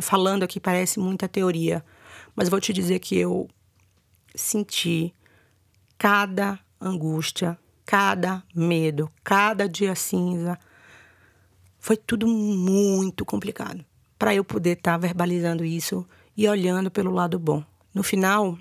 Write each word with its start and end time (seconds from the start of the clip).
falando 0.00 0.42
aqui 0.42 0.60
parece 0.60 0.98
muita 0.98 1.28
teoria, 1.28 1.84
mas 2.34 2.48
vou 2.48 2.60
te 2.60 2.72
dizer 2.72 2.98
que 2.98 3.16
eu 3.16 3.48
senti 4.34 5.14
cada 5.98 6.58
angústia, 6.80 7.58
cada 7.84 8.42
medo, 8.54 9.10
cada 9.24 9.68
dia 9.68 9.94
cinza. 9.94 10.58
Foi 11.78 11.96
tudo 11.96 12.26
muito 12.26 13.24
complicado 13.24 13.84
para 14.18 14.34
eu 14.34 14.44
poder 14.44 14.76
estar 14.76 14.92
tá 14.92 14.98
verbalizando 14.98 15.64
isso 15.64 16.06
e 16.36 16.48
olhando 16.48 16.90
pelo 16.90 17.10
lado 17.10 17.38
bom. 17.38 17.64
No 17.94 18.02
final, 18.02 18.58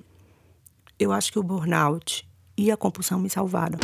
eu 0.97 1.11
acho 1.11 1.31
que 1.31 1.39
o 1.39 1.43
burnout 1.43 2.27
e 2.57 2.71
a 2.71 2.77
compulsão 2.77 3.20
me 3.20 3.29
salvaram. 3.29 3.77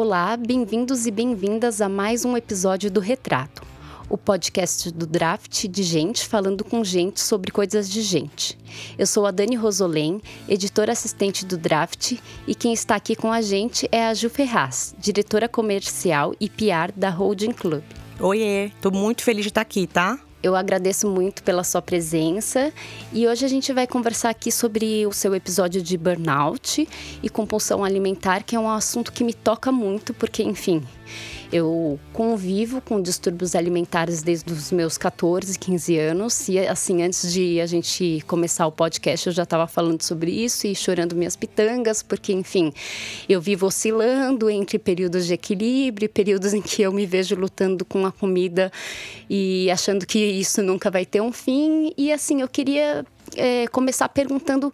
Olá, 0.00 0.36
bem-vindos 0.36 1.08
e 1.08 1.10
bem-vindas 1.10 1.80
a 1.80 1.88
mais 1.88 2.24
um 2.24 2.36
episódio 2.36 2.88
do 2.88 3.00
Retrato, 3.00 3.64
o 4.08 4.16
podcast 4.16 4.92
do 4.92 5.04
Draft 5.04 5.66
de 5.66 5.82
gente 5.82 6.24
falando 6.24 6.62
com 6.62 6.84
gente 6.84 7.18
sobre 7.18 7.50
coisas 7.50 7.90
de 7.90 8.00
gente. 8.02 8.56
Eu 8.96 9.08
sou 9.08 9.26
a 9.26 9.32
Dani 9.32 9.56
Rosolém, 9.56 10.22
editora 10.48 10.92
assistente 10.92 11.44
do 11.44 11.58
Draft, 11.58 12.12
e 12.46 12.54
quem 12.54 12.72
está 12.72 12.94
aqui 12.94 13.16
com 13.16 13.32
a 13.32 13.42
gente 13.42 13.88
é 13.90 14.06
a 14.06 14.14
Ju 14.14 14.30
Ferraz, 14.30 14.94
diretora 15.00 15.48
comercial 15.48 16.32
e 16.38 16.48
PR 16.48 16.92
da 16.94 17.10
Holding 17.10 17.50
Club. 17.50 17.82
Oiê, 18.20 18.70
tô 18.80 18.92
muito 18.92 19.24
feliz 19.24 19.42
de 19.42 19.48
estar 19.48 19.62
aqui, 19.62 19.88
tá? 19.88 20.16
Eu 20.42 20.54
agradeço 20.54 21.08
muito 21.08 21.42
pela 21.42 21.64
sua 21.64 21.82
presença. 21.82 22.72
E 23.12 23.26
hoje 23.26 23.44
a 23.44 23.48
gente 23.48 23.72
vai 23.72 23.86
conversar 23.86 24.30
aqui 24.30 24.52
sobre 24.52 25.06
o 25.06 25.12
seu 25.12 25.34
episódio 25.34 25.82
de 25.82 25.98
burnout 25.98 26.88
e 27.22 27.28
compulsão 27.28 27.82
alimentar, 27.82 28.44
que 28.44 28.54
é 28.54 28.60
um 28.60 28.70
assunto 28.70 29.12
que 29.12 29.24
me 29.24 29.34
toca 29.34 29.72
muito, 29.72 30.14
porque, 30.14 30.42
enfim, 30.42 30.82
eu 31.52 31.98
convivo 32.12 32.80
com 32.80 33.00
distúrbios 33.00 33.54
alimentares 33.54 34.22
desde 34.22 34.52
os 34.52 34.70
meus 34.70 34.98
14, 34.98 35.58
15 35.58 35.98
anos. 35.98 36.48
E 36.48 36.58
assim, 36.58 37.02
antes 37.02 37.32
de 37.32 37.60
a 37.60 37.66
gente 37.66 38.22
começar 38.26 38.66
o 38.66 38.72
podcast, 38.72 39.26
eu 39.26 39.32
já 39.32 39.44
estava 39.44 39.66
falando 39.66 40.02
sobre 40.02 40.30
isso 40.30 40.66
e 40.66 40.74
chorando 40.74 41.16
minhas 41.16 41.36
pitangas, 41.36 42.02
porque, 42.02 42.32
enfim, 42.32 42.72
eu 43.28 43.40
vivo 43.40 43.66
oscilando 43.66 44.50
entre 44.50 44.78
períodos 44.78 45.26
de 45.26 45.34
equilíbrio, 45.34 46.08
períodos 46.08 46.52
em 46.52 46.60
que 46.60 46.82
eu 46.82 46.92
me 46.92 47.06
vejo 47.06 47.34
lutando 47.34 47.84
com 47.84 48.04
a 48.04 48.12
comida 48.12 48.70
e 49.28 49.70
achando 49.70 50.06
que 50.06 50.18
isso 50.18 50.62
nunca 50.62 50.90
vai 50.90 51.06
ter 51.06 51.22
um 51.22 51.32
fim. 51.32 51.92
E 51.96 52.12
assim, 52.12 52.42
eu 52.42 52.48
queria 52.48 53.06
é, 53.36 53.66
começar 53.68 54.08
perguntando 54.10 54.72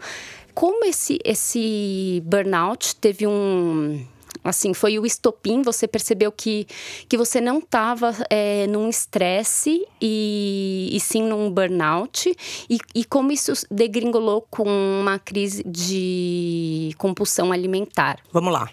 como 0.53 0.85
esse, 0.85 1.19
esse 1.25 2.23
burnout 2.25 2.97
teve 2.97 3.27
um 3.27 4.05
Assim, 4.45 4.75
foi 4.75 4.99
o 4.99 5.07
estopim, 5.07 5.63
você 5.63 5.89
percebeu 5.89 6.31
que, 6.31 6.67
que 7.09 7.17
você 7.17 7.41
não 7.41 7.59
estava 7.59 8.15
é, 8.29 8.67
num 8.67 8.91
estresse 8.91 9.87
e, 10.01 10.91
e 10.93 11.01
sim 11.01 11.23
num 11.23 11.51
burnout. 11.51 12.37
E, 12.69 12.79
e 12.95 13.05
como 13.05 13.33
isso 13.33 13.53
degringolou 13.71 14.47
com 14.51 14.69
uma 14.69 15.19
crise 15.19 15.65
de 15.67 16.95
compulsão 16.99 17.51
alimentar? 17.51 18.19
Vamos 18.31 18.53
lá. 18.53 18.71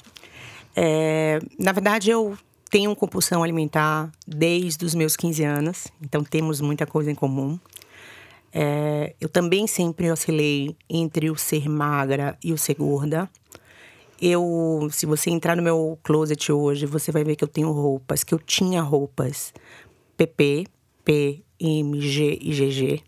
É, 0.76 1.40
na 1.58 1.72
verdade, 1.72 2.12
eu 2.12 2.38
tenho 2.70 2.96
compulsão 2.96 3.44
alimentar 3.44 4.12
desde 4.28 4.86
os 4.86 4.94
meus 4.94 5.16
15 5.16 5.44
anos, 5.44 5.88
então 6.02 6.24
temos 6.24 6.62
muita 6.62 6.86
coisa 6.86 7.12
em 7.12 7.16
comum. 7.16 7.60
É, 8.54 9.14
eu 9.20 9.30
também 9.30 9.68
sempre 9.68 10.12
oscilei 10.12 10.76
entre 10.90 11.30
o 11.30 11.38
ser 11.38 11.70
magra 11.70 12.38
e 12.44 12.52
o 12.52 12.58
ser 12.58 12.76
gorda. 12.76 13.30
Eu, 14.22 14.88
se 14.92 15.08
você 15.08 15.32
entrar 15.32 15.58
no 15.58 15.64
meu 15.64 15.98
closet 16.04 16.52
hoje, 16.52 16.86
você 16.86 17.12
vai 17.12 17.24
ver 17.24 17.36
que 17.36 17.44
eu 17.44 17.48
tenho 17.48 17.72
roupas, 17.72 18.24
que 18.24 18.32
eu 18.32 18.38
tinha 18.38 18.80
roupas 18.80 19.52
PP, 20.16 20.68
P, 21.04 21.44
M, 21.60 22.00
G 22.00 22.38
e 22.40 22.52
GG. 22.54 23.04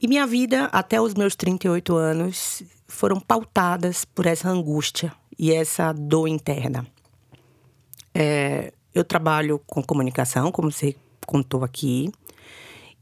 E 0.00 0.06
minha 0.06 0.28
vida, 0.28 0.66
até 0.66 1.00
os 1.00 1.14
meus 1.14 1.34
38 1.34 1.96
anos, 1.96 2.62
foram 2.86 3.18
pautadas 3.18 4.04
por 4.04 4.26
essa 4.26 4.48
angústia 4.48 5.12
e 5.36 5.52
essa 5.52 5.92
dor 5.92 6.28
interna. 6.28 6.86
É, 8.14 8.72
eu 8.94 9.02
trabalho 9.02 9.60
com 9.66 9.82
comunicação, 9.82 10.52
como 10.52 10.70
você 10.70 10.94
contou 11.26 11.64
aqui, 11.64 12.12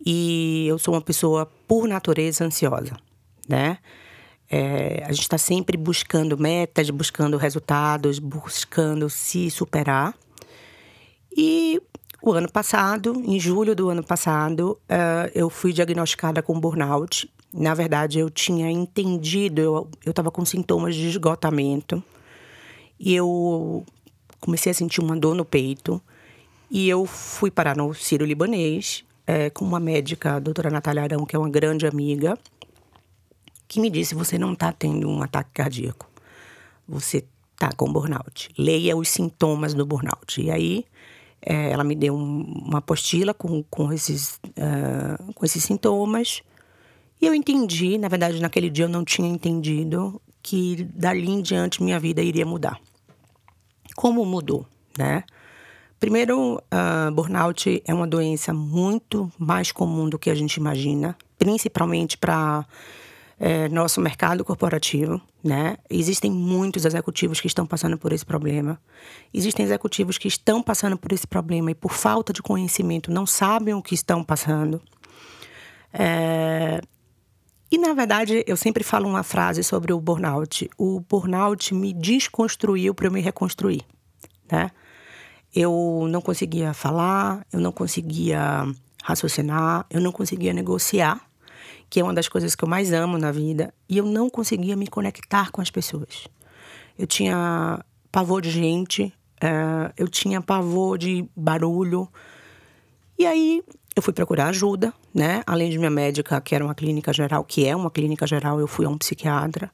e 0.04 0.66
eu 0.66 0.78
sou 0.78 0.94
uma 0.94 1.02
pessoa, 1.02 1.44
por 1.66 1.86
natureza, 1.86 2.44
ansiosa, 2.44 2.96
né? 3.46 3.78
É, 4.50 5.02
a 5.04 5.12
gente 5.12 5.22
está 5.22 5.36
sempre 5.36 5.76
buscando 5.76 6.38
metas, 6.38 6.88
buscando 6.88 7.36
resultados, 7.36 8.18
buscando 8.18 9.10
se 9.10 9.50
superar. 9.50 10.14
E 11.36 11.80
o 12.22 12.32
ano 12.32 12.50
passado, 12.50 13.22
em 13.26 13.38
julho 13.38 13.76
do 13.76 13.90
ano 13.90 14.02
passado, 14.02 14.78
uh, 14.88 15.30
eu 15.34 15.50
fui 15.50 15.72
diagnosticada 15.72 16.42
com 16.42 16.58
burnout. 16.58 17.30
Na 17.52 17.74
verdade, 17.74 18.18
eu 18.18 18.30
tinha 18.30 18.70
entendido, 18.70 19.88
eu 20.04 20.10
estava 20.10 20.30
com 20.30 20.44
sintomas 20.44 20.94
de 20.94 21.08
esgotamento. 21.08 22.02
E 22.98 23.14
eu 23.14 23.84
comecei 24.40 24.72
a 24.72 24.74
sentir 24.74 25.00
uma 25.00 25.16
dor 25.16 25.34
no 25.34 25.44
peito. 25.44 26.00
E 26.70 26.88
eu 26.88 27.06
fui 27.06 27.50
parar 27.50 27.76
no 27.76 27.94
Ciro 27.94 28.24
Libanês, 28.24 29.04
é, 29.26 29.50
com 29.50 29.64
uma 29.64 29.78
médica, 29.78 30.34
a 30.34 30.38
doutora 30.38 30.70
Natália 30.70 31.02
Arão, 31.02 31.24
que 31.24 31.36
é 31.36 31.38
uma 31.38 31.48
grande 31.48 31.86
amiga 31.86 32.36
que 33.68 33.78
me 33.78 33.90
disse: 33.90 34.14
você 34.14 34.38
não 34.38 34.54
está 34.54 34.72
tendo 34.72 35.08
um 35.08 35.22
ataque 35.22 35.50
cardíaco, 35.52 36.08
você 36.88 37.24
está 37.52 37.70
com 37.76 37.92
burnout. 37.92 38.48
Leia 38.56 38.96
os 38.96 39.08
sintomas 39.08 39.74
do 39.74 39.84
burnout. 39.84 40.40
E 40.40 40.50
aí 40.50 40.84
é, 41.42 41.70
ela 41.70 41.84
me 41.84 41.94
deu 41.94 42.14
um, 42.14 42.42
uma 42.66 42.78
apostila 42.78 43.34
com, 43.34 43.62
com, 43.64 43.92
esses, 43.92 44.40
uh, 44.44 45.32
com 45.34 45.44
esses 45.44 45.62
sintomas. 45.62 46.42
E 47.20 47.26
eu 47.26 47.34
entendi, 47.34 47.98
na 47.98 48.08
verdade, 48.08 48.40
naquele 48.40 48.70
dia 48.70 48.84
eu 48.84 48.88
não 48.88 49.04
tinha 49.04 49.28
entendido 49.28 50.20
que 50.40 50.84
dali 50.94 51.28
em 51.28 51.42
diante 51.42 51.82
minha 51.82 51.98
vida 51.98 52.22
iria 52.22 52.46
mudar. 52.46 52.80
Como 53.96 54.24
mudou, 54.24 54.64
né? 54.96 55.24
Primeiro, 55.98 56.56
uh, 56.56 57.12
burnout 57.12 57.82
é 57.84 57.92
uma 57.92 58.06
doença 58.06 58.54
muito 58.54 59.30
mais 59.36 59.72
comum 59.72 60.08
do 60.08 60.16
que 60.16 60.30
a 60.30 60.34
gente 60.34 60.54
imagina, 60.54 61.16
principalmente 61.36 62.16
para 62.16 62.64
é, 63.40 63.68
nosso 63.68 64.00
mercado 64.00 64.44
corporativo, 64.44 65.20
né? 65.44 65.76
Existem 65.88 66.30
muitos 66.30 66.84
executivos 66.84 67.40
que 67.40 67.46
estão 67.46 67.64
passando 67.64 67.96
por 67.96 68.12
esse 68.12 68.26
problema. 68.26 68.80
Existem 69.32 69.64
executivos 69.64 70.18
que 70.18 70.26
estão 70.26 70.62
passando 70.62 70.96
por 70.98 71.12
esse 71.12 71.26
problema 71.26 71.70
e 71.70 71.74
por 71.74 71.92
falta 71.92 72.32
de 72.32 72.42
conhecimento 72.42 73.12
não 73.12 73.26
sabem 73.26 73.74
o 73.74 73.82
que 73.82 73.94
estão 73.94 74.24
passando. 74.24 74.80
É... 75.92 76.80
E 77.70 77.78
na 77.78 77.92
verdade, 77.92 78.42
eu 78.46 78.56
sempre 78.56 78.82
falo 78.82 79.08
uma 79.08 79.22
frase 79.22 79.62
sobre 79.62 79.92
o 79.92 80.00
burnout. 80.00 80.68
O 80.76 81.00
burnout 81.00 81.74
me 81.74 81.92
desconstruiu 81.92 82.94
para 82.94 83.06
eu 83.06 83.12
me 83.12 83.20
reconstruir, 83.20 83.82
né? 84.50 84.70
Eu 85.54 86.06
não 86.10 86.20
conseguia 86.20 86.74
falar, 86.74 87.46
eu 87.52 87.60
não 87.60 87.72
conseguia 87.72 88.66
raciocinar, 89.02 89.86
eu 89.90 90.00
não 90.00 90.12
conseguia 90.12 90.52
negociar 90.52 91.27
que 91.90 92.00
é 92.00 92.04
uma 92.04 92.14
das 92.14 92.28
coisas 92.28 92.54
que 92.54 92.64
eu 92.64 92.68
mais 92.68 92.92
amo 92.92 93.18
na 93.18 93.32
vida, 93.32 93.72
e 93.88 93.98
eu 93.98 94.04
não 94.04 94.28
conseguia 94.28 94.76
me 94.76 94.86
conectar 94.86 95.50
com 95.50 95.60
as 95.60 95.70
pessoas. 95.70 96.28
Eu 96.98 97.06
tinha 97.06 97.84
pavor 98.10 98.42
de 98.42 98.50
gente, 98.50 99.12
uh, 99.42 99.92
eu 99.96 100.08
tinha 100.08 100.40
pavor 100.40 100.98
de 100.98 101.28
barulho. 101.36 102.08
E 103.18 103.26
aí 103.26 103.62
eu 103.94 104.02
fui 104.02 104.12
procurar 104.12 104.48
ajuda, 104.48 104.92
né? 105.14 105.42
Além 105.46 105.70
de 105.70 105.78
minha 105.78 105.90
médica, 105.90 106.40
que 106.40 106.54
era 106.54 106.64
uma 106.64 106.74
clínica 106.74 107.12
geral, 107.12 107.44
que 107.44 107.66
é 107.66 107.74
uma 107.74 107.90
clínica 107.90 108.26
geral, 108.26 108.60
eu 108.60 108.66
fui 108.66 108.84
a 108.86 108.88
um 108.88 108.98
psiquiatra 108.98 109.70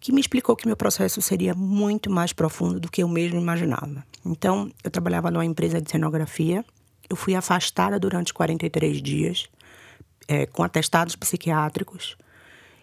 que 0.00 0.10
me 0.10 0.20
explicou 0.20 0.56
que 0.56 0.66
meu 0.66 0.76
processo 0.76 1.22
seria 1.22 1.54
muito 1.54 2.10
mais 2.10 2.32
profundo 2.32 2.80
do 2.80 2.90
que 2.90 3.04
eu 3.04 3.08
mesmo 3.08 3.38
imaginava. 3.38 4.04
Então, 4.26 4.68
eu 4.82 4.90
trabalhava 4.90 5.30
numa 5.30 5.44
empresa 5.44 5.80
de 5.80 5.88
cenografia, 5.88 6.64
eu 7.08 7.14
fui 7.14 7.36
afastada 7.36 8.00
durante 8.00 8.34
43 8.34 9.00
dias 9.00 9.48
é, 10.28 10.46
com 10.46 10.62
atestados 10.62 11.16
psiquiátricos. 11.16 12.16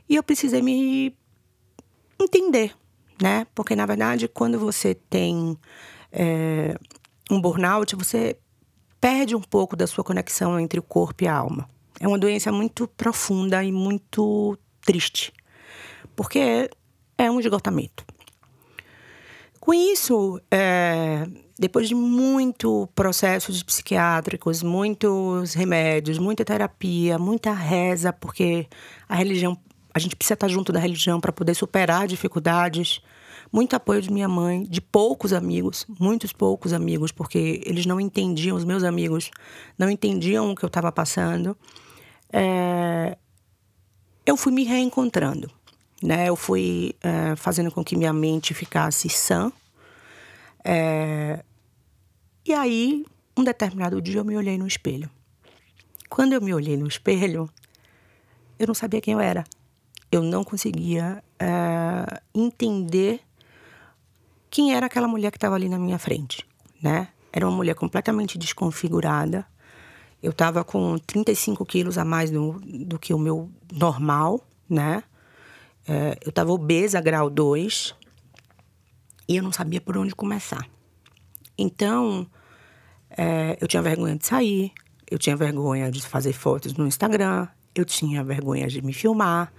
E 0.07 0.15
eu 0.15 0.23
precisei 0.23 0.61
me 0.61 1.15
entender, 2.19 2.75
né? 3.21 3.45
Porque, 3.53 3.75
na 3.75 3.85
verdade, 3.85 4.27
quando 4.27 4.59
você 4.59 4.93
tem 4.93 5.57
é, 6.11 6.75
um 7.29 7.39
burnout, 7.39 7.95
você 7.95 8.37
perde 8.99 9.35
um 9.35 9.41
pouco 9.41 9.75
da 9.75 9.87
sua 9.87 10.03
conexão 10.03 10.59
entre 10.59 10.79
o 10.79 10.83
corpo 10.83 11.23
e 11.23 11.27
a 11.27 11.35
alma. 11.35 11.69
É 11.99 12.07
uma 12.07 12.17
doença 12.17 12.51
muito 12.51 12.87
profunda 12.87 13.63
e 13.63 13.71
muito 13.71 14.57
triste, 14.81 15.33
porque 16.15 16.69
é 17.17 17.29
um 17.29 17.39
esgotamento. 17.39 18.05
Com 19.59 19.73
isso, 19.73 20.39
é, 20.49 21.27
depois 21.57 21.89
de 21.89 21.95
muito 21.95 22.87
processos 22.95 23.61
psiquiátricos, 23.61 24.63
muitos 24.63 25.53
remédios, 25.53 26.17
muita 26.17 26.45
terapia, 26.45 27.19
muita 27.19 27.51
reza, 27.51 28.13
porque 28.13 28.65
a 29.07 29.15
religião, 29.15 29.57
a 29.93 29.99
gente 29.99 30.15
precisa 30.15 30.35
estar 30.35 30.47
junto 30.47 30.71
da 30.71 30.79
religião 30.79 31.19
para 31.19 31.33
poder 31.33 31.53
superar 31.53 32.07
dificuldades, 32.07 33.01
muito 33.51 33.75
apoio 33.75 34.01
de 34.01 34.11
minha 34.11 34.29
mãe, 34.29 34.63
de 34.63 34.79
poucos 34.79 35.33
amigos, 35.33 35.85
muitos 35.99 36.31
poucos 36.31 36.71
amigos, 36.71 37.11
porque 37.11 37.61
eles 37.65 37.85
não 37.85 37.99
entendiam, 37.99 38.55
os 38.55 38.63
meus 38.63 38.83
amigos 38.83 39.29
não 39.77 39.89
entendiam 39.89 40.51
o 40.51 40.55
que 40.55 40.63
eu 40.63 40.67
estava 40.67 40.91
passando. 40.91 41.57
É, 42.31 43.17
eu 44.25 44.37
fui 44.37 44.53
me 44.53 44.63
reencontrando, 44.63 45.51
né? 46.01 46.29
Eu 46.29 46.35
fui 46.35 46.95
é, 47.01 47.35
fazendo 47.35 47.71
com 47.71 47.83
que 47.83 47.95
minha 47.95 48.13
mente 48.13 48.53
ficasse 48.53 49.09
sã. 49.09 49.51
É, 50.63 51.43
e 52.45 52.53
aí, 52.53 53.05
um 53.37 53.43
determinado 53.43 54.01
dia, 54.01 54.19
eu 54.19 54.25
me 54.25 54.35
olhei 54.35 54.57
no 54.57 54.67
espelho. 54.67 55.09
Quando 56.09 56.33
eu 56.33 56.41
me 56.41 56.53
olhei 56.53 56.75
no 56.75 56.87
espelho, 56.87 57.49
eu 58.57 58.67
não 58.67 58.73
sabia 58.73 59.01
quem 59.01 59.13
eu 59.13 59.19
era. 59.19 59.43
Eu 60.11 60.23
não 60.23 60.43
conseguia 60.43 61.23
é, 61.39 62.21
entender 62.33 63.21
quem 64.49 64.73
era 64.73 64.87
aquela 64.87 65.07
mulher 65.07 65.31
que 65.31 65.37
estava 65.37 65.55
ali 65.55 65.69
na 65.69 65.77
minha 65.77 65.99
frente, 65.99 66.45
né? 66.81 67.09
Era 67.31 67.47
uma 67.47 67.55
mulher 67.55 67.75
completamente 67.75 68.37
desconfigurada. 68.37 69.45
Eu 70.21 70.31
estava 70.31 70.63
com 70.63 70.97
35 70.97 71.63
quilos 71.65 71.97
a 71.97 72.03
mais 72.03 72.31
do, 72.31 72.59
do 72.59 72.97
que 72.97 73.13
o 73.13 73.19
meu 73.19 73.49
normal, 73.71 74.43
né? 74.67 75.03
É, 75.89 76.19
eu 76.23 76.29
estava 76.29 76.51
obesa, 76.51 77.01
grau 77.01 77.31
2, 77.31 77.95
e 79.27 79.35
eu 79.35 79.41
não 79.41 79.51
sabia 79.51 79.81
por 79.81 79.97
onde 79.97 80.13
começar. 80.13 80.69
Então, 81.57 82.27
é, 83.09 83.57
eu 83.59 83.67
tinha 83.67 83.81
vergonha 83.81 84.15
de 84.15 84.23
sair, 84.23 84.71
eu 85.09 85.17
tinha 85.17 85.35
vergonha 85.35 85.89
de 85.89 85.99
fazer 86.03 86.31
fotos 86.31 86.75
no 86.75 86.85
Instagram, 86.85 87.47
eu 87.73 87.83
tinha 87.83 88.23
vergonha 88.23 88.67
de 88.67 88.83
me 88.83 88.93
filmar. 88.93 89.51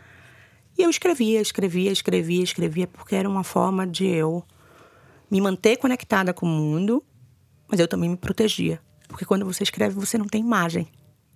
E 0.79 0.83
eu 0.83 0.89
escrevia, 0.89 1.41
escrevia, 1.41 1.91
escrevia, 1.91 2.45
escrevia, 2.45 2.87
porque 2.87 3.17
era 3.17 3.29
uma 3.29 3.43
forma 3.43 3.85
de 3.85 4.07
eu 4.07 4.45
me 5.29 5.41
manter 5.41 5.79
conectada 5.79 6.33
com 6.33 6.47
o 6.47 6.49
mundo, 6.49 7.03
mas 7.67 7.81
eu 7.81 7.89
também 7.89 8.09
me 8.09 8.17
protegia. 8.17 8.81
Porque 9.09 9.25
quando 9.25 9.45
você 9.45 9.65
escreve, 9.65 9.97
você 9.97 10.17
não 10.17 10.27
tem 10.27 10.41
imagem 10.41 10.87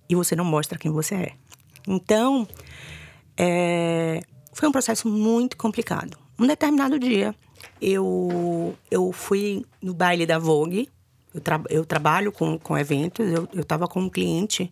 e 0.07 0.15
você 0.15 0.37
não 0.37 0.45
mostra 0.45 0.79
quem 0.79 0.89
você 0.89 1.15
é. 1.15 1.33
Então, 1.85 2.47
é, 3.37 4.21
foi 4.55 4.69
um 4.69 4.71
processo 4.71 5.09
muito 5.09 5.57
complicado. 5.57 6.17
Um 6.39 6.47
determinado 6.47 6.97
dia, 6.97 7.35
eu, 7.81 8.73
eu 8.89 9.11
fui 9.11 9.65
no 9.81 9.93
baile 9.93 10.25
da 10.25 10.39
Vogue. 10.39 10.89
Eu, 11.33 11.41
tra, 11.41 11.61
eu 11.69 11.85
trabalho 11.85 12.31
com, 12.31 12.57
com 12.57 12.77
eventos, 12.77 13.25
eu 13.53 13.61
estava 13.61 13.85
com 13.85 13.99
um 13.99 14.09
cliente 14.09 14.71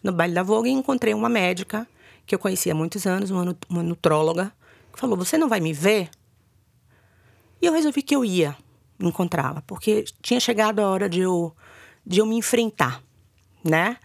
no 0.00 0.12
baile 0.12 0.32
da 0.32 0.44
Vogue 0.44 0.68
e 0.68 0.72
encontrei 0.72 1.12
uma 1.12 1.28
médica 1.28 1.88
que 2.24 2.36
eu 2.36 2.38
conhecia 2.38 2.70
há 2.70 2.74
muitos 2.74 3.04
anos, 3.04 3.32
uma, 3.32 3.56
uma 3.68 3.82
nutróloga, 3.82 4.52
que 4.92 5.00
falou: 5.00 5.16
Você 5.16 5.36
não 5.36 5.48
vai 5.48 5.58
me 5.58 5.72
ver? 5.72 6.08
E 7.60 7.66
eu 7.66 7.72
resolvi 7.72 8.02
que 8.02 8.14
eu 8.14 8.24
ia 8.24 8.56
encontrá-la, 9.00 9.60
porque 9.66 10.04
tinha 10.22 10.38
chegado 10.38 10.78
a 10.78 10.88
hora 10.88 11.08
de 11.08 11.18
eu, 11.18 11.52
de 12.06 12.20
eu 12.20 12.26
me 12.26 12.36
enfrentar, 12.36 13.02
né? 13.64 13.96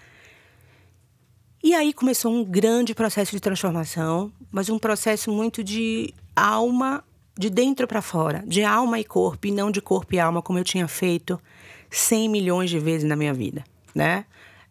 E 1.63 1.75
aí 1.75 1.94
começou 1.94 2.34
um 2.34 2.44
grande 2.44 2.96
processo 2.96 3.31
de 3.31 3.40
transformação, 3.40 4.31
mas 4.52 4.69
um 4.69 4.80
processo 4.80 5.31
muito 5.31 5.63
de 5.63 6.13
alma, 6.36 7.04
de 7.38 7.50
dentro 7.50 7.88
para 7.88 8.02
fora, 8.02 8.44
de 8.48 8.63
alma 8.63 9.00
e 9.00 9.04
corpo, 9.04 9.46
e 9.46 9.52
não 9.52 9.69
de 9.69 9.80
corpo 9.80 10.16
e 10.16 10.19
alma, 10.19 10.42
como 10.42 10.58
eu 10.58 10.63
tinha 10.63 10.88
feito 10.88 11.40
100 11.90 12.30
milhões 12.30 12.69
de 12.69 12.80
vezes 12.80 13.08
na 13.08 13.16
minha 13.16 13.34
vida, 13.34 13.63
né? 13.94 14.25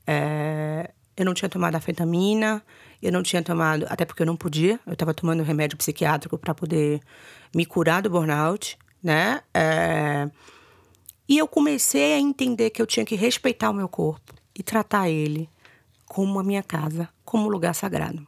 É, 0.05 0.91
eu 1.17 1.25
não 1.25 1.33
tinha 1.33 1.49
tomado 1.49 1.77
afetamina, 1.77 2.61
eu 3.01 3.13
não 3.13 3.23
tinha 3.23 3.43
tomado, 3.43 3.87
até 3.89 4.05
porque 4.05 4.23
eu 4.23 4.27
não 4.27 4.37
podia, 4.37 4.81
eu 4.85 4.95
estava 4.95 5.15
tomando 5.15 5.45
remédio 5.45 5.79
psiquiátrico 5.79 6.37
para 6.37 6.55
poder 6.55 7.01
me 7.55 7.65
curar 7.65 8.03
do 8.03 8.11
burnout, 8.11 8.77
né? 9.03 9.43
É... 9.55 10.29
E 11.29 11.39
eu 11.39 11.47
comecei 11.47 12.15
a 12.15 12.19
entender 12.19 12.71
que 12.71 12.83
eu 12.83 12.87
tinha 12.87 13.07
que 13.07 13.15
respeitar 13.15 13.71
o 13.71 13.75
meu 13.75 13.89
corpo 13.89 14.35
e 14.59 14.63
tratar 14.63 15.09
ele 15.09 15.49
como 16.11 16.41
a 16.41 16.43
minha 16.43 16.61
casa, 16.61 17.09
como 17.25 17.49
lugar 17.49 17.73
sagrado. 17.73 18.27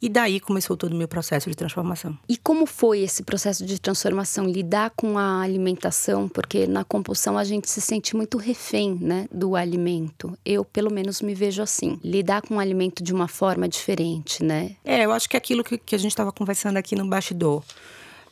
E 0.00 0.08
daí 0.08 0.40
começou 0.40 0.74
todo 0.74 0.94
o 0.94 0.96
meu 0.96 1.06
processo 1.06 1.50
de 1.50 1.54
transformação. 1.54 2.18
E 2.26 2.34
como 2.38 2.64
foi 2.64 3.00
esse 3.00 3.22
processo 3.22 3.66
de 3.66 3.78
transformação? 3.78 4.46
Lidar 4.46 4.90
com 4.96 5.18
a 5.18 5.42
alimentação, 5.42 6.26
porque 6.26 6.66
na 6.66 6.82
compulsão 6.82 7.36
a 7.36 7.44
gente 7.44 7.68
se 7.68 7.82
sente 7.82 8.16
muito 8.16 8.38
refém, 8.38 8.96
né, 8.98 9.28
do 9.30 9.54
alimento. 9.54 10.34
Eu, 10.46 10.64
pelo 10.64 10.90
menos, 10.90 11.20
me 11.20 11.34
vejo 11.34 11.60
assim. 11.60 12.00
Lidar 12.02 12.40
com 12.40 12.56
o 12.56 12.58
alimento 12.58 13.04
de 13.04 13.12
uma 13.12 13.28
forma 13.28 13.68
diferente, 13.68 14.42
né? 14.42 14.76
É, 14.82 15.04
eu 15.04 15.12
acho 15.12 15.28
que 15.28 15.36
é 15.36 15.38
aquilo 15.38 15.62
que, 15.62 15.76
que 15.76 15.94
a 15.94 15.98
gente 15.98 16.12
estava 16.12 16.32
conversando 16.32 16.78
aqui 16.78 16.96
no 16.96 17.06
bastidor. 17.06 17.62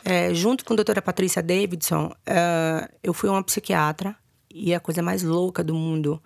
É, 0.02 0.32
junto 0.32 0.64
com 0.64 0.72
a 0.72 0.76
doutora 0.76 1.02
Patrícia 1.02 1.42
Davidson, 1.42 2.10
é, 2.24 2.88
eu 3.02 3.12
fui 3.12 3.28
uma 3.28 3.42
psiquiatra 3.42 4.16
e 4.50 4.72
é 4.72 4.76
a 4.76 4.80
coisa 4.80 5.02
mais 5.02 5.22
louca 5.22 5.62
do 5.62 5.74
mundo, 5.74 6.22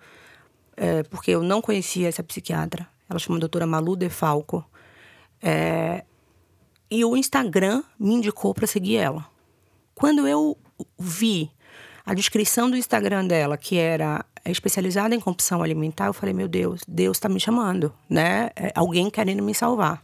é, 0.75 1.03
porque 1.03 1.31
eu 1.31 1.43
não 1.43 1.61
conhecia 1.61 2.07
essa 2.07 2.23
psiquiatra. 2.23 2.87
Ela 3.09 3.19
chama 3.19 3.39
doutora 3.39 3.65
Malu 3.65 3.95
Defalco. 3.95 4.65
É, 5.41 6.03
e 6.89 7.03
o 7.03 7.17
Instagram 7.17 7.83
me 7.99 8.13
indicou 8.13 8.53
para 8.53 8.67
seguir 8.67 8.97
ela. 8.97 9.25
Quando 9.95 10.27
eu 10.27 10.57
vi 10.97 11.51
a 12.05 12.13
descrição 12.13 12.69
do 12.69 12.77
Instagram 12.77 13.25
dela, 13.25 13.57
que 13.57 13.77
era 13.77 14.25
especializada 14.45 15.15
em 15.15 15.19
compulsão 15.19 15.61
alimentar, 15.61 16.07
eu 16.07 16.13
falei: 16.13 16.33
meu 16.33 16.47
Deus, 16.47 16.81
Deus 16.87 17.17
está 17.17 17.29
me 17.29 17.39
chamando, 17.39 17.93
né? 18.09 18.49
É 18.55 18.71
alguém 18.75 19.09
querendo 19.09 19.41
me 19.41 19.53
salvar. 19.53 20.03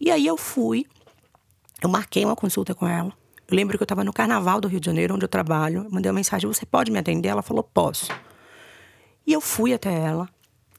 E 0.00 0.10
aí 0.10 0.26
eu 0.26 0.36
fui, 0.36 0.86
eu 1.82 1.88
marquei 1.88 2.24
uma 2.24 2.36
consulta 2.36 2.74
com 2.74 2.86
ela. 2.86 3.12
Eu 3.48 3.56
lembro 3.56 3.76
que 3.76 3.82
eu 3.82 3.86
estava 3.86 4.04
no 4.04 4.12
Carnaval 4.12 4.60
do 4.60 4.68
Rio 4.68 4.80
de 4.80 4.86
Janeiro, 4.86 5.14
onde 5.14 5.24
eu 5.24 5.28
trabalho. 5.28 5.86
mandei 5.90 6.10
uma 6.10 6.16
mensagem: 6.16 6.46
você 6.46 6.66
pode 6.66 6.90
me 6.90 6.98
atender? 6.98 7.28
Ela 7.28 7.42
falou: 7.42 7.62
posso. 7.62 8.08
E 9.26 9.32
eu 9.32 9.40
fui 9.40 9.72
até 9.72 9.92
ela. 9.92 10.28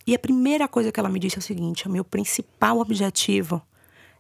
E 0.06 0.13
a 0.13 0.19
primeira 0.19 0.68
coisa 0.68 0.92
que 0.92 1.00
ela 1.00 1.09
me 1.09 1.19
disse 1.19 1.38
é 1.38 1.39
o 1.39 1.42
seguinte: 1.42 1.88
o 1.88 1.92
meu 1.92 2.03
principal 2.03 2.80
objetivo 2.80 3.62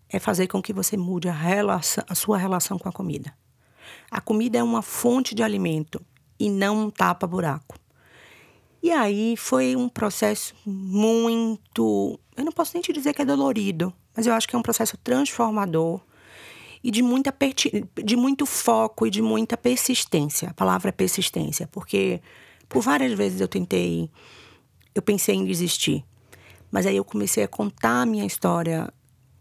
é 0.09 0.19
fazer 0.19 0.47
com 0.47 0.61
que 0.61 0.73
você 0.73 0.97
mude 0.97 1.27
a, 1.27 1.33
relação, 1.33 2.03
a 2.07 2.15
sua 2.15 2.37
relação 2.37 2.77
com 2.77 2.89
a 2.89 2.91
comida. 2.91 3.33
A 4.09 4.21
comida 4.21 4.57
é 4.57 4.63
uma 4.63 4.81
fonte 4.81 5.35
de 5.35 5.43
alimento 5.43 6.01
e 6.39 6.49
não 6.49 6.85
um 6.85 6.89
tapa-buraco. 6.89 7.77
E 8.81 8.91
aí 8.91 9.35
foi 9.35 9.75
um 9.75 9.89
processo 9.89 10.55
muito. 10.65 12.19
Eu 12.35 12.45
não 12.45 12.51
posso 12.51 12.71
nem 12.73 12.81
te 12.81 12.93
dizer 12.93 13.13
que 13.13 13.21
é 13.21 13.25
dolorido, 13.25 13.93
mas 14.15 14.27
eu 14.27 14.33
acho 14.33 14.47
que 14.47 14.55
é 14.55 14.59
um 14.59 14.63
processo 14.63 14.97
transformador 14.97 16.01
e 16.83 16.91
de, 16.91 17.01
muita 17.01 17.33
de 18.03 18.15
muito 18.15 18.45
foco 18.45 19.07
e 19.07 19.09
de 19.09 19.21
muita 19.21 19.57
persistência. 19.57 20.49
A 20.49 20.53
palavra 20.53 20.89
é 20.89 20.91
persistência, 20.91 21.67
porque 21.71 22.21
por 22.67 22.81
várias 22.81 23.13
vezes 23.13 23.41
eu 23.41 23.47
tentei, 23.47 24.09
eu 24.93 25.01
pensei 25.01 25.35
em 25.35 25.45
desistir. 25.45 26.03
Mas 26.71 26.85
aí 26.85 26.97
eu 26.97 27.05
comecei 27.05 27.43
a 27.43 27.47
contar 27.47 28.01
a 28.01 28.05
minha 28.05 28.25
história 28.25 28.91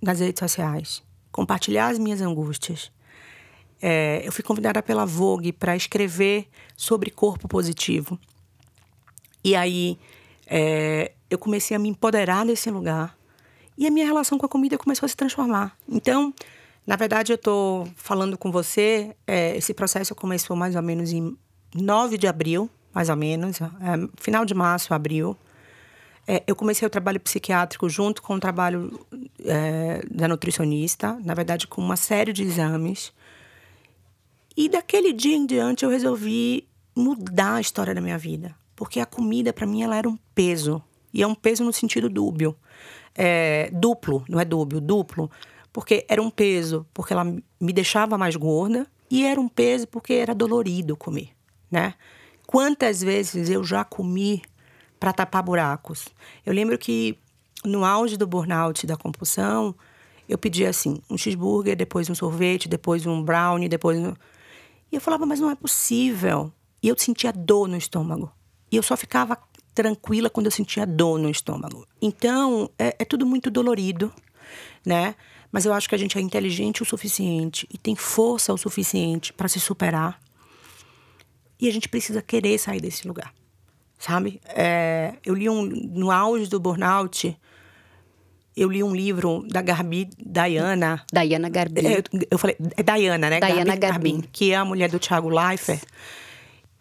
nas 0.01 0.21
redes 0.21 0.39
sociais, 0.39 1.03
compartilhar 1.33 1.89
as 1.89 1.99
minhas 1.99 2.21
angústias. 2.21 2.93
É, 3.81 4.23
eu 4.25 4.33
fui 4.33 4.45
convidada 4.45 4.83
pela 4.83 5.05
Vogue 5.05 5.53
para 5.53 5.77
escrever 5.77 6.49
sobre 6.77 7.11
corpo 7.11 7.49
positivo. 7.49 8.19
E 9.43 9.55
aí 9.55 9.99
é, 10.47 11.13
eu 11.29 11.39
comecei 11.39 11.77
a 11.77 11.81
me 11.81 11.89
empoderar 11.89 12.47
desse 12.47 12.71
lugar 12.71 13.17
e 13.77 13.87
a 13.87 13.91
minha 13.91 14.07
relação 14.07 14.39
com 14.39 14.47
a 14.47 14.49
comida 14.49 14.79
começou 14.79 15.07
a 15.07 15.09
se 15.09 15.17
transformar. 15.17 15.77
Então, 15.89 16.33
na 16.87 16.97
verdade, 16.97 17.33
eu 17.33 17.37
estou 17.37 17.89
falando 17.97 18.39
com 18.39 18.53
você. 18.53 19.17
É, 19.27 19.57
esse 19.57 19.75
processo 19.75 20.15
começou 20.15 20.55
mais 20.55 20.77
ou 20.77 20.83
menos 20.83 21.13
em 21.13 21.37
9 21.75 22.17
de 22.17 22.27
abril, 22.27 22.71
mais 22.95 23.09
ou 23.09 23.17
menos, 23.17 23.61
é, 23.61 23.67
final 24.17 24.45
de 24.45 24.55
março, 24.55 24.95
abril. 24.95 25.37
É, 26.27 26.43
eu 26.47 26.57
comecei 26.57 26.87
o 26.87 26.91
trabalho 26.91 27.21
psiquiátrico 27.21 27.89
junto 27.89 28.23
com 28.23 28.35
o 28.35 28.41
trabalho 28.41 28.99
é, 29.45 30.03
da 30.11 30.29
nutricionista, 30.29 31.19
na 31.25 31.35
verdade, 31.35 31.67
com 31.67 31.83
uma 31.83 31.97
série 31.97 32.33
de 32.33 32.43
exames. 32.43 33.13
E 34.57 34.69
daquele 34.69 35.13
dia 35.13 35.37
em 35.37 35.45
diante 35.45 35.85
eu 35.85 35.91
resolvi 35.91 36.67
mudar 36.97 37.57
a 37.57 37.61
história 37.61 37.95
da 37.95 38.01
minha 38.01 38.17
vida, 38.17 38.55
porque 38.77 39.01
a 39.01 39.07
comida 39.07 39.53
para 39.53 39.67
mim 39.67 39.83
ela 39.83 39.97
era 39.97 40.09
um 40.09 40.17
peso 40.35 40.83
e 41.13 41.23
é 41.23 41.27
um 41.27 41.35
peso 41.35 41.65
no 41.65 41.73
sentido 41.73 42.09
dúbio, 42.09 42.57
é, 43.15 43.69
duplo, 43.73 44.25
não 44.29 44.39
é 44.39 44.45
dúbio, 44.45 44.81
duplo, 44.81 45.31
porque 45.73 46.07
era 46.09 46.23
um 46.23 46.31
peso 46.31 46.87
porque 46.95 47.13
ela 47.13 47.25
me 47.25 47.73
deixava 47.73 48.17
mais 48.17 48.37
gorda 48.37 48.87
e 49.11 49.25
era 49.25 49.41
um 49.41 49.49
peso 49.49 49.89
porque 49.89 50.15
era 50.15 50.35
dolorido 50.35 50.97
comer, 50.97 51.31
né? 51.71 51.95
Quantas 52.55 53.03
vezes 53.03 53.51
eu 53.51 53.65
já 53.65 53.83
comi 53.83 54.41
para 55.01 55.13
tapar 55.13 55.43
buracos. 55.43 56.07
Eu 56.47 56.53
lembro 56.53 56.79
que 56.79 57.19
no 57.65 57.85
auge 57.85 58.17
do 58.17 58.29
burnout 58.29 58.87
da 58.87 58.97
compulsão, 58.97 59.75
eu 60.29 60.39
pedia 60.39 60.71
assim, 60.71 61.03
um 61.11 61.19
cheeseburger, 61.19 61.75
depois 61.75 62.09
um 62.09 62.15
sorvete, 62.15 62.69
depois 62.69 63.07
um 63.07 63.21
brownie, 63.21 63.69
depois 63.69 63.99
um... 63.99 64.15
E 64.93 64.95
eu 64.95 65.01
falava, 65.01 65.27
mas 65.27 65.41
não 65.41 65.51
é 65.51 65.57
possível. 65.57 66.53
E 66.81 66.87
eu 66.87 66.97
sentia 66.97 67.33
dor 67.33 67.67
no 67.67 67.77
estômago. 67.77 68.31
E 68.71 68.77
eu 68.77 68.85
só 68.85 68.97
ficava 68.97 69.37
tranquila 69.75 70.31
quando 70.31 70.47
eu 70.47 70.53
sentia 70.53 70.87
dor 70.87 71.19
no 71.19 71.29
estômago. 71.29 71.85
Então, 72.01 72.71
é, 72.79 72.95
é 73.01 73.05
tudo 73.05 73.27
muito 73.27 73.51
dolorido, 73.51 74.13
né? 74.87 75.17
Mas 75.51 75.65
eu 75.65 75.73
acho 75.73 75.89
que 75.89 75.97
a 75.97 75.99
gente 75.99 76.17
é 76.17 76.21
inteligente 76.21 76.85
o 76.85 76.87
suficiente 76.87 77.67
e 77.69 77.77
tem 77.77 77.97
força 77.97 78.55
o 78.55 78.57
suficiente 78.57 79.33
para 79.33 79.49
se 79.49 79.59
superar. 79.59 80.23
E 81.65 81.69
a 81.69 81.73
gente 81.73 81.89
precisa 81.89 82.21
querer 82.21 82.59
sair 82.59 82.79
desse 82.79 83.09
lugar, 83.09 83.33
sabe? 83.99 84.39
É, 84.49 85.15
eu 85.25 85.33
li 85.33 85.49
um 85.49 85.63
no 85.63 86.11
auge 86.11 86.47
do 86.47 86.61
burnout. 86.61 87.35
Eu 88.55 88.69
li 88.69 88.85
um 88.85 88.95
livro 88.95 89.43
da 89.49 89.63
Garbi 89.63 90.11
Diana. 90.19 91.03
Diana 91.11 91.49
Garbin. 91.49 91.87
É, 91.87 92.03
eu 92.31 92.37
falei, 92.37 92.55
é 92.77 92.83
Diana, 92.83 93.31
né? 93.31 93.41
Diana 93.41 93.77
Garbin. 93.77 94.23
Que 94.31 94.53
é 94.53 94.57
a 94.57 94.65
mulher 94.65 94.91
do 94.91 94.99
Thiago 94.99 95.31
Leifert. 95.31 95.83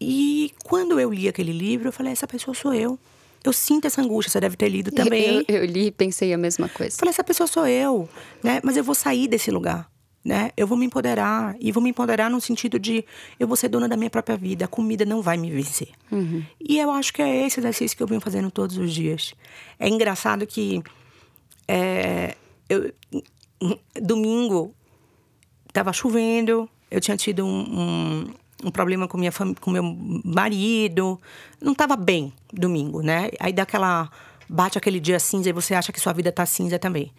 E 0.02 0.52
quando 0.66 1.00
eu 1.00 1.14
li 1.14 1.30
aquele 1.30 1.54
livro, 1.54 1.88
eu 1.88 1.94
falei, 1.94 2.12
essa 2.12 2.28
pessoa 2.28 2.54
sou 2.54 2.74
eu. 2.74 3.00
Eu 3.42 3.54
sinto 3.54 3.88
essa 3.88 4.02
angústia, 4.02 4.34
você 4.34 4.42
deve 4.42 4.58
ter 4.58 4.68
lido 4.68 4.92
também. 4.94 5.46
Eu, 5.48 5.60
eu 5.60 5.66
li 5.66 5.88
e 5.88 5.92
pensei 5.92 6.34
a 6.34 6.38
mesma 6.38 6.68
coisa. 6.68 6.98
Falei, 6.98 7.12
essa 7.12 7.24
pessoa 7.24 7.48
sou 7.48 7.66
eu, 7.66 8.10
né? 8.44 8.60
Mas 8.62 8.76
eu 8.76 8.84
vou 8.84 8.96
sair 8.96 9.30
desse 9.30 9.50
lugar, 9.50 9.90
né? 10.24 10.52
Eu 10.56 10.66
vou 10.66 10.78
me 10.78 10.86
empoderar. 10.86 11.56
E 11.60 11.72
vou 11.72 11.82
me 11.82 11.90
empoderar 11.90 12.30
no 12.30 12.40
sentido 12.40 12.80
de 12.80 13.04
eu 13.40 13.48
vou 13.48 13.58
ser 13.58 13.68
dona 13.68 13.88
da 13.88 13.98
minha 13.98 14.10
própria 14.10 14.38
vida. 14.38 14.66
A 14.66 14.68
comida 14.68 15.06
não 15.06 15.22
vai 15.22 15.38
me 15.38 15.52
vencer. 15.52 15.90
Uhum. 16.12 16.44
E 16.60 16.80
eu 16.80 16.92
acho 16.92 17.14
que 17.14 17.22
é 17.22 17.46
esse 17.46 17.60
exercício 17.60 17.98
que 17.98 18.04
eu 18.04 18.08
venho 18.08 18.22
fazendo 18.22 18.50
todos 18.50 18.78
os 18.78 18.94
dias. 18.94 19.34
É 19.80 19.88
engraçado 19.88 20.48
que 20.48 20.82
é, 21.68 22.36
eu, 22.70 22.94
domingo 24.02 24.74
estava 25.68 25.92
chovendo, 25.92 26.70
eu 26.90 27.02
tinha 27.02 27.18
tido 27.18 27.46
um, 27.46 27.80
um 27.80 28.34
um 28.64 28.72
problema 28.72 29.08
com 29.08 29.18
minha 29.18 29.32
com 29.60 29.72
meu 29.72 29.84
marido, 30.24 31.20
não 31.62 31.74
estava 31.74 31.98
bem 31.98 32.32
domingo, 32.52 33.02
né? 33.02 33.30
Aí 33.40 33.52
dá 33.52 33.64
aquela 33.64 34.10
bate 34.48 34.78
aquele 34.78 35.00
dia 35.00 35.20
cinza 35.20 35.50
e 35.50 35.54
você 35.54 35.74
acha 35.74 35.92
que 35.92 36.00
sua 36.00 36.14
vida 36.14 36.32
tá 36.32 36.46
cinza 36.46 36.80
também. 36.80 37.12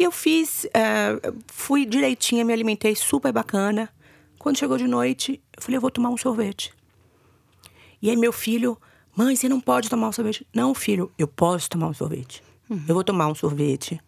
E 0.00 0.02
eu 0.02 0.10
fiz, 0.10 0.64
uh, 0.64 1.38
fui 1.46 1.84
direitinha, 1.84 2.42
me 2.42 2.54
alimentei 2.54 2.96
super 2.96 3.30
bacana. 3.30 3.90
Quando 4.38 4.56
chegou 4.56 4.78
de 4.78 4.86
noite, 4.86 5.42
eu 5.54 5.62
falei, 5.62 5.76
eu 5.76 5.80
vou 5.82 5.90
tomar 5.90 6.08
um 6.08 6.16
sorvete. 6.16 6.72
E 8.00 8.08
aí 8.08 8.16
meu 8.16 8.32
filho, 8.32 8.80
mãe, 9.14 9.36
você 9.36 9.46
não 9.46 9.60
pode 9.60 9.90
tomar 9.90 10.08
um 10.08 10.12
sorvete. 10.12 10.46
Não, 10.54 10.74
filho, 10.74 11.12
eu 11.18 11.28
posso 11.28 11.68
tomar 11.68 11.88
um 11.88 11.92
sorvete. 11.92 12.42
Uhum. 12.70 12.82
Eu 12.88 12.94
vou 12.94 13.04
tomar 13.04 13.26
um 13.26 13.34
sorvete, 13.34 14.00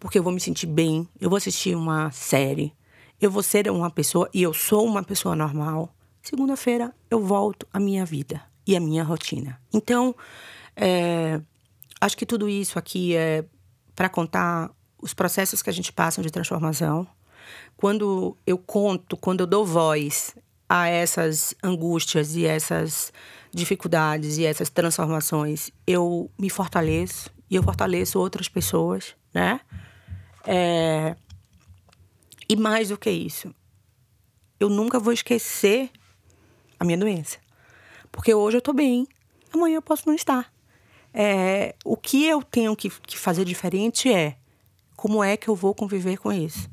porque 0.00 0.18
eu 0.18 0.24
vou 0.24 0.32
me 0.32 0.40
sentir 0.40 0.66
bem, 0.66 1.08
eu 1.20 1.30
vou 1.30 1.36
assistir 1.36 1.76
uma 1.76 2.10
série, 2.10 2.74
eu 3.20 3.30
vou 3.30 3.44
ser 3.44 3.70
uma 3.70 3.90
pessoa, 3.90 4.28
e 4.34 4.42
eu 4.42 4.52
sou 4.52 4.84
uma 4.84 5.04
pessoa 5.04 5.36
normal. 5.36 5.94
Segunda-feira 6.20 6.92
eu 7.08 7.24
volto 7.24 7.64
à 7.72 7.78
minha 7.78 8.04
vida 8.04 8.42
e 8.66 8.74
à 8.74 8.80
minha 8.80 9.04
rotina. 9.04 9.60
Então, 9.72 10.16
é, 10.74 11.40
acho 12.00 12.16
que 12.16 12.26
tudo 12.26 12.48
isso 12.48 12.76
aqui 12.76 13.14
é 13.14 13.44
para 13.94 14.08
contar 14.08 14.76
os 15.00 15.14
processos 15.14 15.62
que 15.62 15.70
a 15.70 15.72
gente 15.72 15.92
passa 15.92 16.22
de 16.22 16.30
transformação. 16.30 17.06
Quando 17.76 18.36
eu 18.46 18.58
conto, 18.58 19.16
quando 19.16 19.40
eu 19.40 19.46
dou 19.46 19.64
voz 19.64 20.36
a 20.68 20.88
essas 20.88 21.54
angústias 21.62 22.34
e 22.36 22.44
essas 22.44 23.12
dificuldades 23.52 24.36
e 24.38 24.44
essas 24.44 24.68
transformações, 24.68 25.70
eu 25.86 26.30
me 26.38 26.50
fortaleço 26.50 27.30
e 27.50 27.56
eu 27.56 27.62
fortaleço 27.62 28.18
outras 28.18 28.48
pessoas, 28.48 29.14
né? 29.32 29.60
É... 30.46 31.16
E 32.48 32.56
mais 32.56 32.88
do 32.88 32.98
que 32.98 33.10
isso, 33.10 33.54
eu 34.58 34.68
nunca 34.68 34.98
vou 34.98 35.12
esquecer 35.12 35.90
a 36.78 36.84
minha 36.84 36.98
doença. 36.98 37.38
Porque 38.10 38.34
hoje 38.34 38.56
eu 38.56 38.60
estou 38.60 38.74
bem, 38.74 39.06
amanhã 39.52 39.76
eu 39.76 39.82
posso 39.82 40.04
não 40.06 40.14
estar. 40.14 40.52
É, 41.12 41.74
o 41.84 41.96
que 41.96 42.24
eu 42.26 42.42
tenho 42.42 42.76
que, 42.76 42.90
que 42.90 43.18
fazer 43.18 43.44
diferente 43.44 44.12
é 44.12 44.36
como 44.98 45.22
é 45.22 45.36
que 45.36 45.46
eu 45.46 45.54
vou 45.54 45.72
conviver 45.72 46.18
com 46.18 46.32
isso. 46.32 46.68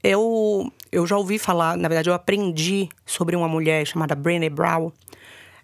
Eu, 0.00 0.72
eu 0.92 1.04
já 1.08 1.16
ouvi 1.16 1.40
falar, 1.40 1.76
na 1.76 1.88
verdade, 1.88 2.08
eu 2.08 2.14
aprendi 2.14 2.88
sobre 3.04 3.34
uma 3.34 3.48
mulher 3.48 3.84
chamada 3.84 4.14
Brené 4.14 4.48
Brown, 4.48 4.92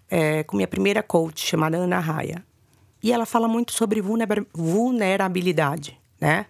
é, 0.09 0.43
com 0.43 0.57
minha 0.57 0.67
primeira 0.67 1.01
coach, 1.01 1.47
chamada 1.47 1.77
Ana 1.77 1.99
Raia. 1.99 2.43
E 3.01 3.13
ela 3.13 3.25
fala 3.25 3.47
muito 3.47 3.71
sobre 3.71 4.01
vulnerabilidade, 4.01 5.97
né? 6.19 6.47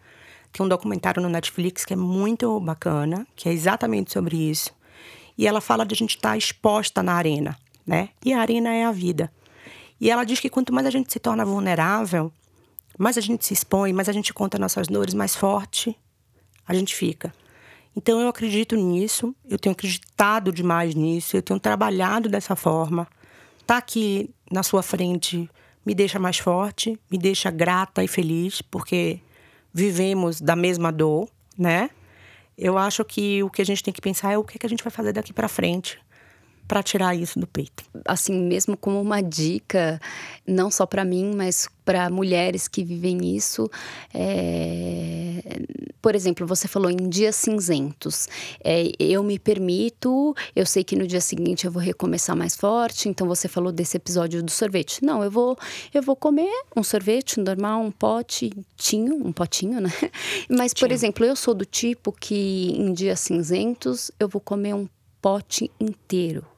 Tem 0.52 0.66
um 0.66 0.70
documentário 0.70 1.22
no 1.22 1.30
Netflix 1.30 1.86
que 1.86 1.94
é 1.94 1.96
muito 1.96 2.60
bacana, 2.60 3.28
que 3.36 3.48
é 3.48 3.54
exatamente 3.54 4.12
sobre 4.12 4.36
isso. 4.36 4.74
E 5.38 5.46
ela 5.46 5.62
fala 5.62 5.86
de 5.86 5.94
a 5.94 5.98
gente 5.98 6.16
estar 6.16 6.32
tá 6.32 6.38
exposta 6.38 7.04
na 7.04 7.14
arena, 7.14 7.56
né? 7.86 8.10
E 8.26 8.34
a 8.34 8.42
arena 8.42 8.74
é 8.74 8.84
a 8.84 8.92
vida. 8.92 9.32
E 10.00 10.10
ela 10.10 10.24
diz 10.24 10.40
que 10.40 10.50
quanto 10.50 10.74
mais 10.74 10.88
a 10.88 10.90
gente 10.90 11.14
se 11.14 11.20
torna 11.20 11.46
vulnerável, 11.46 12.34
mais 13.02 13.18
a 13.18 13.22
gente 13.22 13.46
se 13.46 13.54
expõe, 13.54 13.92
mais 13.92 14.08
a 14.08 14.12
gente 14.12 14.34
conta 14.34 14.60
nossas 14.60 14.88
dores, 14.88 15.14
mais 15.14 15.36
forte 15.36 15.98
a 16.68 16.74
gente 16.74 16.96
fica. 16.96 17.34
Então 17.96 18.22
eu 18.22 18.28
acredito 18.28 18.76
nisso, 18.76 19.36
eu 19.50 19.58
tenho 19.58 19.74
acreditado 19.74 20.52
demais 20.52 20.96
nisso, 20.96 21.36
eu 21.36 21.42
tenho 21.42 21.60
trabalhado 21.60 22.30
dessa 22.30 22.56
forma. 22.56 23.08
Tá 23.66 23.78
aqui 23.78 24.30
na 24.52 24.64
sua 24.64 24.84
frente 24.84 25.50
me 25.86 25.96
deixa 25.96 26.20
mais 26.20 26.38
forte, 26.38 26.98
me 27.10 27.18
deixa 27.18 27.50
grata 27.50 28.04
e 28.04 28.08
feliz, 28.08 28.62
porque 28.62 29.20
vivemos 29.74 30.40
da 30.40 30.56
mesma 30.56 30.92
dor, 30.92 31.28
né? 31.58 31.90
Eu 32.56 32.78
acho 32.78 33.04
que 33.04 33.42
o 33.42 33.50
que 33.50 33.64
a 33.64 33.66
gente 33.66 33.82
tem 33.82 33.94
que 33.94 34.02
pensar 34.02 34.34
é 34.34 34.38
o 34.38 34.44
que, 34.44 34.60
que 34.60 34.66
a 34.66 34.70
gente 34.70 34.84
vai 34.84 34.92
fazer 34.92 35.12
daqui 35.12 35.34
para 35.34 35.48
frente 35.48 36.00
para 36.68 36.82
tirar 36.82 37.16
isso 37.16 37.40
do 37.40 37.48
peito. 37.48 37.84
Assim, 38.06 38.34
mesmo 38.34 38.78
como 38.78 39.02
uma 39.02 39.22
dica, 39.22 40.00
não 40.48 40.72
só 40.72 40.86
para 40.86 41.04
mim, 41.04 41.34
mas 41.36 41.68
para 41.84 42.10
mulheres 42.10 42.68
que 42.68 42.84
vivem 42.84 43.36
isso. 43.36 43.70
É... 44.14 45.60
Por 46.02 46.16
exemplo, 46.16 46.48
você 46.48 46.68
falou 46.68 46.90
em 46.90 47.10
dias 47.10 47.36
cinzentos. 47.36 48.28
É, 48.64 48.92
eu 48.98 49.24
me 49.24 49.38
permito, 49.38 50.34
eu 50.56 50.66
sei 50.66 50.84
que 50.84 50.96
no 50.96 51.06
dia 51.06 51.22
seguinte 51.22 51.66
eu 51.66 51.72
vou 51.72 51.82
recomeçar 51.82 52.36
mais 52.36 52.56
forte. 52.56 53.10
Então 53.10 53.28
você 53.28 53.48
falou 53.48 53.72
desse 53.72 53.98
episódio 53.98 54.42
do 54.42 54.50
sorvete. 54.50 55.04
Não, 55.04 55.24
eu 55.24 55.30
vou, 55.30 55.58
eu 55.94 56.02
vou 56.02 56.16
comer 56.16 56.52
um 56.76 56.84
sorvete 56.84 57.40
normal, 57.40 57.82
um 57.82 57.92
potinho, 57.92 58.64
um 59.16 59.32
potinho, 59.32 59.82
né? 59.82 59.92
Mas, 60.50 60.74
por 60.74 60.92
exemplo, 60.92 61.26
eu 61.26 61.36
sou 61.36 61.54
do 61.54 61.66
tipo 61.66 62.12
que 62.12 62.72
em 62.78 62.94
dias 62.94 63.20
cinzentos 63.20 64.12
eu 64.20 64.28
vou 64.28 64.42
comer 64.42 64.74
um 64.74 64.88
pote 65.22 65.70
inteiro 65.80 66.51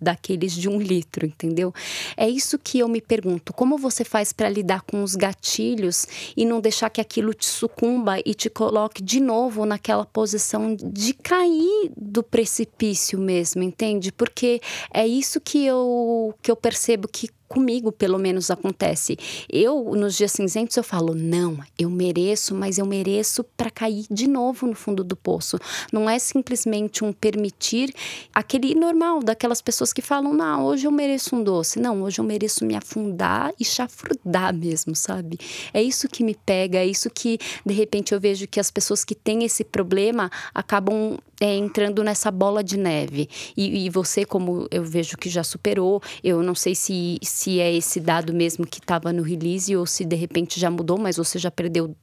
daqueles 0.00 0.52
de 0.52 0.68
um 0.68 0.78
litro, 0.78 1.26
entendeu? 1.26 1.72
É 2.16 2.28
isso 2.28 2.58
que 2.58 2.78
eu 2.78 2.88
me 2.88 3.00
pergunto. 3.00 3.52
Como 3.52 3.78
você 3.78 4.04
faz 4.04 4.32
para 4.32 4.48
lidar 4.48 4.82
com 4.82 5.02
os 5.02 5.14
gatilhos 5.14 6.06
e 6.36 6.44
não 6.44 6.60
deixar 6.60 6.90
que 6.90 7.00
aquilo 7.00 7.32
te 7.32 7.46
sucumba 7.46 8.18
e 8.24 8.34
te 8.34 8.50
coloque 8.50 9.02
de 9.02 9.20
novo 9.20 9.64
naquela 9.64 10.04
posição 10.04 10.74
de 10.74 11.14
cair 11.14 11.90
do 11.96 12.22
precipício 12.22 13.18
mesmo, 13.18 13.62
entende? 13.62 14.12
Porque 14.12 14.60
é 14.92 15.06
isso 15.06 15.40
que 15.40 15.64
eu, 15.64 16.34
que 16.42 16.50
eu 16.50 16.56
percebo 16.56 17.08
que 17.08 17.28
comigo 17.48 17.92
pelo 17.92 18.18
menos 18.18 18.50
acontece. 18.50 19.16
Eu 19.50 19.94
nos 19.94 20.16
dias 20.16 20.32
cinzentos 20.32 20.76
eu 20.76 20.82
falo: 20.84 21.14
"Não, 21.14 21.58
eu 21.78 21.90
mereço, 21.90 22.54
mas 22.54 22.78
eu 22.78 22.86
mereço 22.86 23.44
para 23.56 23.70
cair 23.70 24.06
de 24.10 24.26
novo 24.28 24.66
no 24.66 24.74
fundo 24.74 25.02
do 25.02 25.16
poço". 25.16 25.58
Não 25.92 26.08
é 26.08 26.18
simplesmente 26.18 27.04
um 27.04 27.12
permitir 27.12 27.94
aquele 28.34 28.74
normal 28.74 29.22
daquelas 29.22 29.62
pessoas 29.62 29.92
que 29.92 30.02
falam: 30.02 30.32
"Não, 30.32 30.64
hoje 30.64 30.86
eu 30.86 30.92
mereço 30.92 31.36
um 31.36 31.42
doce". 31.42 31.78
Não, 31.78 32.02
hoje 32.02 32.20
eu 32.20 32.24
mereço 32.24 32.64
me 32.64 32.76
afundar 32.76 33.52
e 33.58 33.64
chafurdar 33.64 34.54
mesmo, 34.54 34.94
sabe? 34.94 35.38
É 35.72 35.82
isso 35.82 36.08
que 36.08 36.24
me 36.24 36.34
pega, 36.34 36.78
é 36.78 36.86
isso 36.86 37.10
que 37.10 37.38
de 37.64 37.74
repente 37.74 38.12
eu 38.12 38.20
vejo 38.20 38.46
que 38.46 38.60
as 38.60 38.70
pessoas 38.70 39.04
que 39.04 39.14
têm 39.14 39.44
esse 39.44 39.64
problema 39.64 40.30
acabam 40.54 41.18
é, 41.40 41.54
entrando 41.54 42.02
nessa 42.02 42.30
bola 42.30 42.62
de 42.62 42.76
neve. 42.76 43.28
E, 43.56 43.86
e, 43.86 43.90
você, 43.90 44.24
como 44.24 44.66
eu 44.70 44.82
vejo 44.84 45.16
que 45.16 45.28
já 45.28 45.44
superou, 45.44 46.02
eu 46.22 46.42
não 46.42 46.54
sei 46.54 46.74
se, 46.74 47.18
se 47.22 47.60
é 47.60 47.72
esse 47.74 48.00
dado 48.00 48.32
mesmo 48.32 48.66
que 48.66 48.78
estava 48.78 49.12
no 49.12 49.22
release 49.22 49.76
ou 49.76 49.86
se 49.86 50.04
de 50.04 50.16
repente 50.16 50.58
já 50.58 50.70
mudou, 50.70 50.98
mas 50.98 51.16
você 51.16 51.38
já 51.38 51.50
perdeu 51.50 51.94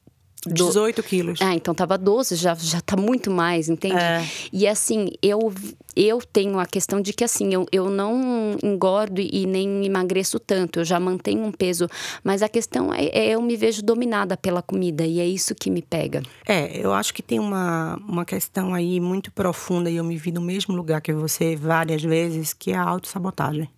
18 0.46 1.02
quilos. 1.02 1.40
Ah, 1.42 1.54
então 1.54 1.74
tava 1.74 1.96
12, 1.96 2.36
já, 2.36 2.54
já 2.54 2.80
tá 2.80 2.96
muito 2.96 3.30
mais, 3.30 3.68
entende? 3.68 3.96
É. 3.96 4.26
E 4.52 4.66
assim, 4.66 5.10
eu, 5.22 5.52
eu 5.96 6.20
tenho 6.20 6.58
a 6.58 6.66
questão 6.66 7.00
de 7.00 7.12
que 7.12 7.24
assim, 7.24 7.52
eu, 7.52 7.66
eu 7.72 7.90
não 7.90 8.56
engordo 8.62 9.20
e 9.20 9.46
nem 9.46 9.84
emagreço 9.84 10.38
tanto, 10.38 10.80
eu 10.80 10.84
já 10.84 10.98
mantenho 10.98 11.42
um 11.44 11.52
peso, 11.52 11.88
mas 12.22 12.42
a 12.42 12.48
questão 12.48 12.92
é, 12.92 13.06
é 13.06 13.28
eu 13.30 13.42
me 13.42 13.56
vejo 13.56 13.82
dominada 13.82 14.36
pela 14.36 14.62
comida 14.62 15.04
e 15.04 15.20
é 15.20 15.26
isso 15.26 15.54
que 15.54 15.70
me 15.70 15.82
pega. 15.82 16.22
É, 16.46 16.76
eu 16.78 16.92
acho 16.92 17.14
que 17.14 17.22
tem 17.22 17.38
uma, 17.38 17.96
uma 18.06 18.24
questão 18.24 18.74
aí 18.74 19.00
muito 19.00 19.32
profunda 19.32 19.90
e 19.90 19.96
eu 19.96 20.04
me 20.04 20.16
vi 20.16 20.32
no 20.32 20.40
mesmo 20.40 20.74
lugar 20.74 21.00
que 21.00 21.12
você 21.12 21.56
várias 21.56 22.02
vezes, 22.02 22.52
que 22.52 22.72
é 22.72 22.76
a 22.76 22.82
autossabotagem, 22.82 23.68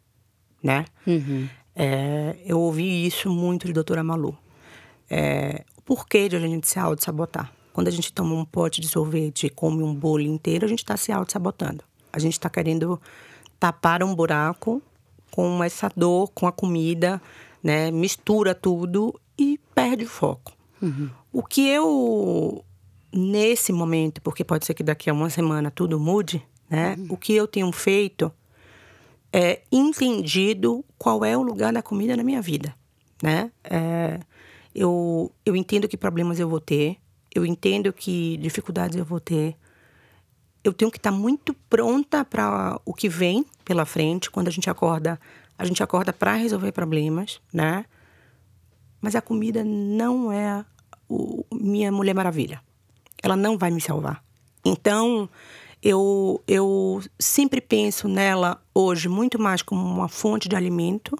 né? 0.63 0.85
Uhum. 1.07 1.49
É, 1.75 2.37
eu 2.47 2.59
ouvi 2.59 3.07
isso 3.07 3.31
muito 3.31 3.67
de 3.67 3.73
doutora 3.75 4.03
Malu. 4.03 4.37
É, 5.11 5.63
porquê 5.87 6.29
de 6.29 6.37
a 6.37 6.41
gente 6.41 6.69
se 6.69 6.79
auto-sabotar. 6.79 7.51
Quando 7.73 7.89
a 7.89 7.91
gente 7.91 8.13
toma 8.13 8.35
um 8.35 8.45
pote 8.45 8.81
de 8.81 8.89
sorvete 8.89 9.47
e 9.47 9.51
come 9.51 9.83
um 9.83 9.95
bolo 9.95 10.23
inteiro, 10.23 10.67
a 10.67 10.69
gente 10.69 10.81
está 10.81 10.97
se 10.97 11.13
auto-sabotando. 11.13 11.85
A 12.13 12.19
gente 12.19 12.33
está 12.33 12.51
querendo 12.51 13.01
tapar 13.59 14.03
um 14.03 14.15
buraco 14.15 14.83
com 15.31 15.63
essa 15.63 15.91
dor, 15.95 16.31
com 16.35 16.47
a 16.47 16.53
comida, 16.53 17.23
né? 17.63 17.91
Mistura 17.91 18.55
tudo 18.55 19.19
e 19.39 19.61
perde 19.75 20.05
o 20.05 20.09
foco. 20.09 20.53
Uhum. 20.81 21.11
O 21.33 21.43
que 21.43 21.69
eu 21.69 22.65
nesse 23.13 23.73
momento, 23.73 24.21
porque 24.21 24.45
pode 24.45 24.67
ser 24.67 24.75
que 24.75 24.83
daqui 24.83 25.09
a 25.09 25.13
uma 25.13 25.31
semana 25.31 25.71
tudo 25.71 26.01
mude, 26.01 26.43
né? 26.69 26.97
Uhum. 26.99 27.07
O 27.11 27.17
que 27.17 27.35
eu 27.35 27.47
tenho 27.47 27.71
feito 27.73 28.33
é 29.33 29.61
entendido 29.71 30.85
qual 30.97 31.25
é 31.25 31.37
o 31.37 31.43
lugar 31.43 31.73
da 31.73 31.83
comida 31.83 32.17
na 32.17 32.25
minha 32.25 32.41
vida, 32.41 32.75
né? 33.23 33.51
É, 33.63 34.21
eu, 34.77 35.33
eu 35.47 35.57
entendo 35.57 35.89
que 35.89 35.97
problemas 35.97 36.39
eu 36.39 36.47
vou 36.47 36.61
ter, 36.61 36.99
eu 37.35 37.47
entendo 37.47 37.91
que 37.95 38.37
dificuldades 38.37 38.99
eu 38.99 39.07
vou 39.07 39.19
ter. 39.19 39.57
Eu 40.63 40.71
tenho 40.71 40.91
que 40.91 40.99
estar 40.99 41.11
muito 41.11 41.55
pronta 41.55 42.23
para 42.27 42.79
o 42.85 42.93
que 42.93 43.09
vem 43.09 43.47
pela 43.65 43.87
frente. 43.87 44.31
Quando 44.31 44.49
a 44.49 44.51
gente 44.51 44.69
acorda, 44.69 45.19
a 45.57 45.65
gente 45.65 45.83
acorda 45.83 46.13
para 46.13 46.35
resolver 46.35 46.73
problemas, 46.73 47.41
né? 47.51 47.87
Mas 49.01 49.15
a 49.15 49.23
comida 49.23 49.65
não 49.65 50.31
é 50.31 50.63
o, 51.09 51.43
minha 51.51 51.91
Mulher 51.91 52.15
Maravilha. 52.15 52.61
Ela 53.23 53.37
não 53.37 53.57
vai 53.57 53.71
me 53.71 53.81
salvar. 53.81 54.23
Então, 54.63 55.27
eu, 55.83 56.43
eu 56.47 57.01
sempre 57.19 57.63
penso 57.63 58.09
nela 58.09 58.63
hoje 58.75 59.09
muito 59.09 59.39
mais 59.39 59.63
como 59.63 59.83
uma 59.83 60.09
fonte 60.09 60.51
de 60.51 60.57
alimento 60.57 61.17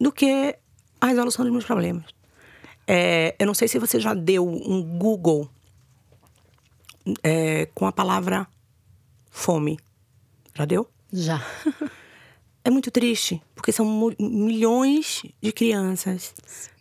do 0.00 0.10
que 0.10 0.56
a 0.98 1.06
resolução 1.08 1.44
dos 1.44 1.52
meus 1.52 1.66
problemas. 1.66 2.17
É, 2.90 3.36
eu 3.38 3.46
não 3.46 3.52
sei 3.52 3.68
se 3.68 3.78
você 3.78 4.00
já 4.00 4.14
deu 4.14 4.48
um 4.48 4.82
Google 4.98 5.46
é, 7.22 7.66
com 7.74 7.86
a 7.86 7.92
palavra 7.92 8.48
fome. 9.30 9.78
Já 10.54 10.64
deu? 10.64 10.88
Já. 11.12 11.44
é 12.64 12.70
muito 12.70 12.90
triste, 12.90 13.42
porque 13.54 13.72
são 13.72 14.10
milhões 14.18 15.22
de 15.38 15.52
crianças 15.52 16.34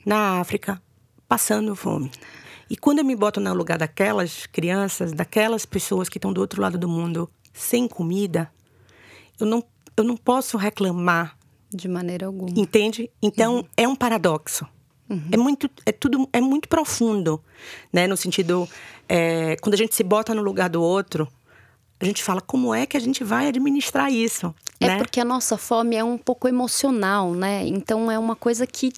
na 0.06 0.40
África 0.40 0.82
passando 1.28 1.76
fome. 1.76 2.10
E 2.70 2.78
quando 2.78 3.00
eu 3.00 3.06
me 3.06 3.16
boto 3.16 3.42
no 3.42 3.54
lugar 3.54 3.78
daquelas 3.78 4.46
crianças, 4.46 5.12
daquelas 5.12 5.66
pessoas 5.66 6.08
que 6.08 6.18
estão 6.18 6.32
do 6.32 6.40
outro 6.40 6.62
lado 6.62 6.78
do 6.78 6.88
mundo 6.88 7.30
sem 7.54 7.86
comida, 7.86 8.50
eu 9.38 9.46
não, 9.46 9.62
eu 9.98 10.06
não 10.06 10.16
posso 10.16 10.56
reclamar. 10.56 11.38
De 11.70 11.90
maneira 11.90 12.28
alguma. 12.28 12.58
Entende? 12.58 13.12
Então, 13.22 13.58
uhum. 13.58 13.64
é 13.76 13.86
um 13.86 13.96
paradoxo. 13.96 14.66
Uhum. 15.10 15.30
É 15.32 15.38
muito, 15.38 15.70
é 15.86 15.92
tudo, 15.92 16.28
é 16.34 16.42
muito 16.42 16.68
profundo, 16.68 17.42
né? 17.92 18.08
No 18.08 18.18
sentido, 18.18 18.68
é, 19.08 19.56
quando 19.58 19.74
a 19.74 19.78
gente 19.78 19.96
se 19.96 20.04
bota 20.04 20.36
no 20.36 20.42
lugar 20.42 20.70
do 20.70 20.82
outro, 20.82 21.28
a 22.00 22.06
gente 22.06 22.22
fala 22.22 22.42
como 22.42 22.74
é 22.74 22.86
que 22.86 22.98
a 22.98 23.00
gente 23.00 23.24
vai 23.24 23.48
administrar 23.48 24.12
isso. 24.12 24.54
É 24.80 24.88
né? 24.88 24.98
porque 24.98 25.20
a 25.20 25.26
nossa 25.26 25.58
fome 25.58 25.96
é 25.96 26.04
um 26.04 26.18
pouco 26.18 26.48
emocional, 26.48 27.34
né? 27.34 27.66
Então 27.66 28.12
é 28.12 28.20
uma 28.20 28.36
coisa 28.36 28.68
que 28.68 28.92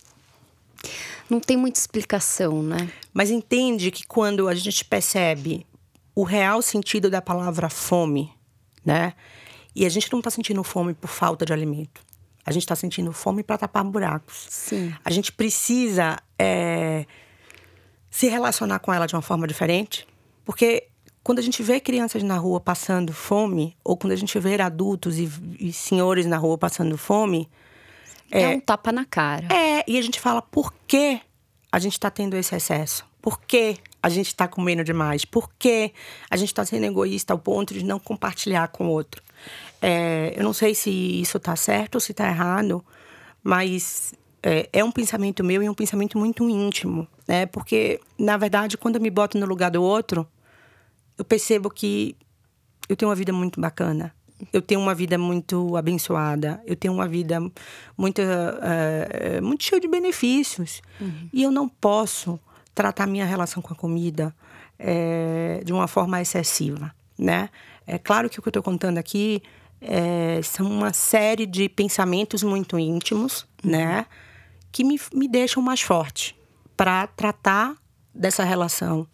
não 1.29 1.39
tem 1.39 1.55
muita 1.55 1.79
explicação, 1.79 2.63
né? 2.63 2.91
Mas 3.13 3.29
entende 3.29 3.91
que 3.91 4.05
quando 4.05 4.47
a 4.47 4.55
gente 4.55 4.83
percebe 4.83 5.65
o 6.15 6.23
real 6.23 6.61
sentido 6.61 7.09
da 7.09 7.21
palavra 7.21 7.69
fome, 7.69 8.33
né? 8.83 9.13
E 9.75 9.85
a 9.85 9.89
gente 9.89 10.11
não 10.11 10.19
está 10.19 10.29
sentindo 10.29 10.63
fome 10.63 10.93
por 10.93 11.07
falta 11.07 11.45
de 11.45 11.53
alimento. 11.53 12.01
A 12.49 12.51
gente 12.51 12.63
está 12.63 12.75
sentindo 12.75 13.13
fome 13.13 13.43
para 13.43 13.59
tapar 13.59 13.83
buracos. 13.83 14.47
Sim. 14.49 14.91
A 15.05 15.11
gente 15.11 15.31
precisa 15.31 16.17
é, 16.37 17.05
se 18.09 18.27
relacionar 18.27 18.79
com 18.79 18.91
ela 18.91 19.05
de 19.05 19.13
uma 19.13 19.21
forma 19.21 19.47
diferente, 19.47 20.07
porque 20.43 20.87
quando 21.23 21.37
a 21.37 21.43
gente 21.43 21.61
vê 21.61 21.79
crianças 21.79 22.23
na 22.23 22.37
rua 22.37 22.59
passando 22.59 23.13
fome, 23.13 23.77
ou 23.83 23.95
quando 23.95 24.13
a 24.13 24.15
gente 24.15 24.37
vê 24.39 24.59
adultos 24.59 25.19
e, 25.19 25.29
e 25.59 25.71
senhores 25.71 26.25
na 26.25 26.37
rua 26.37 26.57
passando 26.57 26.97
fome, 26.97 27.47
é, 28.31 28.41
é 28.41 28.49
um 28.49 28.59
tapa 28.59 28.91
na 28.91 29.05
cara. 29.05 29.47
É, 29.53 29.83
e 29.87 29.99
a 29.99 30.01
gente 30.01 30.19
fala 30.19 30.41
por 30.41 30.73
que 30.87 31.21
a 31.71 31.77
gente 31.77 31.93
está 31.93 32.09
tendo 32.09 32.35
esse 32.35 32.55
excesso? 32.55 33.05
Por 33.21 33.39
que 33.41 33.77
a 34.01 34.09
gente 34.09 34.27
está 34.27 34.47
comendo 34.47 34.83
demais? 34.83 35.25
Por 35.25 35.49
que 35.57 35.91
a 36.29 36.37
gente 36.37 36.49
está 36.49 36.65
sendo 36.65 36.85
egoísta 36.85 37.33
ao 37.33 37.39
ponto 37.39 37.73
de 37.73 37.83
não 37.83 37.99
compartilhar 37.99 38.67
com 38.69 38.87
o 38.87 38.89
outro? 38.89 39.21
É, 39.81 40.33
eu 40.35 40.43
não 40.43 40.53
sei 40.53 40.75
se 40.75 40.89
isso 40.89 41.37
está 41.37 41.55
certo 41.55 41.95
ou 41.95 42.01
se 42.01 42.11
está 42.11 42.27
errado, 42.27 42.83
mas 43.43 44.13
é, 44.43 44.69
é, 44.71 44.83
um 44.83 44.91
pensamento 44.91 45.43
meu 45.43 45.61
e 45.63 45.69
um 45.69 45.73
pensamento 45.73 46.17
muito 46.17 46.49
íntimo, 46.49 47.07
né? 47.27 47.45
Porque, 47.45 47.99
na 48.17 48.37
verdade, 48.37 48.77
quando 48.77 48.95
eu 48.95 49.01
me 49.01 49.09
boto 49.09 49.37
no 49.37 49.45
lugar 49.45 49.71
do 49.71 49.81
outro, 49.81 50.27
eu 51.17 51.25
percebo 51.25 51.69
que 51.69 52.15
eu 52.87 52.95
tenho 52.95 53.09
uma 53.09 53.15
vida 53.15 53.33
muito 53.33 53.59
bacana 53.59 54.13
eu 54.53 54.61
tenho 54.61 54.79
uma 54.79 54.95
vida 54.95 55.17
muito 55.17 55.75
abençoada, 55.75 56.61
eu 56.65 56.75
tenho 56.75 56.93
uma 56.93 57.07
vida 57.07 57.39
muito, 57.97 58.21
uh, 58.21 59.43
muito 59.43 59.63
cheia 59.63 59.81
de 59.81 59.87
benefícios. 59.87 60.81
Uhum. 60.99 61.29
E 61.33 61.43
eu 61.43 61.51
não 61.51 61.67
posso 61.67 62.39
tratar 62.73 63.07
minha 63.07 63.25
relação 63.25 63.61
com 63.61 63.73
a 63.73 63.75
comida 63.75 64.33
é, 64.77 65.61
de 65.65 65.73
uma 65.73 65.87
forma 65.87 66.21
excessiva, 66.21 66.93
né? 67.17 67.49
É 67.85 67.97
claro 67.97 68.29
que 68.29 68.39
o 68.39 68.41
que 68.41 68.47
eu 68.47 68.51
estou 68.51 68.63
contando 68.63 68.97
aqui 68.97 69.41
é, 69.81 70.41
são 70.43 70.67
uma 70.67 70.93
série 70.93 71.45
de 71.45 71.67
pensamentos 71.67 72.43
muito 72.43 72.77
íntimos, 72.77 73.47
uhum. 73.63 73.71
né? 73.71 74.05
Que 74.71 74.83
me, 74.83 74.99
me 75.13 75.27
deixam 75.27 75.61
mais 75.61 75.81
forte 75.81 76.37
para 76.77 77.07
tratar 77.07 77.75
dessa 78.13 78.43
relação 78.43 79.07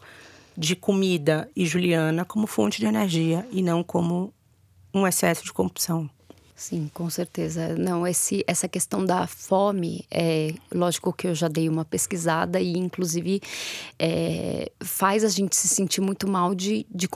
de 0.58 0.76
comida 0.76 1.50
e 1.56 1.66
Juliana 1.66 2.24
como 2.24 2.48
fonte 2.48 2.80
de 2.80 2.86
energia 2.86 3.48
e 3.52 3.62
não 3.62 3.84
como 3.84 4.34
um 4.94 5.06
excesso 5.06 5.44
de 5.44 5.52
compulsão. 5.52 6.10
Sim, 6.56 6.90
com 6.94 7.10
certeza. 7.10 7.76
Não, 7.76 8.08
esse, 8.08 8.44
essa 8.48 8.68
questão 8.68 9.06
da 9.06 9.28
fome, 9.28 10.06
é 10.10 10.54
lógico 10.74 11.12
que 11.12 11.28
eu 11.28 11.36
já 11.36 11.50
dei 11.50 11.68
uma 11.68 11.84
pesquisada 11.84 12.62
e, 12.62 12.78
inclusive, 12.78 13.42
é, 14.00 14.72
faz 14.82 15.26
a 15.26 15.30
gente 15.30 15.54
se 15.54 15.68
sentir 15.68 16.00
muito 16.00 16.30
mal 16.30 16.56
de, 16.56 16.86
de 16.90 17.10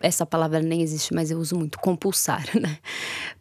essa 0.00 0.24
palavra 0.24 0.60
nem 0.60 0.80
existe, 0.80 1.12
mas 1.12 1.30
eu 1.30 1.38
uso 1.38 1.56
muito 1.56 1.78
compulsar, 1.78 2.44
né? 2.58 2.78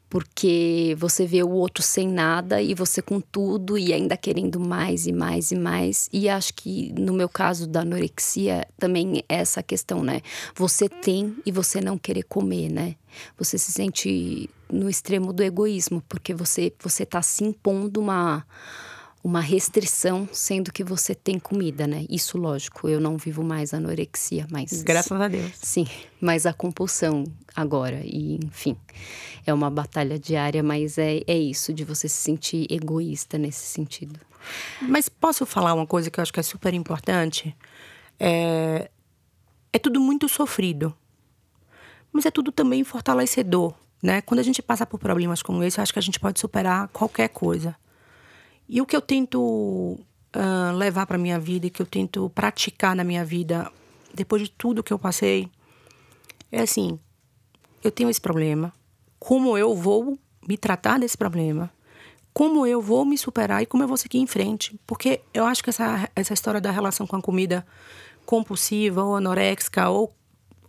Porque 0.10 0.96
você 0.98 1.26
vê 1.26 1.44
o 1.44 1.50
outro 1.50 1.84
sem 1.84 2.08
nada 2.08 2.62
e 2.62 2.74
você 2.74 3.02
com 3.02 3.20
tudo 3.20 3.78
e 3.78 3.94
ainda 3.94 4.16
querendo 4.16 4.60
mais 4.60 5.06
e 5.06 5.12
mais 5.12 5.52
e 5.52 5.56
mais. 5.56 6.10
E 6.14 6.30
acho 6.30 6.54
que 6.54 6.94
no 6.94 7.14
meu 7.14 7.28
caso 7.28 7.68
da 7.68 7.82
anorexia 7.82 8.66
também 8.78 9.24
é 9.28 9.36
essa 9.36 9.62
questão, 9.62 10.04
né? 10.04 10.22
Você 10.56 10.88
tem 10.88 11.36
e 11.46 11.52
você 11.52 11.82
não 11.82 11.98
querer 11.98 12.24
comer, 12.24 12.70
né? 12.70 12.96
Você 13.38 13.58
se 13.58 13.72
sente 13.72 14.50
no 14.72 14.90
extremo 14.90 15.34
do 15.34 15.44
egoísmo, 15.44 16.02
porque 16.08 16.34
você 16.34 16.74
você 16.82 17.06
tá 17.06 17.22
se 17.22 17.44
impondo 17.44 18.00
uma 18.00 18.46
uma 19.24 19.42
restrição, 19.42 20.28
sendo 20.32 20.72
que 20.72 20.84
você 20.84 21.14
tem 21.14 21.40
comida, 21.40 21.86
né? 21.86 22.06
Isso, 22.10 22.38
lógico, 22.38 22.88
eu 22.88 23.00
não 23.00 23.18
vivo 23.18 23.44
mais 23.44 23.74
anorexia, 23.74 24.48
mas. 24.52 24.82
Graças 24.84 25.20
a 25.20 25.28
Deus. 25.28 25.52
Sim, 25.62 25.86
mas 26.22 26.46
a 26.46 26.54
compulsão 26.54 27.24
agora. 27.56 28.02
E, 28.04 28.40
enfim, 28.44 28.78
é 29.46 29.54
uma 29.54 29.70
batalha 29.70 30.18
diária, 30.18 30.64
mas 30.64 30.98
é, 30.98 31.22
é 31.28 31.38
isso, 31.38 31.74
de 31.74 31.84
você 31.84 32.08
se 32.08 32.18
sentir 32.18 32.68
egoísta 32.70 33.38
nesse 33.38 33.66
sentido. 33.66 34.20
Mas 34.82 35.10
posso 35.10 35.46
falar 35.46 35.74
uma 35.74 35.88
coisa 35.88 36.10
que 36.10 36.20
eu 36.20 36.22
acho 36.22 36.32
que 36.32 36.40
é 36.40 36.44
super 36.44 36.74
importante? 36.74 37.56
É, 38.20 38.90
é 39.74 39.80
tudo 39.80 40.00
muito 40.00 40.30
sofrido, 40.30 40.96
mas 42.12 42.26
é 42.26 42.32
tudo 42.32 42.52
também 42.52 42.84
fortalecedor. 42.84 43.74
Né? 44.02 44.22
Quando 44.22 44.40
a 44.40 44.44
gente 44.44 44.62
passa 44.62 44.86
por 44.86 45.00
problemas 45.00 45.42
como 45.42 45.64
esse, 45.64 45.80
eu 45.80 45.84
acho 45.84 45.92
que 45.92 46.00
a 46.00 46.02
gente 46.02 46.20
pode 46.20 46.40
superar 46.40 46.88
qualquer 46.90 47.30
coisa. 47.30 47.76
E 48.68 48.82
o 48.82 48.86
que 48.86 48.96
eu 48.96 49.02
tento 49.02 49.40
uh, 49.40 50.76
levar 50.76 51.06
para 51.06 51.18
minha 51.18 51.40
vida 51.40 51.68
e 51.68 51.70
que 51.70 51.82
eu 51.82 51.86
tento 51.86 52.30
praticar 52.30 52.96
na 52.96 53.04
minha 53.04 53.24
vida, 53.24 53.72
depois 54.14 54.42
de 54.42 54.50
tudo 54.50 54.84
que 54.84 54.92
eu 54.92 55.00
passei, 55.00 55.50
é 56.52 56.62
assim: 56.62 57.00
eu 57.84 57.92
tenho 57.92 58.10
esse 58.10 58.22
problema, 58.22 58.74
como 59.20 59.58
eu 59.58 59.76
vou 59.76 60.18
me 60.48 60.58
tratar 60.58 61.00
desse 61.00 61.18
problema, 61.18 61.72
como 62.34 62.66
eu 62.66 62.82
vou 62.82 63.04
me 63.06 63.18
superar 63.18 63.64
e 63.64 63.66
como 63.66 63.84
eu 63.84 63.88
vou 63.88 63.98
seguir 63.98 64.20
em 64.20 64.28
frente. 64.28 64.80
Porque 64.86 65.22
eu 65.34 65.46
acho 65.46 65.64
que 65.64 65.70
essa, 65.70 66.10
essa 66.16 66.34
história 66.34 66.62
da 66.62 66.72
relação 66.72 67.08
com 67.08 67.16
a 67.16 67.22
comida 67.22 67.66
compulsiva 68.26 69.04
ou 69.04 69.16
anoréxica 69.16 69.90
ou 69.90 70.14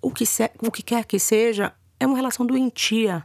o 0.01 0.11
que, 0.11 0.25
se, 0.25 0.51
o 0.63 0.71
que 0.71 0.83
quer 0.83 1.05
que 1.05 1.19
seja, 1.19 1.75
é 1.99 2.07
uma 2.07 2.17
relação 2.17 2.47
doentia. 2.47 3.25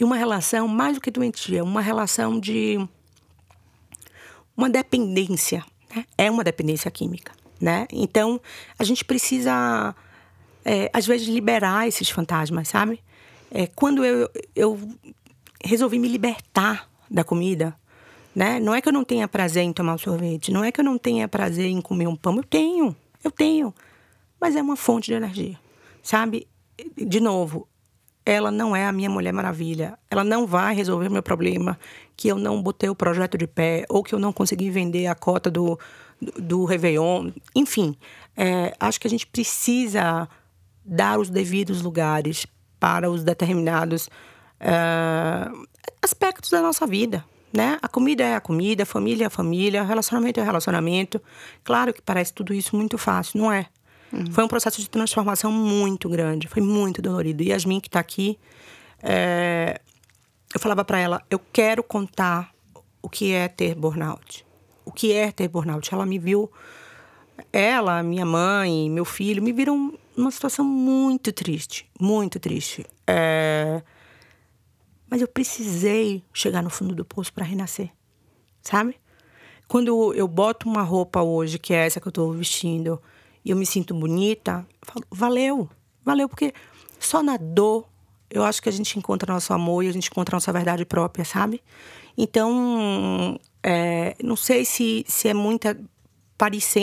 E 0.00 0.04
uma 0.04 0.16
relação, 0.16 0.66
mais 0.66 0.94
do 0.94 1.00
que 1.00 1.10
doentia, 1.10 1.62
uma 1.62 1.80
relação 1.80 2.40
de 2.40 2.78
uma 4.56 4.70
dependência, 4.70 5.64
né? 5.94 6.04
é 6.16 6.30
uma 6.30 6.42
dependência 6.42 6.90
química, 6.90 7.32
né? 7.60 7.86
Então, 7.92 8.40
a 8.78 8.84
gente 8.84 9.04
precisa, 9.04 9.94
é, 10.64 10.90
às 10.92 11.06
vezes, 11.06 11.28
liberar 11.28 11.86
esses 11.86 12.08
fantasmas, 12.08 12.68
sabe? 12.68 13.00
É, 13.50 13.66
quando 13.66 14.04
eu, 14.04 14.30
eu 14.54 14.78
resolvi 15.62 15.98
me 15.98 16.08
libertar 16.08 16.88
da 17.10 17.22
comida, 17.22 17.76
né? 18.34 18.58
Não 18.60 18.74
é 18.74 18.80
que 18.80 18.88
eu 18.88 18.92
não 18.92 19.04
tenha 19.04 19.28
prazer 19.28 19.62
em 19.62 19.72
tomar 19.72 19.94
um 19.94 19.98
sorvete, 19.98 20.52
não 20.52 20.64
é 20.64 20.72
que 20.72 20.80
eu 20.80 20.84
não 20.84 20.98
tenha 20.98 21.28
prazer 21.28 21.66
em 21.66 21.80
comer 21.80 22.06
um 22.06 22.16
pão, 22.16 22.36
eu 22.36 22.44
tenho, 22.44 22.94
eu 23.22 23.30
tenho, 23.30 23.74
mas 24.40 24.56
é 24.56 24.62
uma 24.62 24.76
fonte 24.76 25.06
de 25.06 25.14
energia, 25.14 25.58
sabe? 26.02 26.46
De 26.96 27.20
novo, 27.20 27.66
ela 28.26 28.50
não 28.50 28.74
é 28.74 28.84
a 28.84 28.92
minha 28.92 29.08
Mulher 29.08 29.32
Maravilha. 29.32 29.96
Ela 30.10 30.24
não 30.24 30.48
vai 30.48 30.74
resolver 30.74 31.08
meu 31.08 31.22
problema 31.22 31.78
que 32.16 32.26
eu 32.26 32.36
não 32.36 32.60
botei 32.60 32.88
o 32.90 32.94
projeto 32.94 33.38
de 33.38 33.46
pé 33.46 33.86
ou 33.88 34.02
que 34.02 34.12
eu 34.12 34.18
não 34.18 34.32
consegui 34.32 34.68
vender 34.68 35.06
a 35.06 35.14
cota 35.14 35.48
do, 35.48 35.78
do, 36.20 36.32
do 36.32 36.64
Réveillon. 36.64 37.30
Enfim, 37.54 37.96
é, 38.36 38.74
acho 38.80 39.00
que 39.00 39.06
a 39.06 39.10
gente 39.10 39.28
precisa 39.28 40.28
dar 40.84 41.20
os 41.20 41.30
devidos 41.30 41.82
lugares 41.82 42.46
para 42.80 43.08
os 43.08 43.22
determinados 43.22 44.10
é, 44.58 45.48
aspectos 46.02 46.50
da 46.50 46.60
nossa 46.60 46.84
vida. 46.84 47.24
Né? 47.52 47.78
A 47.80 47.88
comida 47.88 48.24
é 48.24 48.34
a 48.34 48.40
comida, 48.40 48.82
a 48.82 48.86
família 48.86 49.24
é 49.24 49.26
a 49.28 49.30
família, 49.30 49.84
relacionamento 49.84 50.40
é 50.40 50.42
relacionamento. 50.42 51.22
Claro 51.62 51.94
que 51.94 52.02
parece 52.02 52.32
tudo 52.32 52.52
isso 52.52 52.76
muito 52.76 52.98
fácil, 52.98 53.40
não 53.40 53.52
é? 53.52 53.66
Uhum. 54.16 54.32
Foi 54.32 54.44
um 54.44 54.48
processo 54.48 54.80
de 54.80 54.88
transformação 54.88 55.52
muito 55.52 56.08
grande, 56.08 56.48
foi 56.48 56.62
muito 56.62 57.02
dolorido. 57.02 57.42
E 57.42 57.50
Yasmin, 57.50 57.80
que 57.80 57.88
está 57.88 58.00
aqui, 58.00 58.38
é, 59.02 59.80
eu 60.54 60.60
falava 60.60 60.84
para 60.84 60.98
ela: 60.98 61.22
eu 61.30 61.38
quero 61.52 61.82
contar 61.82 62.54
o 63.02 63.08
que 63.08 63.32
é 63.32 63.46
ter 63.46 63.74
burnout. 63.74 64.46
O 64.84 64.92
que 64.92 65.12
é 65.12 65.30
ter 65.30 65.48
burnout? 65.48 65.92
Ela 65.92 66.06
me 66.06 66.18
viu, 66.18 66.50
ela, 67.52 68.02
minha 68.02 68.24
mãe, 68.24 68.88
meu 68.88 69.04
filho, 69.04 69.42
me 69.42 69.52
viram 69.52 69.92
numa 70.16 70.30
situação 70.30 70.64
muito 70.64 71.32
triste, 71.32 71.86
muito 72.00 72.40
triste. 72.40 72.86
É, 73.06 73.82
mas 75.10 75.20
eu 75.20 75.28
precisei 75.28 76.24
chegar 76.32 76.62
no 76.62 76.70
fundo 76.70 76.94
do 76.94 77.04
poço 77.04 77.32
para 77.32 77.44
renascer, 77.44 77.90
sabe? 78.62 78.96
Quando 79.68 80.14
eu 80.14 80.28
boto 80.28 80.68
uma 80.68 80.82
roupa 80.82 81.22
hoje, 81.22 81.58
que 81.58 81.74
é 81.74 81.86
essa 81.86 82.00
que 82.00 82.06
eu 82.06 82.10
estou 82.10 82.32
vestindo, 82.32 83.02
e 83.46 83.50
eu 83.52 83.56
me 83.56 83.64
sinto 83.64 83.94
bonita, 83.94 84.66
falo, 84.82 85.06
valeu, 85.08 85.70
valeu, 86.04 86.28
porque 86.28 86.52
só 86.98 87.22
na 87.22 87.36
dor 87.36 87.88
eu 88.28 88.42
acho 88.42 88.60
que 88.60 88.68
a 88.68 88.72
gente 88.72 88.98
encontra 88.98 89.32
nosso 89.32 89.52
amor 89.52 89.84
e 89.84 89.88
a 89.88 89.92
gente 89.92 90.08
encontra 90.08 90.34
nossa 90.34 90.52
verdade 90.52 90.84
própria, 90.84 91.24
sabe? 91.24 91.62
Então, 92.18 93.38
é, 93.62 94.16
não 94.20 94.34
sei 94.34 94.64
se, 94.64 95.04
se 95.06 95.28
é 95.28 95.34
muita. 95.34 95.78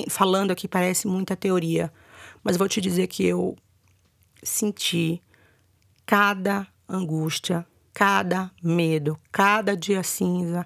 Falando 0.10 0.52
aqui, 0.52 0.66
parece 0.66 1.06
muita 1.06 1.36
teoria, 1.36 1.92
mas 2.42 2.56
vou 2.56 2.68
te 2.70 2.80
dizer 2.80 3.08
que 3.08 3.26
eu 3.26 3.58
senti 4.42 5.22
cada 6.06 6.66
angústia, 6.88 7.68
cada 7.94 8.50
medo, 8.64 9.20
cada 9.34 9.76
dia 9.76 10.02
cinza. 10.02 10.66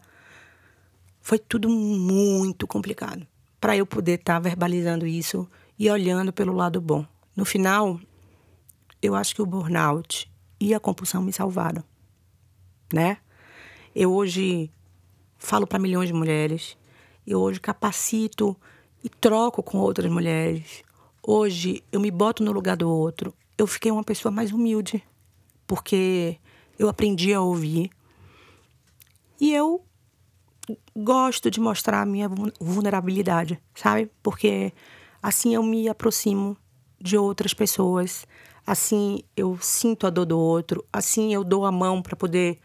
Foi 1.20 1.40
tudo 1.40 1.68
muito 1.68 2.68
complicado 2.68 3.28
para 3.60 3.76
eu 3.76 3.86
poder 3.86 4.20
estar 4.20 4.36
tá 4.36 4.40
verbalizando 4.40 5.08
isso 5.08 5.50
e 5.78 5.90
olhando 5.90 6.34
pelo 6.34 6.54
lado 6.54 6.82
bom. 6.82 7.06
No 7.36 7.46
final, 7.46 8.00
eu 9.02 9.16
acho 9.16 9.36
que 9.36 9.42
o 9.42 9.46
burnout 9.46 10.32
e 10.60 10.74
a 10.74 10.80
compulsão 10.80 11.22
me 11.22 11.32
salvaram, 11.32 11.84
né? 12.92 13.18
Eu 13.96 14.14
hoje 14.14 14.72
falo 15.38 15.68
para 15.68 15.80
milhões 15.80 16.08
de 16.08 16.14
mulheres, 16.14 16.78
eu 17.26 17.40
hoje 17.40 17.60
capacito 17.60 18.56
e 19.04 19.10
troco 19.10 19.62
com 19.62 19.78
outras 19.78 20.12
mulheres. 20.12 20.84
Hoje 21.22 21.84
eu 21.92 22.00
me 22.00 22.10
boto 22.10 22.44
no 22.44 22.52
lugar 22.52 22.78
do 22.78 22.90
outro. 22.90 23.34
Eu 23.58 23.68
fiquei 23.68 23.92
uma 23.92 24.04
pessoa 24.04 24.32
mais 24.32 24.52
humilde, 24.52 25.04
porque 25.66 26.38
eu 26.80 26.88
aprendi 26.88 27.34
a 27.34 27.42
ouvir. 27.42 27.92
E 29.40 29.54
eu 29.54 29.84
gosto 30.96 31.52
de 31.52 31.60
mostrar 31.60 32.02
a 32.02 32.06
minha 32.06 32.30
vulnerabilidade, 32.60 33.62
sabe? 33.76 34.10
Porque 34.24 34.74
assim 35.28 35.56
eu 35.56 35.62
me 35.62 35.90
aproximo 35.90 36.56
de 37.02 37.18
outras 37.18 37.54
pessoas, 37.54 38.26
assim 38.66 39.20
eu 39.36 39.58
sinto 39.60 40.08
a 40.08 40.10
dor 40.10 40.26
do 40.26 40.40
outro, 40.40 40.86
assim 40.92 41.34
eu 41.34 41.44
dou 41.44 41.66
a 41.66 41.72
mão 41.72 42.02
para 42.02 42.16
poder 42.16 42.58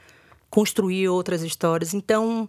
construir 0.48 1.08
outras 1.08 1.42
histórias. 1.42 1.92
Então, 1.92 2.48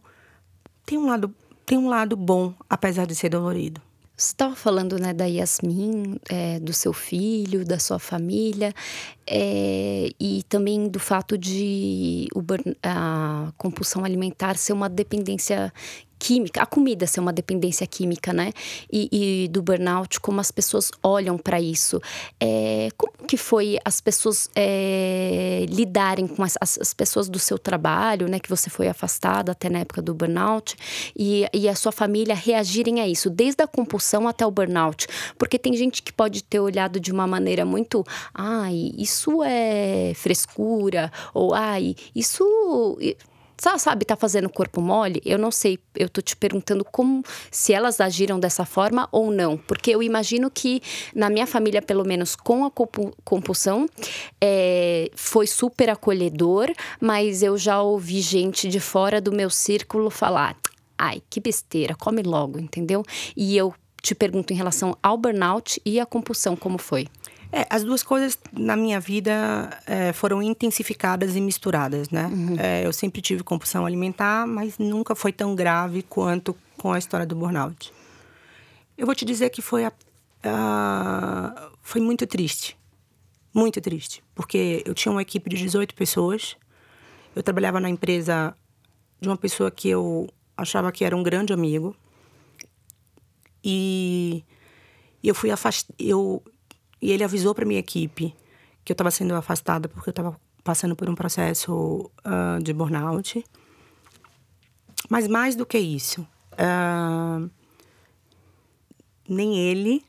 tem 0.85 0.99
um 0.99 1.07
lado, 1.07 1.33
tem 1.65 1.79
um 1.79 1.89
lado 1.89 2.15
bom, 2.15 2.53
apesar 2.69 3.07
de 3.07 3.15
ser 3.15 3.29
dolorido. 3.29 3.81
Você 4.15 4.33
estava 4.33 4.55
falando 4.55 4.99
né, 4.99 5.11
da 5.11 5.25
Yasmin, 5.25 6.19
é, 6.29 6.59
do 6.59 6.71
seu 6.71 6.93
filho, 6.93 7.65
da 7.65 7.79
sua 7.79 7.97
família, 7.97 8.71
é, 9.25 10.11
e 10.19 10.43
também 10.43 10.87
do 10.87 10.99
fato 10.99 11.35
de 11.35 12.27
a 12.83 13.51
compulsão 13.57 14.05
alimentar 14.05 14.55
ser 14.57 14.73
uma 14.73 14.87
dependência 14.87 15.73
química, 16.23 16.63
a 16.63 16.65
comida 16.65 17.05
ser 17.05 17.19
uma 17.19 17.33
dependência 17.33 17.85
química, 17.85 18.31
né? 18.31 18.53
E, 18.89 19.09
e 19.43 19.47
do 19.49 19.61
burnout, 19.61 20.21
como 20.21 20.39
as 20.39 20.51
pessoas 20.51 20.89
olham 21.03 21.37
para 21.37 21.59
isso. 21.59 22.01
É, 22.39 22.87
como 22.95 23.11
que 23.27 23.35
foi 23.35 23.77
as 23.83 23.99
pessoas 23.99 24.49
é, 24.55 25.65
lidarem 25.67 26.25
com 26.25 26.41
as, 26.41 26.57
as, 26.61 26.93
pessoas 26.93 27.27
do 27.27 27.37
seu 27.37 27.59
trabalho, 27.59 28.29
né? 28.29 28.39
Que 28.39 28.49
você 28.49 28.69
foi 28.69 28.87
afastada 28.87 29.51
até 29.51 29.69
na 29.69 29.79
época 29.79 30.01
do 30.01 30.13
burnout, 30.13 30.77
e, 31.13 31.45
e 31.53 31.67
a 31.67 31.75
sua 31.75 31.91
família 31.91 32.33
reagirem 32.33 33.01
a 33.01 33.07
isso, 33.07 33.29
desde 33.29 33.61
a 33.61 33.67
compulsão 33.67 34.25
até 34.25 34.45
o 34.45 34.51
burnout. 34.51 35.07
Porque 35.37 35.59
tem 35.59 35.73
gente 35.73 36.01
que 36.01 36.13
pode 36.13 36.41
ter 36.41 36.61
olhado 36.61 37.01
de 37.01 37.11
uma 37.11 37.27
maneira 37.27 37.65
muito, 37.65 38.01
ai, 38.33 38.93
isso 38.97 39.43
é 39.43 40.13
frescura, 40.15 41.11
ou 41.33 41.53
ai, 41.53 41.97
isso 42.15 42.45
sabe, 43.57 44.05
tá 44.05 44.15
fazendo 44.15 44.49
corpo 44.49 44.81
mole? 44.81 45.21
Eu 45.25 45.37
não 45.37 45.51
sei, 45.51 45.79
eu 45.95 46.09
tô 46.09 46.21
te 46.21 46.35
perguntando 46.35 46.83
como 46.83 47.23
se 47.51 47.73
elas 47.73 48.01
agiram 48.01 48.39
dessa 48.39 48.65
forma 48.65 49.07
ou 49.11 49.31
não, 49.31 49.57
porque 49.57 49.91
eu 49.91 50.03
imagino 50.03 50.49
que 50.49 50.81
na 51.15 51.29
minha 51.29 51.47
família, 51.47 51.81
pelo 51.81 52.05
menos 52.05 52.35
com 52.35 52.65
a 52.65 52.71
compulsão, 53.23 53.87
é, 54.41 55.09
foi 55.15 55.47
super 55.47 55.89
acolhedor, 55.89 56.71
mas 56.99 57.43
eu 57.43 57.57
já 57.57 57.81
ouvi 57.81 58.21
gente 58.21 58.67
de 58.67 58.79
fora 58.79 59.21
do 59.21 59.31
meu 59.31 59.49
círculo 59.49 60.09
falar: 60.09 60.57
ai, 60.97 61.21
que 61.29 61.39
besteira, 61.39 61.95
come 61.95 62.21
logo, 62.21 62.59
entendeu? 62.59 63.03
E 63.35 63.55
eu 63.57 63.73
te 64.01 64.13
pergunto 64.13 64.51
em 64.51 64.55
relação 64.55 64.97
ao 65.01 65.17
burnout 65.17 65.81
e 65.85 65.99
à 65.99 66.05
compulsão, 66.05 66.57
como 66.57 66.77
foi? 66.77 67.07
É, 67.55 67.67
as 67.69 67.83
duas 67.83 68.01
coisas 68.01 68.35
na 68.51 68.75
minha 68.75 68.99
vida 68.99 69.69
é, 69.85 70.11
foram 70.11 70.41
intensificadas 70.41 71.35
e 71.35 71.39
misturadas, 71.39 72.09
né? 72.09 72.25
Uhum. 72.25 72.55
É, 72.57 72.83
eu 72.83 72.91
sempre 72.91 73.21
tive 73.21 73.43
compulsão 73.43 73.85
alimentar, 73.85 74.47
mas 74.47 74.79
nunca 74.79 75.13
foi 75.13 75.31
tão 75.31 75.53
grave 75.53 76.01
quanto 76.01 76.55
com 76.79 76.91
a 76.91 76.97
história 76.97 77.27
do 77.27 77.35
burnout. 77.35 77.93
Eu 78.97 79.05
vou 79.05 79.13
te 79.13 79.23
dizer 79.23 79.51
que 79.51 79.61
foi, 79.61 79.85
a, 79.85 79.93
a, 80.43 81.69
foi 81.83 82.01
muito 82.01 82.25
triste. 82.25 82.75
Muito 83.53 83.79
triste. 83.79 84.23
Porque 84.33 84.81
eu 84.83 84.95
tinha 84.95 85.11
uma 85.11 85.21
equipe 85.21 85.47
de 85.47 85.57
18 85.57 85.93
pessoas. 85.93 86.57
Eu 87.35 87.43
trabalhava 87.43 87.79
na 87.79 87.87
empresa 87.87 88.57
de 89.21 89.29
uma 89.29 89.37
pessoa 89.37 89.69
que 89.69 89.89
eu 89.89 90.27
achava 90.57 90.91
que 90.91 91.05
era 91.05 91.15
um 91.15 91.21
grande 91.21 91.53
amigo. 91.53 91.95
E 93.63 94.43
eu 95.23 95.35
fui 95.35 95.51
afastada. 95.51 95.93
Eu, 95.99 96.41
e 97.03 97.11
ele 97.11 97.21
avisou 97.21 97.53
para 97.53 97.65
minha 97.65 97.81
equipe 97.81 98.33
que 98.85 98.93
eu 98.93 98.93
estava 98.93 99.11
sendo 99.11 99.35
afastada 99.35 99.89
porque 99.89 100.07
eu 100.07 100.11
estava 100.11 100.39
passando 100.63 100.95
por 100.95 101.09
um 101.09 101.15
processo 101.15 102.09
uh, 102.25 102.63
de 102.63 102.71
burnout. 102.71 103.43
Mas 105.09 105.27
mais 105.27 105.53
do 105.53 105.65
que 105.65 105.77
isso, 105.77 106.21
uh, 106.53 107.49
nem 109.27 109.59
ele 109.59 110.01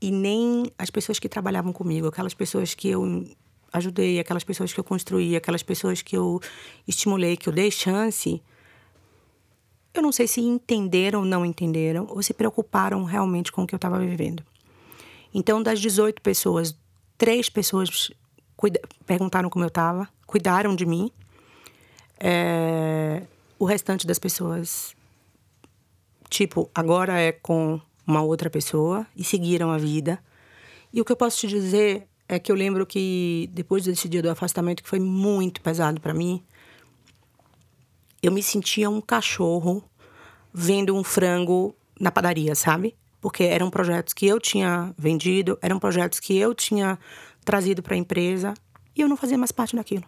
e 0.00 0.12
nem 0.12 0.70
as 0.78 0.90
pessoas 0.90 1.18
que 1.18 1.28
trabalhavam 1.28 1.72
comigo, 1.72 2.06
aquelas 2.06 2.34
pessoas 2.34 2.72
que 2.72 2.88
eu 2.88 3.26
ajudei, 3.72 4.20
aquelas 4.20 4.44
pessoas 4.44 4.72
que 4.72 4.78
eu 4.78 4.84
construí, 4.84 5.34
aquelas 5.34 5.64
pessoas 5.64 6.02
que 6.02 6.16
eu 6.16 6.40
estimulei, 6.86 7.36
que 7.36 7.48
eu 7.48 7.52
dei 7.52 7.68
chance, 7.68 8.40
eu 9.92 10.00
não 10.00 10.12
sei 10.12 10.28
se 10.28 10.40
entenderam 10.40 11.18
ou 11.18 11.26
não 11.26 11.44
entenderam, 11.44 12.06
ou 12.08 12.22
se 12.22 12.32
preocuparam 12.32 13.02
realmente 13.02 13.50
com 13.50 13.64
o 13.64 13.66
que 13.66 13.74
eu 13.74 13.78
estava 13.78 13.98
vivendo. 13.98 14.44
Então, 15.32 15.62
das 15.62 15.80
18 15.80 16.22
pessoas, 16.22 16.76
três 17.16 17.48
pessoas 17.48 18.10
cuida, 18.56 18.80
perguntaram 19.06 19.50
como 19.50 19.64
eu 19.64 19.68
estava, 19.68 20.08
cuidaram 20.26 20.74
de 20.74 20.86
mim. 20.86 21.10
É, 22.18 23.22
o 23.58 23.64
restante 23.64 24.06
das 24.06 24.18
pessoas, 24.18 24.94
tipo, 26.28 26.70
agora 26.74 27.20
é 27.20 27.32
com 27.32 27.80
uma 28.06 28.22
outra 28.22 28.48
pessoa 28.48 29.06
e 29.16 29.22
seguiram 29.22 29.70
a 29.70 29.78
vida. 29.78 30.18
E 30.92 31.00
o 31.00 31.04
que 31.04 31.12
eu 31.12 31.16
posso 31.16 31.38
te 31.38 31.46
dizer 31.46 32.08
é 32.28 32.38
que 32.38 32.50
eu 32.50 32.56
lembro 32.56 32.86
que 32.86 33.48
depois 33.52 33.84
desse 33.84 34.08
dia 34.08 34.22
do 34.22 34.30
afastamento, 34.30 34.82
que 34.82 34.88
foi 34.88 35.00
muito 35.00 35.60
pesado 35.60 36.00
para 36.00 36.14
mim, 36.14 36.42
eu 38.22 38.32
me 38.32 38.42
sentia 38.42 38.90
um 38.90 39.00
cachorro 39.00 39.84
vendo 40.52 40.96
um 40.96 41.04
frango 41.04 41.74
na 42.00 42.10
padaria, 42.10 42.54
sabe? 42.54 42.96
Porque 43.20 43.44
eram 43.44 43.70
projetos 43.70 44.14
que 44.14 44.26
eu 44.26 44.40
tinha 44.40 44.94
vendido, 44.96 45.58
eram 45.60 45.78
projetos 45.78 46.20
que 46.20 46.36
eu 46.36 46.54
tinha 46.54 46.98
trazido 47.44 47.82
para 47.82 47.94
a 47.94 47.98
empresa 47.98 48.54
e 48.94 49.00
eu 49.00 49.08
não 49.08 49.16
fazia 49.16 49.38
mais 49.38 49.52
parte 49.52 49.74
daquilo. 49.74 50.04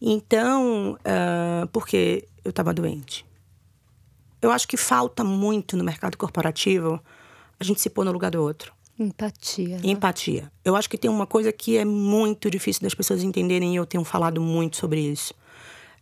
Então, 0.00 0.92
uh, 0.92 1.66
porque 1.72 2.28
eu 2.44 2.50
estava 2.50 2.72
doente. 2.72 3.24
Eu 4.42 4.50
acho 4.50 4.68
que 4.68 4.76
falta 4.76 5.24
muito 5.24 5.76
no 5.76 5.82
mercado 5.82 6.16
corporativo 6.16 7.00
a 7.58 7.64
gente 7.64 7.80
se 7.80 7.88
pôr 7.88 8.04
no 8.04 8.12
lugar 8.12 8.30
do 8.30 8.42
outro. 8.42 8.74
Empatia. 8.98 9.76
Né? 9.76 9.80
Empatia. 9.84 10.52
Eu 10.64 10.76
acho 10.76 10.88
que 10.88 10.98
tem 10.98 11.10
uma 11.10 11.26
coisa 11.26 11.50
que 11.52 11.76
é 11.76 11.84
muito 11.84 12.50
difícil 12.50 12.82
das 12.82 12.94
pessoas 12.94 13.22
entenderem 13.22 13.72
e 13.72 13.76
eu 13.76 13.86
tenho 13.86 14.04
falado 14.04 14.40
muito 14.40 14.76
sobre 14.76 15.00
isso. 15.00 15.34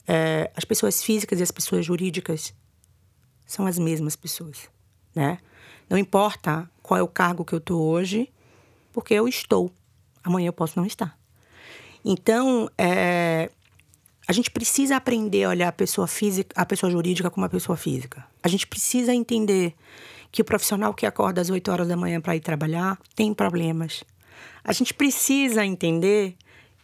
É, 0.06 0.50
as 0.56 0.64
pessoas 0.64 1.02
físicas 1.02 1.40
e 1.40 1.42
as 1.42 1.50
pessoas 1.50 1.86
jurídicas 1.86 2.52
são 3.46 3.66
as 3.66 3.78
mesmas 3.78 4.16
pessoas 4.16 4.68
né? 5.14 5.38
Não 5.88 5.98
importa 5.98 6.68
qual 6.82 6.98
é 6.98 7.02
o 7.02 7.08
cargo 7.08 7.44
que 7.44 7.54
eu 7.54 7.58
estou 7.58 7.82
hoje, 7.82 8.30
porque 8.92 9.14
eu 9.14 9.28
estou. 9.28 9.70
Amanhã 10.22 10.48
eu 10.48 10.52
posso 10.52 10.78
não 10.78 10.86
estar. 10.86 11.18
Então, 12.04 12.70
é, 12.76 13.50
a 14.26 14.32
gente 14.32 14.50
precisa 14.50 14.96
aprender 14.96 15.44
a 15.44 15.50
olhar 15.50 15.68
a 15.68 15.72
pessoa 15.72 16.06
física, 16.06 16.54
a 16.58 16.64
pessoa 16.64 16.90
jurídica 16.90 17.30
como 17.30 17.44
uma 17.44 17.50
pessoa 17.50 17.76
física. 17.76 18.26
A 18.42 18.48
gente 18.48 18.66
precisa 18.66 19.14
entender 19.14 19.74
que 20.30 20.42
o 20.42 20.44
profissional 20.44 20.92
que 20.92 21.06
acorda 21.06 21.40
às 21.40 21.50
8 21.50 21.70
horas 21.70 21.88
da 21.88 21.96
manhã 21.96 22.20
para 22.20 22.34
ir 22.34 22.40
trabalhar 22.40 22.98
tem 23.14 23.32
problemas. 23.32 24.02
A 24.62 24.72
gente 24.72 24.92
precisa 24.92 25.64
entender 25.64 26.36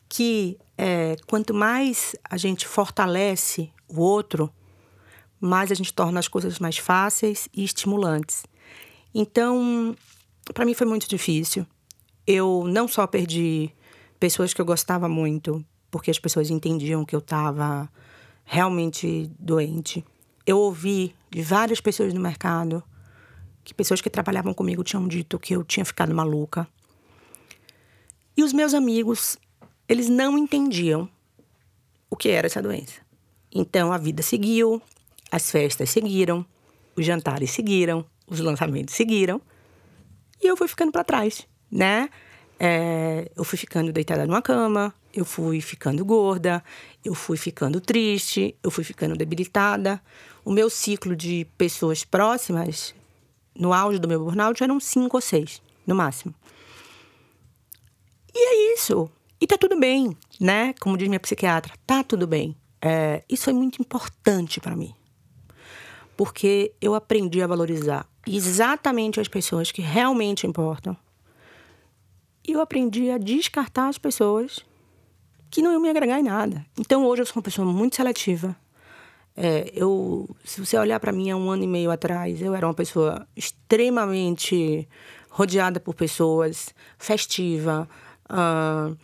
que 0.08 0.58
é, 0.76 1.16
quanto 1.26 1.54
mais 1.54 2.14
a 2.28 2.36
gente 2.36 2.66
fortalece 2.66 3.70
o 3.88 4.00
outro, 4.00 4.52
mais 5.40 5.70
a 5.70 5.74
gente 5.74 5.92
torna 5.92 6.20
as 6.20 6.28
coisas 6.28 6.58
mais 6.58 6.76
fáceis 6.76 7.48
e 7.54 7.64
estimulantes. 7.64 8.44
Então, 9.14 9.96
para 10.54 10.64
mim 10.64 10.74
foi 10.74 10.86
muito 10.86 11.08
difícil. 11.08 11.66
Eu 12.26 12.64
não 12.66 12.86
só 12.86 13.06
perdi 13.06 13.70
pessoas 14.18 14.52
que 14.54 14.60
eu 14.60 14.64
gostava 14.64 15.08
muito, 15.08 15.64
porque 15.90 16.10
as 16.10 16.18
pessoas 16.18 16.50
entendiam 16.50 17.04
que 17.04 17.14
eu 17.14 17.20
estava 17.20 17.90
realmente 18.44 19.30
doente. 19.38 20.04
Eu 20.46 20.58
ouvi 20.58 21.14
de 21.30 21.42
várias 21.42 21.80
pessoas 21.80 22.12
no 22.12 22.20
mercado 22.20 22.82
que 23.62 23.74
pessoas 23.74 24.00
que 24.00 24.10
trabalhavam 24.10 24.54
comigo 24.54 24.82
tinham 24.82 25.06
dito 25.06 25.38
que 25.38 25.54
eu 25.54 25.62
tinha 25.62 25.84
ficado 25.84 26.14
maluca. 26.14 26.66
E 28.36 28.42
os 28.42 28.52
meus 28.52 28.74
amigos, 28.74 29.36
eles 29.88 30.08
não 30.08 30.38
entendiam 30.38 31.08
o 32.08 32.16
que 32.16 32.28
era 32.28 32.46
essa 32.46 32.62
doença. 32.62 33.00
Então 33.52 33.92
a 33.92 33.98
vida 33.98 34.22
seguiu, 34.22 34.80
as 35.30 35.50
festas 35.50 35.90
seguiram, 35.90 36.44
os 36.96 37.04
jantares 37.04 37.50
seguiram, 37.50 38.04
os 38.30 38.40
lançamentos 38.40 38.94
seguiram. 38.94 39.42
E 40.40 40.46
eu 40.46 40.56
fui 40.56 40.68
ficando 40.68 40.92
para 40.92 41.04
trás, 41.04 41.46
né? 41.70 42.08
É, 42.58 43.30
eu 43.36 43.42
fui 43.42 43.58
ficando 43.58 43.92
deitada 43.92 44.26
numa 44.26 44.40
cama, 44.40 44.94
eu 45.12 45.24
fui 45.24 45.60
ficando 45.60 46.04
gorda, 46.04 46.62
eu 47.04 47.14
fui 47.14 47.36
ficando 47.36 47.80
triste, 47.80 48.54
eu 48.62 48.70
fui 48.70 48.84
ficando 48.84 49.16
debilitada. 49.16 50.00
O 50.44 50.52
meu 50.52 50.70
ciclo 50.70 51.16
de 51.16 51.46
pessoas 51.58 52.04
próximas, 52.04 52.94
no 53.54 53.72
auge 53.72 53.98
do 53.98 54.08
meu 54.08 54.22
burnout, 54.24 54.62
eram 54.62 54.78
cinco 54.78 55.16
ou 55.16 55.20
seis, 55.20 55.60
no 55.86 55.94
máximo. 55.94 56.34
E 58.32 58.38
é 58.38 58.74
isso. 58.74 59.10
E 59.40 59.46
tá 59.46 59.58
tudo 59.58 59.78
bem, 59.78 60.16
né? 60.38 60.74
Como 60.80 60.96
diz 60.96 61.08
minha 61.08 61.20
psiquiatra, 61.20 61.74
tá 61.86 62.04
tudo 62.04 62.26
bem. 62.26 62.56
É, 62.80 63.24
isso 63.28 63.44
foi 63.44 63.52
muito 63.52 63.80
importante 63.82 64.60
para 64.60 64.76
mim 64.76 64.94
porque 66.20 66.74
eu 66.82 66.94
aprendi 66.94 67.40
a 67.40 67.46
valorizar 67.46 68.06
exatamente 68.26 69.20
as 69.20 69.28
pessoas 69.28 69.70
que 69.72 69.82
realmente 69.82 70.46
importam. 70.46 70.96
E 72.46 72.52
eu 72.52 72.60
aprendi 72.60 73.10
a 73.10 73.18
descartar 73.18 73.88
as 73.88 73.98
pessoas 73.98 74.64
que 75.50 75.62
não 75.62 75.72
iam 75.72 75.80
me 75.80 75.90
agregar 75.90 76.18
em 76.18 76.22
nada. 76.22 76.64
Então 76.78 77.04
hoje 77.04 77.22
eu 77.22 77.26
sou 77.26 77.36
uma 77.36 77.42
pessoa 77.42 77.70
muito 77.70 77.96
seletiva. 77.96 78.56
É, 79.36 79.70
eu, 79.74 80.28
se 80.44 80.64
você 80.64 80.76
olhar 80.76 81.00
para 81.00 81.12
mim 81.12 81.30
há 81.30 81.36
um 81.36 81.50
ano 81.50 81.64
e 81.64 81.66
meio 81.66 81.90
atrás, 81.90 82.40
eu 82.42 82.54
era 82.54 82.66
uma 82.66 82.74
pessoa 82.74 83.26
extremamente 83.36 84.88
rodeada 85.30 85.78
por 85.80 85.94
pessoas, 85.94 86.74
festiva, 86.98 87.88
uh, 88.28 88.96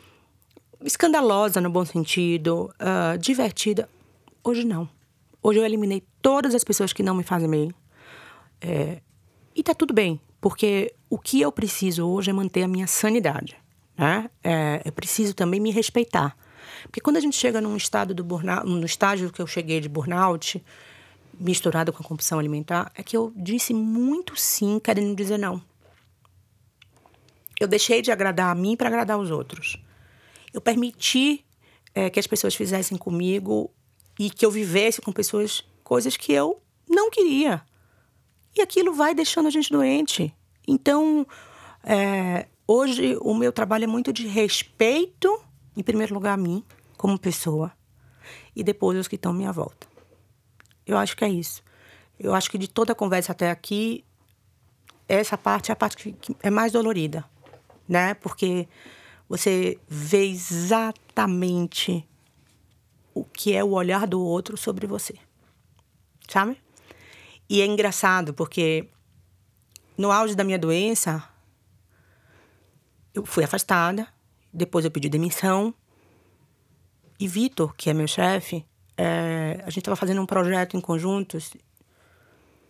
escandalosa 0.85 1.61
no 1.61 1.71
bom 1.71 1.85
sentido, 1.85 2.71
uh, 2.81 3.17
divertida. 3.19 3.89
Hoje 4.43 4.65
não. 4.65 4.89
Hoje 5.43 5.61
eu 5.61 5.65
eliminei 5.65 6.03
todas 6.21 6.55
as 6.55 6.65
pessoas 6.65 6.93
que 6.93 7.03
não 7.03 7.15
me 7.15 7.23
fazem 7.23 7.49
bem. 7.49 7.73
É, 8.61 9.01
e 9.57 9.63
tá 9.63 9.75
tudo 9.75 9.95
bem, 9.95 10.21
porque 10.41 10.95
o 11.09 11.19
que 11.19 11.41
eu 11.41 11.51
preciso 11.51 12.07
hoje 12.07 12.29
é 12.31 12.33
manter 12.33 12.63
a 12.63 12.69
minha 12.69 12.87
sanidade. 12.87 13.57
Né? 13.97 14.31
É, 14.45 14.83
eu 14.85 14.93
preciso 14.93 15.35
também 15.35 15.59
me 15.59 15.71
respeitar. 15.71 16.37
Porque 16.83 17.01
quando 17.01 17.17
a 17.17 17.21
gente 17.21 17.37
chega 17.37 17.59
num 17.61 17.75
estado 17.75 18.15
do 18.15 18.23
burnout, 18.23 18.69
no 18.69 18.85
estágio 18.85 19.33
que 19.33 19.41
eu 19.41 19.47
cheguei 19.47 19.81
de 19.81 19.89
burnout, 19.89 20.63
misturado 21.41 21.91
com 21.91 22.03
a 22.03 22.07
compulsão 22.07 22.39
alimentar, 22.39 22.93
é 22.95 23.03
que 23.03 23.17
eu 23.17 23.33
disse 23.35 23.73
muito 23.73 24.39
sim, 24.39 24.79
querendo 24.79 25.17
dizer 25.17 25.39
não. 25.39 25.63
Eu 27.59 27.67
deixei 27.67 28.03
de 28.03 28.13
agradar 28.13 28.51
a 28.51 28.55
mim 28.55 28.77
para 28.77 28.89
agradar 28.89 29.19
os 29.19 29.31
outros. 29.31 29.79
Eu 30.53 30.61
permiti 30.61 31.45
é, 31.95 32.11
que 32.11 32.21
as 32.21 32.27
pessoas 32.27 32.55
fizessem 32.55 32.99
comigo 32.99 33.71
e 34.19 34.29
que 34.29 34.45
eu 34.45 34.51
vivesse 34.51 35.01
com 35.01 35.13
pessoas 35.13 35.65
coisas 35.83 36.17
que 36.17 36.33
eu 36.33 36.61
não 36.87 37.11
queria. 37.11 37.63
E 38.57 38.63
aquilo 38.63 38.95
vai 38.95 39.15
deixando 39.15 39.47
a 39.47 39.51
gente 39.51 39.71
doente. 39.71 40.35
Então, 40.67 41.27
é, 41.85 42.47
hoje 42.67 43.19
o 43.21 43.35
meu 43.35 43.53
trabalho 43.53 43.85
é 43.85 43.87
muito 43.87 44.13
de 44.13 44.27
respeito, 44.27 45.41
em 45.77 45.83
primeiro 45.83 46.15
lugar, 46.15 46.33
a 46.33 46.37
mim, 46.37 46.65
como 46.97 47.19
pessoa, 47.19 47.71
e 48.55 48.65
depois 48.65 48.99
os 48.99 49.07
que 49.07 49.17
estão 49.17 49.33
à 49.33 49.35
minha 49.35 49.53
volta. 49.53 49.87
Eu 50.87 50.97
acho 50.97 51.15
que 51.17 51.25
é 51.25 51.29
isso. 51.29 51.63
Eu 52.19 52.35
acho 52.35 52.51
que 52.51 52.57
de 52.57 52.67
toda 52.67 52.93
a 52.93 52.95
conversa 52.95 53.33
até 53.33 53.51
aqui, 53.51 54.03
essa 55.07 55.37
parte 55.37 55.71
é 55.71 55.75
a 55.75 55.77
parte 55.77 56.13
que, 56.13 56.37
é 56.43 56.49
mais 56.49 56.73
dolorida, 56.73 57.25
né? 57.87 58.15
Porque 58.15 58.67
você 59.29 59.79
vê 59.87 60.25
exatamente 60.25 62.09
o 63.13 63.23
que 63.23 63.55
é 63.55 63.63
o 63.63 63.73
olhar 63.73 64.07
do 64.07 64.21
outro 64.21 64.57
sobre 64.57 64.87
você. 64.87 65.15
Sabe? 66.27 66.59
E 67.49 67.61
é 67.61 67.67
engraçado 67.67 68.35
porque 68.35 68.89
no 69.97 70.11
auge 70.11 70.35
da 70.35 70.45
minha 70.45 70.59
doença, 70.59 71.23
eu 73.15 73.25
fui 73.25 73.45
afastada, 73.45 74.07
depois 74.53 74.85
eu 74.85 74.91
pedi 74.91 75.09
demissão. 75.09 75.75
E 77.19 77.27
Vitor, 77.27 77.75
que 77.75 77.89
é 77.89 77.95
meu 77.95 78.07
chefe, 78.07 78.65
é, 78.97 79.61
a 79.63 79.71
gente 79.71 79.79
estava 79.79 79.97
fazendo 79.97 80.21
um 80.21 80.27
projeto 80.27 80.77
em 80.77 80.81
conjuntos 80.81 81.53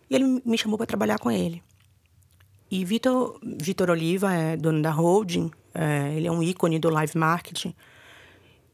e 0.09 0.15
ele 0.15 0.41
me 0.45 0.57
chamou 0.57 0.77
para 0.77 0.87
trabalhar 0.87 1.19
com 1.19 1.29
ele. 1.29 1.61
E 2.69 2.83
Vitor, 2.83 3.39
Vitor 3.43 3.89
Oliva 3.89 4.33
é 4.33 4.57
dono 4.57 4.81
da 4.81 4.91
holding, 4.91 5.51
é, 5.73 6.13
ele 6.15 6.27
é 6.27 6.31
um 6.31 6.43
ícone 6.43 6.79
do 6.79 6.89
live 6.89 7.17
marketing. 7.17 7.73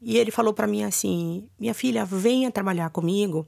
E 0.01 0.17
ele 0.17 0.31
falou 0.31 0.53
para 0.53 0.67
mim 0.67 0.83
assim: 0.83 1.47
minha 1.59 1.73
filha, 1.73 2.05
venha 2.05 2.51
trabalhar 2.51 2.89
comigo. 2.89 3.47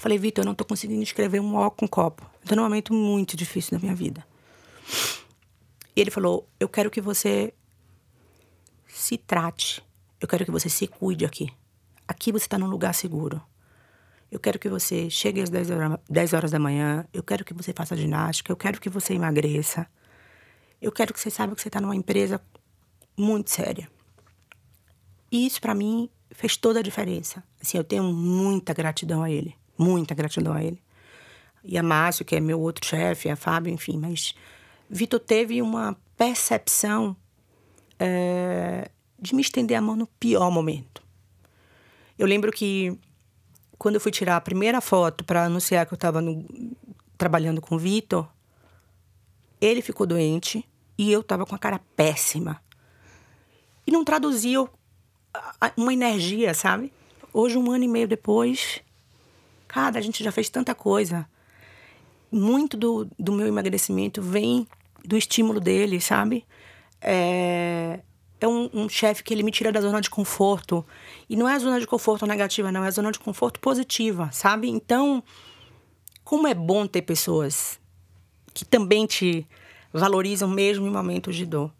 Eu 0.00 0.02
falei, 0.02 0.16
Vitor, 0.16 0.40
eu 0.40 0.46
não 0.46 0.52
estou 0.52 0.66
conseguindo 0.66 1.02
escrever 1.02 1.40
um 1.40 1.54
O 1.54 1.70
com 1.70 1.86
copo. 1.86 2.24
Estou 2.40 2.56
num 2.56 2.62
momento 2.62 2.94
muito 2.94 3.36
difícil 3.36 3.72
da 3.72 3.78
minha 3.78 3.94
vida. 3.94 4.26
E 5.94 6.00
ele 6.00 6.10
falou: 6.10 6.48
eu 6.58 6.70
quero 6.70 6.90
que 6.90 7.02
você 7.02 7.52
se 8.88 9.18
trate. 9.18 9.84
Eu 10.18 10.26
quero 10.26 10.46
que 10.46 10.50
você 10.50 10.70
se 10.70 10.86
cuide 10.86 11.26
aqui. 11.26 11.52
Aqui 12.08 12.32
você 12.32 12.46
está 12.46 12.58
num 12.58 12.66
lugar 12.66 12.94
seguro. 12.94 13.42
Eu 14.30 14.40
quero 14.40 14.58
que 14.58 14.70
você 14.70 15.10
chegue 15.10 15.42
às 15.42 15.50
10 15.50 15.70
horas, 15.70 15.98
10 16.08 16.32
horas 16.32 16.50
da 16.50 16.58
manhã. 16.58 17.06
Eu 17.12 17.22
quero 17.22 17.44
que 17.44 17.52
você 17.52 17.74
faça 17.74 17.94
ginástica. 17.94 18.50
Eu 18.50 18.56
quero 18.56 18.80
que 18.80 18.88
você 18.88 19.12
emagreça. 19.12 19.86
Eu 20.80 20.90
quero 20.90 21.12
que 21.12 21.20
você 21.20 21.28
saiba 21.28 21.54
que 21.54 21.60
você 21.60 21.68
está 21.68 21.78
numa 21.78 21.94
empresa 21.94 22.40
muito 23.14 23.50
séria. 23.50 23.86
E 25.30 25.44
isso 25.44 25.60
para 25.60 25.74
mim 25.74 26.08
fez 26.30 26.56
toda 26.56 26.78
a 26.78 26.82
diferença. 26.82 27.44
Assim, 27.60 27.76
eu 27.76 27.84
tenho 27.84 28.04
muita 28.04 28.72
gratidão 28.72 29.22
a 29.22 29.30
ele, 29.30 29.54
muita 29.80 30.14
gratidão 30.14 30.52
a 30.52 30.62
ele. 30.62 30.80
E 31.64 31.78
a 31.78 31.82
Márcio, 31.82 32.24
que 32.24 32.36
é 32.36 32.40
meu 32.40 32.60
outro 32.60 32.86
chefe, 32.86 33.28
a 33.28 33.36
Fábio, 33.36 33.72
enfim, 33.72 33.98
mas 33.98 34.34
Vitor 34.88 35.20
teve 35.20 35.62
uma 35.62 35.96
percepção 36.16 37.16
é, 37.98 38.90
de 39.18 39.34
me 39.34 39.42
estender 39.42 39.76
a 39.76 39.80
mão 39.80 39.96
no 39.96 40.06
pior 40.06 40.50
momento. 40.50 41.02
Eu 42.18 42.26
lembro 42.26 42.52
que 42.52 42.98
quando 43.78 43.94
eu 43.94 44.00
fui 44.00 44.12
tirar 44.12 44.36
a 44.36 44.40
primeira 44.40 44.80
foto 44.80 45.24
para 45.24 45.44
anunciar 45.44 45.86
que 45.86 45.94
eu 45.94 45.96
estava 45.96 46.20
trabalhando 47.16 47.60
com 47.60 47.76
o 47.76 47.78
Vitor, 47.78 48.28
ele 49.60 49.82
ficou 49.82 50.06
doente 50.06 50.66
e 50.98 51.10
eu 51.10 51.20
estava 51.20 51.46
com 51.46 51.54
a 51.54 51.58
cara 51.58 51.80
péssima. 51.96 52.60
E 53.86 53.90
não 53.90 54.04
traduzia 54.04 54.58
uma 55.76 55.92
energia, 55.92 56.52
sabe? 56.54 56.92
Hoje, 57.32 57.56
um 57.56 57.70
ano 57.70 57.84
e 57.84 57.88
meio 57.88 58.08
depois, 58.08 58.82
cara, 59.70 59.98
a 59.98 60.02
gente 60.02 60.24
já 60.24 60.32
fez 60.32 60.48
tanta 60.48 60.74
coisa. 60.74 61.28
Muito 62.30 62.76
do, 62.76 63.08
do 63.16 63.32
meu 63.32 63.46
emagrecimento 63.46 64.20
vem 64.20 64.66
do 65.04 65.16
estímulo 65.16 65.60
dele, 65.60 66.00
sabe? 66.00 66.44
É, 67.00 68.00
é 68.40 68.48
um, 68.48 68.68
um 68.74 68.88
chefe 68.88 69.22
que 69.22 69.32
ele 69.32 69.44
me 69.44 69.52
tira 69.52 69.70
da 69.70 69.80
zona 69.80 70.00
de 70.00 70.10
conforto. 70.10 70.84
E 71.28 71.36
não 71.36 71.48
é 71.48 71.54
a 71.54 71.58
zona 71.60 71.78
de 71.78 71.86
conforto 71.86 72.26
negativa, 72.26 72.72
não, 72.72 72.82
é 72.82 72.88
a 72.88 72.90
zona 72.90 73.12
de 73.12 73.20
conforto 73.20 73.60
positiva, 73.60 74.28
sabe? 74.32 74.68
Então, 74.68 75.22
como 76.24 76.48
é 76.48 76.54
bom 76.54 76.86
ter 76.88 77.02
pessoas 77.02 77.78
que 78.52 78.64
também 78.64 79.06
te 79.06 79.46
valorizam 79.92 80.48
mesmo 80.48 80.86
em 80.86 80.90
momentos 80.90 81.36
de 81.36 81.46
dor 81.46 81.70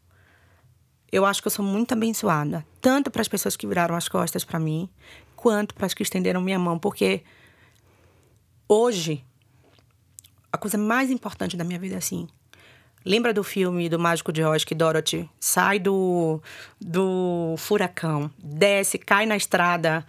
eu 1.12 1.24
acho 1.26 1.42
que 1.42 1.48
eu 1.48 1.50
sou 1.50 1.64
muito 1.64 1.92
abençoada, 1.92 2.64
tanto 2.80 3.10
para 3.10 3.20
as 3.20 3.28
pessoas 3.28 3.56
que 3.56 3.66
viraram 3.66 3.96
as 3.96 4.08
costas 4.08 4.44
para 4.44 4.58
mim, 4.58 4.88
quanto 5.34 5.74
para 5.74 5.86
as 5.86 5.94
que 5.94 6.02
estenderam 6.02 6.40
minha 6.40 6.58
mão, 6.58 6.78
porque 6.78 7.22
hoje 8.70 9.24
a 10.52 10.56
coisa 10.56 10.78
mais 10.78 11.10
importante 11.10 11.56
da 11.56 11.64
minha 11.64 11.78
vida 11.78 11.96
é 11.96 11.98
assim. 11.98 12.28
Lembra 13.04 13.32
do 13.32 13.42
filme 13.42 13.88
do 13.88 13.98
Mágico 13.98 14.32
de 14.32 14.42
Oz 14.42 14.64
que 14.64 14.74
Dorothy 14.74 15.28
sai 15.40 15.78
do, 15.78 16.40
do 16.80 17.54
furacão, 17.56 18.30
desce, 18.38 18.98
cai 18.98 19.24
na 19.26 19.36
estrada 19.36 20.06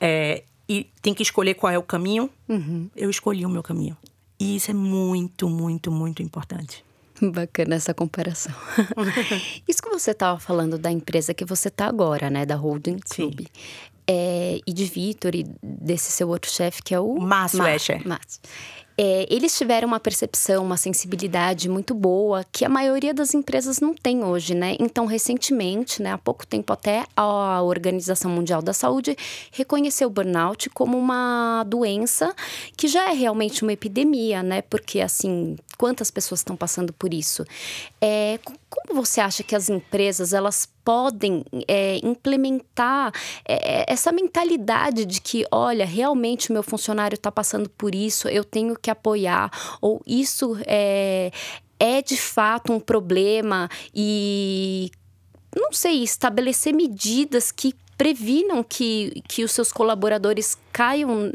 é, 0.00 0.42
e 0.68 0.88
tem 1.02 1.12
que 1.12 1.22
escolher 1.22 1.54
qual 1.54 1.72
é 1.72 1.78
o 1.78 1.82
caminho? 1.82 2.30
Uhum. 2.48 2.88
Eu 2.96 3.10
escolhi 3.10 3.44
o 3.44 3.48
meu 3.48 3.62
caminho. 3.62 3.96
E 4.38 4.56
isso 4.56 4.70
é 4.70 4.74
muito, 4.74 5.48
muito, 5.50 5.92
muito 5.92 6.22
importante. 6.22 6.82
Bacana 7.20 7.74
essa 7.74 7.92
comparação. 7.92 8.54
isso 9.68 9.82
que 9.82 9.90
você 9.90 10.12
estava 10.12 10.40
falando 10.40 10.78
da 10.78 10.90
empresa 10.90 11.34
que 11.34 11.44
você 11.44 11.68
está 11.68 11.86
agora, 11.86 12.30
né? 12.30 12.46
Da 12.46 12.56
Holding 12.56 13.00
Club. 13.00 13.46
É, 14.12 14.58
e 14.66 14.72
de 14.72 14.86
Vitor 14.86 15.34
e 15.36 15.44
desse 15.62 16.10
seu 16.10 16.28
outro 16.28 16.50
chefe 16.50 16.82
que 16.82 16.92
é 16.92 16.98
o 16.98 17.20
Márcio 17.20 17.64
Escher. 17.64 18.06
Márcio 18.06 18.40
é, 19.02 19.26
eles 19.30 19.56
tiveram 19.56 19.88
uma 19.88 19.98
percepção, 19.98 20.62
uma 20.62 20.76
sensibilidade 20.76 21.70
muito 21.70 21.94
boa 21.94 22.44
que 22.52 22.66
a 22.66 22.68
maioria 22.68 23.14
das 23.14 23.32
empresas 23.32 23.80
não 23.80 23.94
tem 23.94 24.22
hoje, 24.22 24.54
né? 24.54 24.76
Então, 24.78 25.06
recentemente, 25.06 26.02
né, 26.02 26.12
há 26.12 26.18
pouco 26.18 26.46
tempo 26.46 26.70
até, 26.70 27.06
a 27.16 27.62
Organização 27.62 28.30
Mundial 28.30 28.60
da 28.60 28.74
Saúde 28.74 29.16
reconheceu 29.52 30.08
o 30.08 30.10
burnout 30.10 30.68
como 30.68 30.98
uma 30.98 31.64
doença 31.66 32.34
que 32.76 32.88
já 32.88 33.10
é 33.10 33.14
realmente 33.14 33.62
uma 33.62 33.72
epidemia, 33.72 34.42
né? 34.42 34.60
Porque, 34.60 35.00
assim, 35.00 35.56
quantas 35.78 36.10
pessoas 36.10 36.40
estão 36.40 36.54
passando 36.54 36.92
por 36.92 37.14
isso? 37.14 37.42
É, 38.02 38.38
como 38.68 39.00
você 39.00 39.22
acha 39.22 39.42
que 39.42 39.56
as 39.56 39.70
empresas, 39.70 40.34
elas 40.34 40.68
podem 40.84 41.44
é, 41.68 41.98
implementar 42.02 43.12
é, 43.46 43.80
é, 43.80 43.84
essa 43.88 44.12
mentalidade 44.12 45.04
de 45.04 45.20
que, 45.20 45.44
olha, 45.50 45.84
realmente 45.84 46.50
o 46.50 46.52
meu 46.52 46.62
funcionário 46.62 47.14
está 47.14 47.30
passando 47.30 47.68
por 47.70 47.94
isso, 47.94 48.28
eu 48.28 48.44
tenho 48.44 48.76
que 48.76 48.90
apoiar, 48.90 49.50
ou 49.80 50.00
isso 50.06 50.56
é, 50.66 51.30
é 51.78 52.02
de 52.02 52.16
fato 52.16 52.72
um 52.72 52.80
problema 52.80 53.68
e 53.94 54.90
não 55.54 55.72
sei, 55.72 56.02
estabelecer 56.02 56.72
medidas 56.72 57.50
que 57.50 57.74
previnam 58.00 58.62
que, 58.62 59.22
que 59.28 59.44
os 59.44 59.52
seus 59.52 59.70
colaboradores 59.70 60.56
caiam 60.72 61.30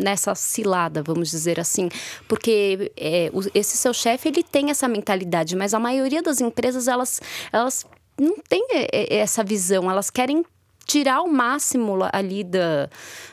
nessa 0.00 0.32
cilada, 0.36 1.02
vamos 1.02 1.28
dizer 1.28 1.58
assim, 1.58 1.88
porque 2.28 2.92
é, 2.96 3.32
esse 3.52 3.76
seu 3.76 3.92
chefe 3.92 4.28
ele 4.28 4.44
tem 4.44 4.70
essa 4.70 4.86
mentalidade, 4.86 5.56
mas 5.56 5.74
a 5.74 5.80
maioria 5.80 6.22
das 6.22 6.40
empresas 6.40 6.86
elas, 6.86 7.20
elas 7.52 7.84
não 8.18 8.36
tem 8.48 8.66
essa 9.10 9.42
visão, 9.42 9.90
elas 9.90 10.10
querem 10.10 10.44
tirar 10.86 11.22
o 11.22 11.30
máximo 11.30 11.98
ali 12.12 12.44
da, 12.44 12.88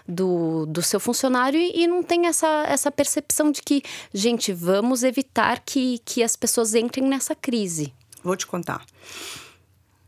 do, 0.07 0.65
do 0.65 0.81
seu 0.81 0.99
funcionário 0.99 1.59
e, 1.59 1.85
não 1.87 2.01
tem 2.01 2.27
essa, 2.27 2.65
essa 2.67 2.91
percepção 2.91 3.51
de 3.51 3.61
que, 3.61 3.83
gente, 4.13 4.53
vamos 4.53 5.03
evitar 5.03 5.59
que, 5.59 5.99
que 6.05 6.23
as 6.23 6.35
pessoas 6.35 6.73
entrem 6.73 7.07
nessa 7.07 7.35
crise. 7.35 7.93
Vou 8.23 8.35
te 8.35 8.47
contar. 8.47 8.85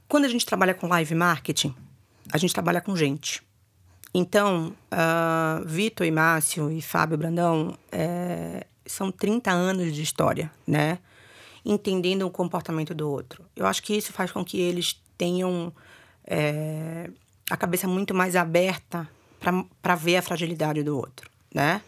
Quando 0.08 0.26
a 0.26 0.30
gente 0.30 0.46
trabalha 0.46 0.74
com 0.74 0.88
live 0.88 1.16
marketing, 1.16 1.76
a 2.32 2.38
gente 2.38 2.54
trabalha 2.54 2.82
com 2.82 2.96
gente. 2.96 3.44
Então, 4.14 4.74
uh, 4.92 5.66
Vitor 5.66 6.06
e 6.06 6.12
Márcio 6.12 6.72
e 6.72 6.82
Fábio 6.82 7.18
Brandão 7.18 7.76
é, 7.92 8.68
são 8.86 9.12
30 9.12 9.52
anos 9.52 9.94
de 9.94 10.04
história, 10.04 10.52
né? 10.68 11.00
Entendendo 11.66 12.24
o 12.24 12.32
comportamento 12.32 12.94
do 12.94 13.10
outro. 13.10 13.46
Eu 13.56 13.66
acho 13.66 13.82
que 13.82 13.96
isso 13.96 14.12
faz 14.12 14.32
com 14.32 14.44
que 14.44 14.60
eles 14.60 15.02
tenham 15.18 15.74
é, 16.26 17.10
a 17.50 17.58
cabeça 17.58 17.88
muito 17.88 18.14
mais 18.14 18.36
aberta 18.36 19.10
para 19.82 19.96
ver 19.96 20.18
a 20.18 20.22
fragilidade 20.22 20.84
do 20.84 20.96
outro, 20.96 21.30
né? 21.54 21.82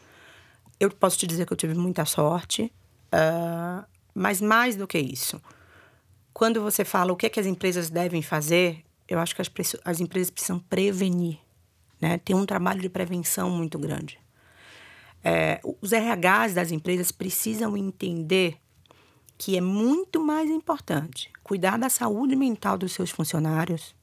Eu 0.79 0.91
posso 0.91 1.17
te 1.17 1.25
dizer 1.25 1.45
que 1.45 1.53
eu 1.53 1.57
tive 1.57 1.73
muita 1.73 2.03
sorte, 2.03 2.71
uh, 3.13 3.85
mas 4.13 4.41
mais 4.41 4.75
do 4.75 4.85
que 4.85 4.99
isso, 4.99 5.41
quando 6.33 6.61
você 6.61 6.83
fala 6.83 7.13
o 7.13 7.15
que, 7.15 7.27
é 7.27 7.29
que 7.29 7.39
as 7.39 7.45
empresas 7.45 7.89
devem 7.89 8.21
fazer, 8.21 8.83
eu 9.07 9.19
acho 9.19 9.33
que 9.33 9.41
as, 9.41 9.49
as 9.85 10.01
empresas 10.01 10.29
precisam 10.29 10.59
prevenir, 10.59 11.39
né? 12.01 12.17
Tem 12.17 12.35
um 12.35 12.45
trabalho 12.45 12.81
de 12.81 12.89
prevenção 12.89 13.49
muito 13.49 13.79
grande. 13.79 14.19
É, 15.23 15.59
os 15.81 15.91
RHs 15.91 16.53
das 16.53 16.71
empresas 16.71 17.11
precisam 17.11 17.77
entender 17.77 18.57
que 19.37 19.57
é 19.57 19.61
muito 19.61 20.23
mais 20.23 20.49
importante 20.49 21.31
cuidar 21.43 21.77
da 21.77 21.89
saúde 21.89 22.35
mental 22.35 22.77
dos 22.77 22.93
seus 22.93 23.11
funcionários 23.11 23.93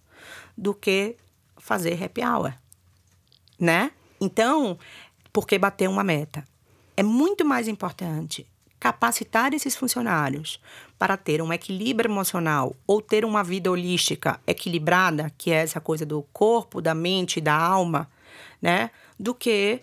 do 0.57 0.75
que 0.75 1.17
fazer 1.57 2.03
happy 2.03 2.23
hour, 2.23 2.53
né? 3.59 3.93
Então, 4.21 4.79
porque 5.33 5.59
bater 5.59 5.89
uma 5.89 6.05
meta. 6.05 6.45
É 6.97 7.03
muito 7.03 7.45
mais 7.45 7.67
importante 7.67 8.47
capacitar 8.79 9.55
esses 9.55 9.77
funcionários 9.77 10.61
para 10.99 11.17
ter 11.17 11.41
um 11.41 11.53
equilíbrio 11.53 12.11
emocional 12.11 12.75
ou 12.87 13.01
ter 13.01 13.25
uma 13.25 13.43
vida 13.43 13.71
holística 13.71 14.41
equilibrada, 14.47 15.33
que 15.39 15.53
é 15.53 15.63
essa 15.63 15.81
coisa 15.81 16.05
do 16.05 16.23
corpo, 16.33 16.83
da 16.83 16.95
mente, 16.95 17.41
da 17.41 17.55
alma, 17.55 18.11
né? 18.61 18.91
Do 19.19 19.35
que 19.35 19.81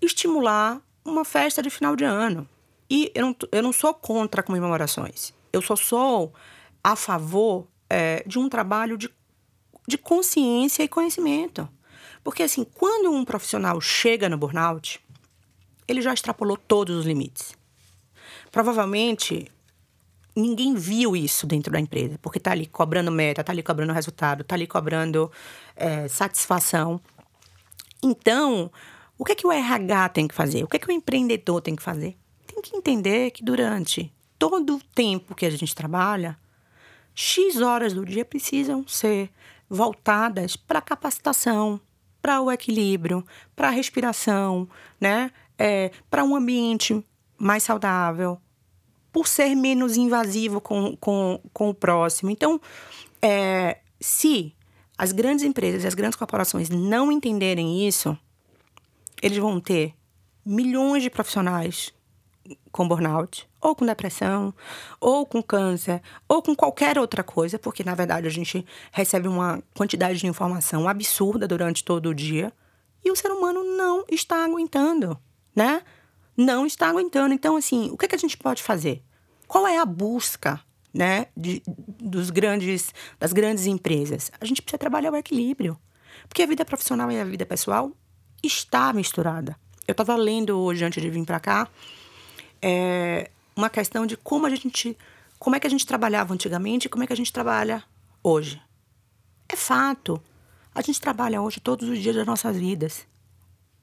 estimular 0.00 0.80
uma 1.04 1.24
festa 1.24 1.62
de 1.62 1.70
final 1.70 1.94
de 1.94 2.04
ano. 2.04 2.48
E 2.88 3.10
eu 3.14 3.22
não, 3.22 3.36
eu 3.52 3.62
não 3.62 3.72
sou 3.72 3.92
contra 3.92 4.42
comemorações. 4.42 5.32
Eu 5.52 5.60
só 5.60 5.74
sou 5.74 6.32
a 6.82 6.94
favor 6.94 7.66
é, 7.90 8.22
de 8.26 8.38
um 8.38 8.48
trabalho 8.48 8.96
de, 8.96 9.10
de 9.86 9.98
consciência 9.98 10.82
e 10.82 10.88
conhecimento. 10.88 11.68
Porque, 12.22 12.42
assim, 12.42 12.64
quando 12.64 13.10
um 13.10 13.24
profissional 13.24 13.80
chega 13.80 14.28
no 14.28 14.36
burnout, 14.36 15.00
ele 15.86 16.02
já 16.02 16.12
extrapolou 16.12 16.56
todos 16.56 16.96
os 16.96 17.06
limites. 17.06 17.54
Provavelmente, 18.50 19.50
ninguém 20.34 20.74
viu 20.74 21.16
isso 21.16 21.46
dentro 21.46 21.72
da 21.72 21.80
empresa, 21.80 22.18
porque 22.20 22.38
está 22.38 22.52
ali 22.52 22.66
cobrando 22.66 23.10
meta, 23.10 23.40
está 23.40 23.52
ali 23.52 23.62
cobrando 23.62 23.92
resultado, 23.92 24.42
está 24.42 24.54
ali 24.54 24.66
cobrando 24.66 25.30
é, 25.74 26.08
satisfação. 26.08 27.00
Então, 28.02 28.70
o 29.18 29.24
que 29.24 29.32
é 29.32 29.34
que 29.34 29.46
o 29.46 29.52
RH 29.52 30.10
tem 30.10 30.28
que 30.28 30.34
fazer? 30.34 30.62
O 30.64 30.68
que 30.68 30.76
é 30.76 30.80
que 30.80 30.88
o 30.88 30.92
empreendedor 30.92 31.60
tem 31.62 31.74
que 31.74 31.82
fazer? 31.82 32.16
Tem 32.56 32.62
que 32.62 32.76
entender 32.76 33.30
que 33.30 33.44
durante 33.44 34.12
todo 34.38 34.76
o 34.76 34.82
tempo 34.94 35.34
que 35.34 35.46
a 35.46 35.50
gente 35.50 35.74
trabalha, 35.74 36.38
X 37.14 37.60
horas 37.60 37.92
do 37.92 38.04
dia 38.04 38.24
precisam 38.24 38.86
ser 38.86 39.30
voltadas 39.68 40.56
para 40.56 40.80
capacitação, 40.80 41.80
para 42.20 42.40
o 42.40 42.50
equilíbrio, 42.50 43.24
para 43.54 43.68
a 43.68 43.70
respiração, 43.70 44.68
né? 45.00 45.30
É, 45.58 45.90
para 46.10 46.22
um 46.22 46.36
ambiente 46.36 47.04
mais 47.38 47.62
saudável, 47.62 48.38
por 49.10 49.26
ser 49.26 49.54
menos 49.54 49.96
invasivo 49.96 50.60
com, 50.60 50.96
com, 50.96 51.40
com 51.52 51.70
o 51.70 51.74
próximo. 51.74 52.30
Então, 52.30 52.60
é, 53.22 53.78
se 53.98 54.54
as 54.98 55.12
grandes 55.12 55.44
empresas 55.44 55.84
e 55.84 55.86
as 55.86 55.94
grandes 55.94 56.16
corporações 56.16 56.68
não 56.68 57.10
entenderem 57.10 57.86
isso, 57.86 58.16
eles 59.22 59.38
vão 59.38 59.58
ter 59.58 59.94
milhões 60.44 61.02
de 61.02 61.08
profissionais 61.08 61.95
com 62.70 62.86
burnout, 62.86 63.48
ou 63.60 63.74
com 63.74 63.86
depressão, 63.86 64.54
ou 65.00 65.26
com 65.26 65.42
câncer, 65.42 66.02
ou 66.28 66.42
com 66.42 66.54
qualquer 66.54 66.98
outra 66.98 67.22
coisa, 67.22 67.58
porque 67.58 67.82
na 67.82 67.94
verdade 67.94 68.26
a 68.26 68.30
gente 68.30 68.64
recebe 68.92 69.28
uma 69.28 69.62
quantidade 69.74 70.18
de 70.18 70.26
informação 70.26 70.88
absurda 70.88 71.48
durante 71.48 71.84
todo 71.84 72.10
o 72.10 72.14
dia 72.14 72.52
e 73.04 73.10
o 73.10 73.16
ser 73.16 73.30
humano 73.30 73.62
não 73.62 74.04
está 74.10 74.44
aguentando, 74.44 75.16
né? 75.54 75.82
Não 76.36 76.66
está 76.66 76.88
aguentando. 76.88 77.32
Então, 77.32 77.56
assim, 77.56 77.88
o 77.90 77.96
que, 77.96 78.04
é 78.04 78.08
que 78.08 78.14
a 78.16 78.18
gente 78.18 78.36
pode 78.36 78.62
fazer? 78.62 79.02
Qual 79.46 79.66
é 79.66 79.78
a 79.78 79.86
busca, 79.86 80.60
né, 80.92 81.26
de, 81.36 81.62
dos 81.66 82.30
grandes, 82.30 82.92
das 83.18 83.32
grandes 83.32 83.66
empresas? 83.66 84.32
A 84.40 84.44
gente 84.44 84.60
precisa 84.60 84.78
trabalhar 84.78 85.12
o 85.12 85.16
equilíbrio, 85.16 85.78
porque 86.28 86.42
a 86.42 86.46
vida 86.46 86.64
profissional 86.64 87.10
e 87.12 87.20
a 87.20 87.24
vida 87.24 87.46
pessoal 87.46 87.92
está 88.42 88.92
misturada. 88.92 89.56
Eu 89.86 89.92
estava 89.92 90.16
lendo 90.16 90.58
hoje 90.58 90.84
antes 90.84 91.00
de 91.00 91.08
vir 91.08 91.24
para 91.24 91.38
cá 91.38 91.68
é 92.68 93.30
uma 93.54 93.70
questão 93.70 94.04
de 94.04 94.16
como 94.16 94.44
a 94.44 94.50
gente, 94.50 94.98
como 95.38 95.54
é 95.54 95.60
que 95.60 95.68
a 95.68 95.70
gente 95.70 95.86
trabalhava 95.86 96.34
antigamente 96.34 96.86
e 96.86 96.90
como 96.90 97.04
é 97.04 97.06
que 97.06 97.12
a 97.12 97.16
gente 97.16 97.32
trabalha 97.32 97.84
hoje. 98.24 98.60
É 99.48 99.54
fato. 99.54 100.20
A 100.74 100.82
gente 100.82 101.00
trabalha 101.00 101.40
hoje 101.40 101.60
todos 101.60 101.88
os 101.88 102.00
dias 102.00 102.16
das 102.16 102.26
nossas 102.26 102.56
vidas. 102.56 103.06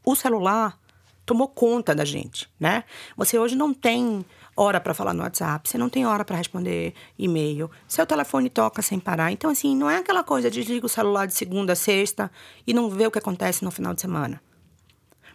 O 0.04 0.16
celular 0.16 0.78
tomou 1.26 1.48
conta 1.48 1.96
da 1.96 2.04
gente, 2.04 2.50
né? 2.60 2.84
Você 3.16 3.40
hoje 3.40 3.56
não 3.56 3.74
tem 3.74 4.26
hora 4.54 4.82
para 4.82 4.94
falar 4.94 5.14
no 5.14 5.24
WhatsApp, 5.24 5.68
você 5.68 5.78
não 5.78 5.88
tem 5.90 6.06
hora 6.06 6.26
para 6.26 6.36
responder 6.36 6.94
e-mail, 7.18 7.72
seu 7.88 8.06
telefone 8.06 8.50
toca 8.50 8.82
sem 8.82 9.00
parar. 9.00 9.32
Então, 9.32 9.50
assim, 9.50 9.74
não 9.78 9.90
é 9.90 10.00
aquela 10.00 10.26
coisa 10.26 10.52
de 10.52 10.60
desliga 10.60 10.86
o 10.86 10.90
celular 10.90 11.26
de 11.26 11.34
segunda 11.34 11.72
a 11.72 11.76
sexta 11.76 12.30
e 12.68 12.74
não 12.74 12.90
vê 12.90 13.08
o 13.08 13.12
que 13.12 13.18
acontece 13.18 13.64
no 13.64 13.72
final 13.72 13.94
de 13.94 14.02
semana. 14.02 14.42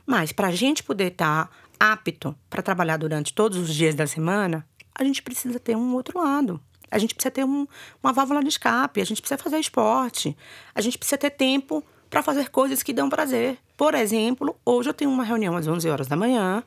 Mas 0.04 0.32
para 0.32 0.48
a 0.48 0.52
gente 0.52 0.82
poder 0.82 1.12
estar 1.12 1.46
tá 1.46 1.67
apto 1.78 2.36
para 2.48 2.62
trabalhar 2.62 2.96
durante 2.96 3.32
todos 3.32 3.58
os 3.58 3.74
dias 3.74 3.94
da 3.94 4.06
semana, 4.06 4.66
a 4.94 5.04
gente 5.04 5.22
precisa 5.22 5.58
ter 5.58 5.76
um 5.76 5.94
outro 5.94 6.18
lado. 6.18 6.60
A 6.90 6.98
gente 6.98 7.14
precisa 7.14 7.30
ter 7.30 7.44
um, 7.44 7.66
uma 8.02 8.12
válvula 8.12 8.42
de 8.42 8.48
escape, 8.48 9.00
a 9.00 9.04
gente 9.04 9.20
precisa 9.20 9.40
fazer 9.40 9.58
esporte, 9.58 10.36
a 10.74 10.80
gente 10.80 10.96
precisa 10.96 11.18
ter 11.18 11.30
tempo 11.30 11.84
para 12.08 12.22
fazer 12.22 12.48
coisas 12.48 12.82
que 12.82 12.92
dão 12.92 13.10
prazer. 13.10 13.58
Por 13.76 13.94
exemplo, 13.94 14.56
hoje 14.64 14.88
eu 14.88 14.94
tenho 14.94 15.10
uma 15.10 15.22
reunião 15.22 15.54
às 15.54 15.66
11 15.66 15.88
horas 15.90 16.06
da 16.06 16.16
manhã 16.16 16.64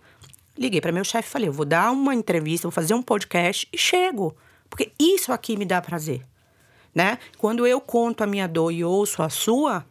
liguei 0.57 0.81
para 0.81 0.91
meu 0.91 1.03
chefe 1.03 1.27
e 1.27 1.31
falei: 1.31 1.47
eu 1.49 1.53
vou 1.53 1.65
dar 1.65 1.91
uma 1.91 2.13
entrevista, 2.13 2.67
vou 2.67 2.71
fazer 2.71 2.93
um 2.93 3.01
podcast 3.01 3.67
e 3.71 3.77
chego. 3.77 4.35
Porque 4.69 4.91
isso 4.99 5.33
aqui 5.33 5.57
me 5.57 5.65
dá 5.65 5.81
prazer. 5.81 6.25
Né? 6.93 7.17
Quando 7.37 7.65
eu 7.65 7.79
conto 7.79 8.23
a 8.23 8.27
minha 8.27 8.47
dor 8.47 8.71
e 8.71 8.83
ouço 8.83 9.23
a 9.23 9.29
sua, 9.29 9.85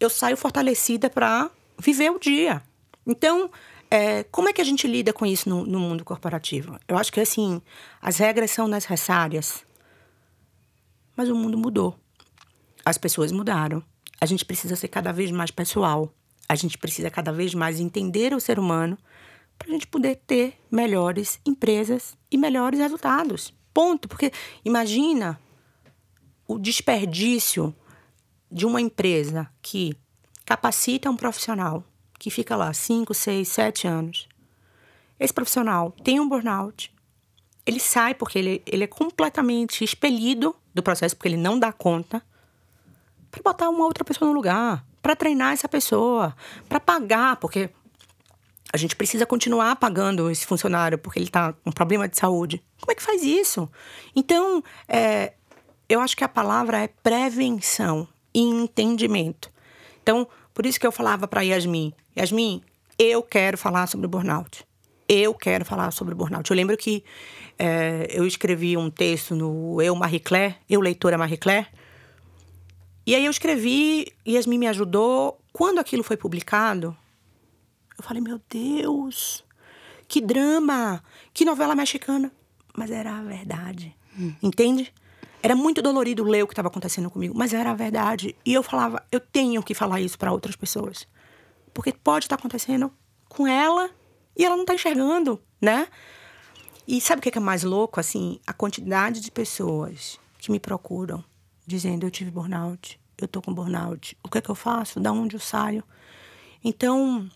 eu 0.00 0.10
saio 0.10 0.36
fortalecida 0.36 1.08
para 1.08 1.50
viver 1.78 2.10
o 2.10 2.18
dia. 2.18 2.62
Então, 3.06 3.50
é, 3.90 4.24
como 4.24 4.48
é 4.48 4.52
que 4.52 4.60
a 4.60 4.64
gente 4.64 4.86
lida 4.86 5.12
com 5.12 5.24
isso 5.24 5.48
no, 5.48 5.64
no, 5.64 5.78
mundo 5.78 6.04
corporativo? 6.04 6.78
Eu 6.88 6.96
acho 6.96 7.12
que 7.12 7.20
assim, 7.20 7.60
as 8.00 8.18
regras 8.18 8.50
são 8.50 8.68
necessárias, 8.68 9.64
mas 11.16 11.28
o 11.28 11.34
mundo 11.34 11.56
mudou. 11.56 11.98
As 12.84 12.98
pessoas 12.98 13.32
mudaram. 13.32 13.82
A 14.20 14.26
gente 14.26 14.44
precisa 14.44 14.76
ser 14.76 14.88
cada 14.88 15.12
vez 15.12 15.30
mais 15.30 15.50
pessoal. 15.50 16.12
A 16.48 16.54
gente 16.54 16.76
precisa 16.76 17.10
cada 17.10 17.32
vez 17.32 17.54
mais 17.54 17.80
entender 17.80 18.34
o 18.34 18.40
ser 18.40 18.58
humano 18.58 18.98
para 19.58 19.68
a 19.68 19.72
gente 19.72 19.86
poder 19.86 20.16
ter 20.26 20.58
melhores 20.70 21.40
empresas 21.46 22.16
e 22.30 22.36
melhores 22.36 22.78
resultados. 22.78 23.54
Ponto. 23.72 24.08
Porque 24.08 24.32
imagina 24.64 25.40
o 26.46 26.58
desperdício 26.58 27.74
de 28.50 28.66
uma 28.66 28.80
empresa 28.80 29.50
que 29.62 29.96
capacita 30.44 31.10
um 31.10 31.16
profissional 31.16 31.84
que 32.24 32.30
fica 32.30 32.56
lá 32.56 32.72
5, 32.72 33.12
6, 33.12 33.46
7 33.46 33.86
anos. 33.86 34.26
Esse 35.20 35.30
profissional 35.30 35.90
tem 36.02 36.18
um 36.18 36.26
burnout. 36.26 36.90
Ele 37.66 37.78
sai 37.78 38.14
porque 38.14 38.38
ele, 38.38 38.62
ele 38.64 38.84
é 38.84 38.86
completamente 38.86 39.84
expelido 39.84 40.56
do 40.72 40.82
processo, 40.82 41.14
porque 41.14 41.28
ele 41.28 41.36
não 41.36 41.58
dá 41.58 41.70
conta, 41.70 42.22
para 43.30 43.42
botar 43.42 43.68
uma 43.68 43.84
outra 43.84 44.02
pessoa 44.02 44.26
no 44.26 44.34
lugar, 44.34 44.86
para 45.02 45.14
treinar 45.14 45.52
essa 45.52 45.68
pessoa, 45.68 46.34
para 46.66 46.80
pagar, 46.80 47.36
porque 47.36 47.68
a 48.72 48.78
gente 48.78 48.96
precisa 48.96 49.26
continuar 49.26 49.76
pagando 49.76 50.30
esse 50.30 50.46
funcionário 50.46 50.96
porque 50.96 51.18
ele 51.18 51.26
está 51.26 51.52
com 51.52 51.70
problema 51.70 52.08
de 52.08 52.16
saúde. 52.16 52.64
Como 52.80 52.90
é 52.90 52.94
que 52.94 53.02
faz 53.02 53.22
isso? 53.22 53.70
Então, 54.16 54.64
é, 54.88 55.34
eu 55.90 56.00
acho 56.00 56.16
que 56.16 56.24
a 56.24 56.28
palavra 56.28 56.78
é 56.78 56.88
prevenção 56.88 58.08
e 58.32 58.40
entendimento. 58.40 59.52
Então, 60.02 60.26
por 60.54 60.64
isso 60.64 60.78
que 60.78 60.86
eu 60.86 60.92
falava 60.92 61.26
para 61.26 61.42
Yasmin, 61.42 61.92
Yasmin, 62.16 62.62
eu 62.98 63.22
quero 63.22 63.58
falar 63.58 63.88
sobre 63.88 64.06
burnout. 64.06 64.64
Eu 65.08 65.34
quero 65.34 65.64
falar 65.64 65.90
sobre 65.90 66.14
burnout. 66.14 66.48
Eu 66.48 66.56
lembro 66.56 66.76
que 66.76 67.04
é, 67.58 68.06
eu 68.10 68.26
escrevi 68.26 68.76
um 68.76 68.88
texto 68.88 69.34
no 69.34 69.82
Eu 69.82 69.94
Marie 69.94 70.20
Claire, 70.20 70.56
Eu 70.70 70.80
Leitora 70.80 71.18
Marie 71.18 71.36
Claire. 71.36 71.66
E 73.06 73.14
aí 73.14 73.24
eu 73.24 73.30
escrevi, 73.30 74.12
Yasmin 74.26 74.58
me 74.58 74.66
ajudou. 74.68 75.38
Quando 75.52 75.78
aquilo 75.78 76.02
foi 76.02 76.16
publicado, 76.16 76.96
eu 77.98 78.02
falei, 78.02 78.22
meu 78.22 78.40
Deus, 78.48 79.44
que 80.08 80.20
drama, 80.20 81.02
que 81.34 81.44
novela 81.44 81.74
mexicana. 81.74 82.32
Mas 82.76 82.90
era 82.90 83.18
a 83.18 83.22
verdade, 83.22 83.94
hum. 84.18 84.32
entende? 84.42 84.92
Era 85.44 85.54
muito 85.54 85.82
dolorido 85.82 86.24
ler 86.24 86.42
o 86.42 86.46
que 86.46 86.54
estava 86.54 86.68
acontecendo 86.68 87.10
comigo, 87.10 87.34
mas 87.36 87.52
era 87.52 87.70
a 87.70 87.74
verdade. 87.74 88.34
E 88.46 88.54
eu 88.54 88.62
falava, 88.62 89.04
eu 89.12 89.20
tenho 89.20 89.62
que 89.62 89.74
falar 89.74 90.00
isso 90.00 90.18
para 90.18 90.32
outras 90.32 90.56
pessoas. 90.56 91.06
Porque 91.74 91.92
pode 91.92 92.24
estar 92.24 92.38
tá 92.38 92.40
acontecendo 92.40 92.90
com 93.28 93.46
ela 93.46 93.90
e 94.34 94.42
ela 94.42 94.56
não 94.56 94.62
está 94.62 94.72
enxergando, 94.72 95.38
né? 95.60 95.86
E 96.88 96.98
sabe 96.98 97.18
o 97.18 97.22
que 97.22 97.36
é 97.36 97.40
mais 97.42 97.62
louco? 97.62 98.00
Assim, 98.00 98.40
a 98.46 98.54
quantidade 98.54 99.20
de 99.20 99.30
pessoas 99.30 100.18
que 100.38 100.50
me 100.50 100.58
procuram 100.58 101.22
dizendo: 101.66 102.06
eu 102.06 102.10
tive 102.10 102.30
burnout, 102.30 102.98
eu 103.18 103.28
tô 103.28 103.42
com 103.42 103.52
burnout, 103.52 104.16
o 104.24 104.30
que 104.30 104.38
é 104.38 104.40
que 104.40 104.50
eu 104.50 104.54
faço? 104.54 104.98
Da 104.98 105.12
onde 105.12 105.36
eu 105.36 105.40
saio? 105.40 105.84
Então, 106.64 107.30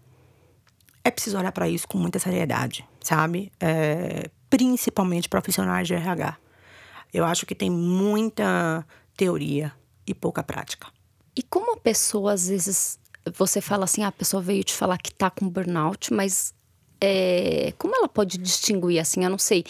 é 1.05 1.11
preciso 1.11 1.37
olhar 1.37 1.53
para 1.53 1.69
isso 1.69 1.87
com 1.87 1.99
muita 1.99 2.19
seriedade, 2.19 2.89
sabe? 3.03 3.53
É, 3.61 4.31
principalmente 4.49 5.29
profissionais 5.29 5.87
de 5.87 5.93
RH. 5.93 6.39
Eu 7.13 7.25
acho 7.25 7.47
que 7.47 7.55
tem 7.55 7.71
muita 7.71 8.87
teoria 9.17 9.73
e 10.07 10.15
pouca 10.15 10.43
prática. 10.43 10.87
E 11.37 11.43
como 11.43 11.75
a 11.75 11.77
pessoa, 11.77 12.33
às 12.33 12.49
vezes, 12.49 12.99
você 13.35 13.61
fala 13.61 13.85
assim, 13.85 14.03
ah, 14.03 14.09
a 14.09 14.13
pessoa 14.13 14.43
veio 14.43 14.65
te 14.65 14.75
falar 14.75 14.99
que 14.99 15.13
tá 15.13 15.31
com 15.31 15.49
burnout, 15.49 16.13
mas 16.13 16.55
é, 17.01 17.73
como 17.79 17.95
ela 17.95 18.09
pode 18.09 18.39
distinguir 18.39 18.99
assim? 18.99 19.25
Eu 19.25 19.31
não 19.31 19.39
sei. 19.39 19.65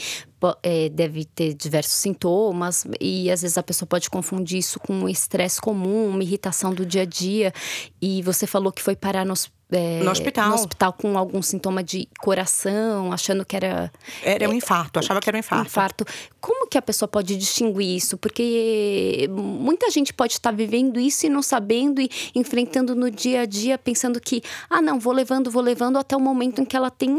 É, 0.62 0.88
deve 0.88 1.24
ter 1.24 1.52
diversos 1.52 1.94
sintomas 1.94 2.86
e 3.00 3.30
às 3.30 3.42
vezes 3.42 3.58
a 3.58 3.62
pessoa 3.62 3.88
pode 3.88 4.08
confundir 4.08 4.58
isso 4.58 4.78
com 4.78 4.94
um 4.94 5.08
estresse 5.08 5.60
comum, 5.60 6.08
uma 6.08 6.22
irritação 6.22 6.72
do 6.72 6.86
dia 6.86 7.02
a 7.02 7.04
dia. 7.04 7.52
E 8.00 8.22
você 8.22 8.46
falou 8.46 8.72
que 8.72 8.80
foi 8.80 8.96
parar 8.96 9.26
no 9.26 9.34
é, 9.70 10.02
no 10.02 10.10
hospital. 10.10 10.48
No 10.48 10.54
hospital 10.54 10.92
com 10.94 11.18
algum 11.18 11.42
sintoma 11.42 11.82
de 11.82 12.08
coração, 12.18 13.12
achando 13.12 13.44
que 13.44 13.54
era. 13.54 13.92
Era 14.22 14.48
um 14.48 14.54
infarto, 14.54 14.98
achava 14.98 15.20
que 15.20 15.28
era 15.28 15.36
um 15.36 15.40
infarto. 15.40 15.66
Infarto. 15.66 16.04
Como 16.40 16.66
que 16.68 16.78
a 16.78 16.82
pessoa 16.82 17.08
pode 17.08 17.36
distinguir 17.36 17.96
isso? 17.96 18.16
Porque 18.16 19.28
muita 19.30 19.90
gente 19.90 20.12
pode 20.14 20.32
estar 20.32 20.52
vivendo 20.52 20.98
isso 20.98 21.26
e 21.26 21.28
não 21.28 21.42
sabendo 21.42 22.00
e 22.00 22.10
enfrentando 22.34 22.94
no 22.94 23.10
dia 23.10 23.42
a 23.42 23.46
dia, 23.46 23.76
pensando 23.76 24.20
que, 24.20 24.42
ah, 24.70 24.80
não, 24.80 24.98
vou 24.98 25.12
levando, 25.12 25.50
vou 25.50 25.62
levando 25.62 25.98
até 25.98 26.16
o 26.16 26.20
momento 26.20 26.62
em 26.62 26.64
que 26.64 26.76
ela 26.76 26.90
tem 26.90 27.10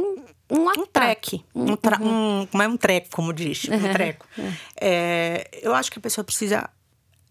um 0.50 0.70
ataque. 0.70 0.82
Um 0.82 0.86
treque. 0.88 1.46
Um, 1.54 1.76
tra 1.76 2.02
uhum. 2.02 2.42
um, 2.42 2.46
como 2.48 2.64
é 2.64 2.68
um 2.68 2.78
treco, 2.78 3.10
como 3.12 3.32
diz. 3.32 3.66
Um 3.66 3.74
uhum. 3.74 3.94
treco. 3.94 4.26
É, 4.80 5.48
eu 5.62 5.76
acho 5.76 5.92
que 5.92 6.00
a 6.00 6.02
pessoa 6.02 6.26
precisa. 6.26 6.68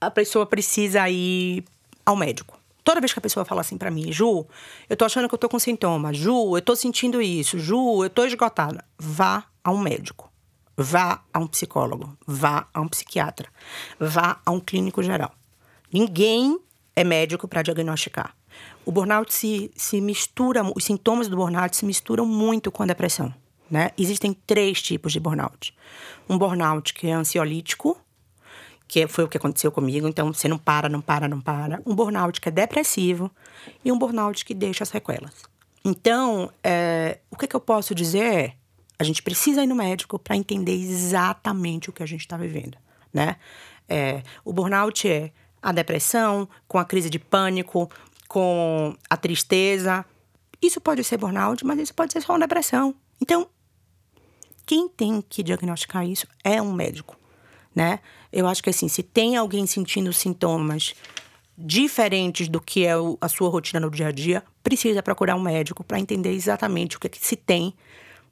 A 0.01 0.11
pessoa 0.13 0.47
precisa 0.47 1.09
ir 1.11 1.65
ao 2.07 2.15
médico. 2.15 2.58
Toda 2.89 3.03
vez 3.03 3.13
que 3.13 3.19
a 3.19 3.21
pessoa 3.21 3.45
fala 3.45 3.61
assim 3.61 3.77
para 3.77 3.91
mim, 3.91 4.11
Ju, 4.11 4.47
eu 4.89 4.97
tô 4.97 5.05
achando 5.05 5.29
que 5.29 5.35
eu 5.35 5.39
tô 5.39 5.47
com 5.47 5.59
sintoma, 5.59 6.11
Ju, 6.11 6.57
eu 6.57 6.63
tô 6.63 6.75
sentindo 6.75 7.21
isso, 7.21 7.59
Ju, 7.59 8.03
eu 8.03 8.09
tô 8.09 8.25
esgotada. 8.25 8.83
Vá 8.99 9.45
a 9.63 9.71
um 9.71 9.77
médico. 9.77 10.33
Vá 10.75 11.23
a 11.31 11.39
um 11.39 11.47
psicólogo, 11.47 12.17
vá 12.27 12.67
a 12.73 12.81
um 12.81 12.89
psiquiatra, 12.89 13.51
vá 14.01 14.41
a 14.43 14.51
um 14.51 14.59
clínico 14.59 15.03
geral. 15.03 15.35
Ninguém 15.93 16.59
é 16.97 17.05
médico 17.05 17.47
para 17.47 17.61
diagnosticar. 17.61 18.35
O 18.87 18.91
burnout 18.91 19.35
se, 19.35 19.71
se 19.77 20.01
mistura, 20.01 20.63
os 20.75 20.83
sintomas 20.83 21.29
do 21.29 21.37
burnout 21.37 21.77
se 21.77 21.85
misturam 21.85 22.25
muito 22.25 22.73
com 22.73 22.85
a 22.85 22.87
depressão. 22.87 23.35
Né? 23.71 23.91
Existem 23.99 24.33
três 24.33 24.81
tipos 24.81 25.13
de 25.13 25.21
burnout. 25.21 25.77
Um 26.27 26.39
burnout 26.39 26.95
que 26.95 27.09
é 27.09 27.13
ansiolítico, 27.13 28.01
que 28.89 29.07
foi 29.07 29.25
o 29.25 29.29
que 29.29 29.37
aconteceu 29.37 29.71
comigo. 29.71 30.09
Então, 30.09 30.33
você 30.33 30.49
não 30.49 30.57
para, 30.57 30.89
não 30.89 31.03
para, 31.03 31.29
não 31.29 31.41
para. 31.41 31.81
Um 31.85 31.95
burnout 31.95 32.41
que 32.41 32.49
é 32.49 32.53
depressivo 32.53 33.31
e 33.85 33.93
um 33.93 33.99
burnout 33.99 34.45
que 34.45 34.55
deixa 34.55 34.85
sequelas. 34.87 35.35
Então, 35.85 36.51
é, 36.65 37.19
o 37.31 37.37
que, 37.37 37.47
que 37.47 37.55
eu 37.55 37.61
posso 37.61 37.95
dizer 37.95 38.25
é: 38.25 38.55
a 38.99 39.05
gente 39.05 39.23
precisa 39.23 39.63
ir 39.63 39.67
no 39.67 39.75
médico 39.75 40.19
para 40.19 40.35
entender 40.35 40.73
exatamente 40.73 41.91
o 41.91 41.93
que 41.93 42.03
a 42.03 42.07
gente 42.07 42.23
está 42.23 42.39
vivendo, 42.39 42.79
né? 43.13 43.37
É, 43.87 44.23
o 44.45 44.53
burnout 44.53 45.07
é 45.07 45.33
a 45.63 45.71
depressão, 45.71 46.49
com 46.67 46.79
a 46.79 46.85
crise 46.85 47.11
de 47.11 47.19
pânico, 47.19 47.91
com 48.27 48.97
a 49.09 49.17
tristeza. 49.17 50.05
Isso 50.61 50.81
pode 50.81 51.05
ser 51.05 51.19
burnout, 51.19 51.65
mas 51.65 51.79
isso 51.79 51.95
pode 51.95 52.13
ser 52.13 52.23
só 52.23 52.33
uma 52.33 52.41
depressão. 52.41 52.95
Então, 53.21 53.49
quem 54.65 54.89
tem 54.89 55.23
que 55.23 55.43
diagnosticar 55.43 56.07
isso 56.07 56.27
é 56.43 56.61
um 56.61 56.73
médico 56.73 57.19
né? 57.75 58.01
Eu 58.33 58.47
acho 58.47 58.63
que 58.63 58.71
assim, 58.71 58.89
se 58.89 59.03
tem 59.03 59.37
alguém 59.37 59.67
sentindo 59.67 60.13
sintomas 60.13 60.95
diferentes 61.57 62.49
do 62.49 62.61
que 62.61 62.87
é 62.87 62.93
a 63.21 63.29
sua 63.29 63.49
rotina 63.49 63.81
no 63.81 63.91
dia 63.91 64.09
a 64.09 64.13
dia, 64.13 64.45
precisa 64.63 65.03
procurar 65.03 65.35
um 65.35 65.41
médico 65.41 65.83
para 65.83 65.99
entender 65.99 66.33
exatamente 66.33 66.97
o 66.97 67.01
que, 67.01 67.09
é 67.09 67.11
que 67.11 67.25
se 67.25 67.35
tem, 67.35 67.75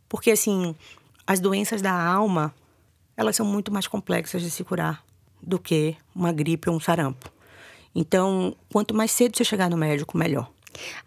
porque 0.09 0.30
assim, 0.30 0.74
as 1.26 1.41
doenças 1.41 1.82
da 1.82 1.93
alma, 1.93 2.55
elas 3.16 3.34
são 3.34 3.45
muito 3.45 3.72
mais 3.72 3.89
complexas 3.89 4.43
de 4.43 4.51
se 4.51 4.62
curar 4.62 5.05
do 5.43 5.59
que 5.59 5.97
uma 6.14 6.32
gripe 6.32 6.70
ou 6.70 6.76
um 6.76 6.80
sarampo. 6.80 7.32
Então, 7.95 8.55
quanto 8.72 8.95
mais 8.95 9.11
cedo 9.11 9.37
você 9.37 9.45
chegar 9.45 9.70
no 9.70 9.76
médico, 9.76 10.16
melhor. 10.16 10.51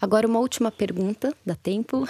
Agora, 0.02 0.28
uma 0.28 0.40
última 0.40 0.72
pergunta, 0.72 1.34
dá 1.46 1.56
tempo, 1.56 2.06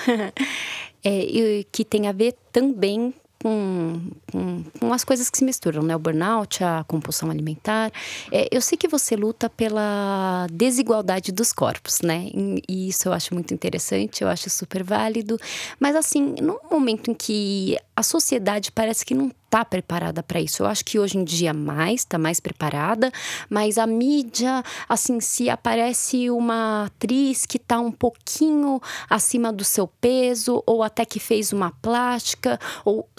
é, 1.03 1.65
que 1.71 1.83
tem 1.83 2.07
a 2.07 2.11
ver 2.11 2.35
também 2.51 3.13
com, 3.41 4.11
com, 4.31 4.63
com, 4.79 4.93
as 4.93 5.03
coisas 5.03 5.29
que 5.29 5.37
se 5.37 5.45
misturam, 5.45 5.81
né? 5.81 5.95
O 5.95 5.99
burnout, 5.99 6.63
a 6.63 6.83
compulsão 6.87 7.31
alimentar. 7.31 7.91
É, 8.31 8.47
eu 8.51 8.61
sei 8.61 8.77
que 8.77 8.87
você 8.87 9.15
luta 9.15 9.49
pela 9.49 10.47
desigualdade 10.51 11.31
dos 11.31 11.53
corpos, 11.53 12.01
né? 12.01 12.29
E 12.67 12.89
isso 12.89 13.07
eu 13.07 13.13
acho 13.13 13.33
muito 13.33 13.53
interessante, 13.53 14.23
eu 14.23 14.27
acho 14.27 14.49
super 14.49 14.83
válido. 14.83 15.39
Mas, 15.79 15.95
assim, 15.95 16.35
num 16.41 16.59
momento 16.69 17.11
em 17.11 17.13
que 17.13 17.77
a 17.95 18.03
sociedade 18.03 18.71
parece 18.71 19.05
que 19.05 19.15
não 19.15 19.31
está 19.49 19.65
preparada 19.65 20.21
para 20.21 20.39
isso. 20.39 20.61
Eu 20.61 20.67
acho 20.67 20.85
que 20.85 20.99
hoje 20.99 21.17
em 21.17 21.23
dia 21.23 21.53
mais, 21.53 22.01
está 22.01 22.19
mais 22.19 22.39
preparada, 22.39 23.11
mas 23.49 23.79
a 23.79 23.87
mídia, 23.87 24.63
assim, 24.87 25.19
se 25.19 25.49
aparece 25.49 26.29
uma 26.29 26.85
atriz 26.85 27.47
que 27.47 27.57
está 27.57 27.79
um 27.79 27.91
pouquinho 27.91 28.79
acima 29.09 29.51
do 29.51 29.63
seu 29.63 29.87
peso, 29.87 30.63
ou 30.67 30.83
até 30.83 31.03
que 31.03 31.19
fez 31.19 31.51
uma 31.51 31.71
plástica, 31.81 32.59
ou 32.85 33.09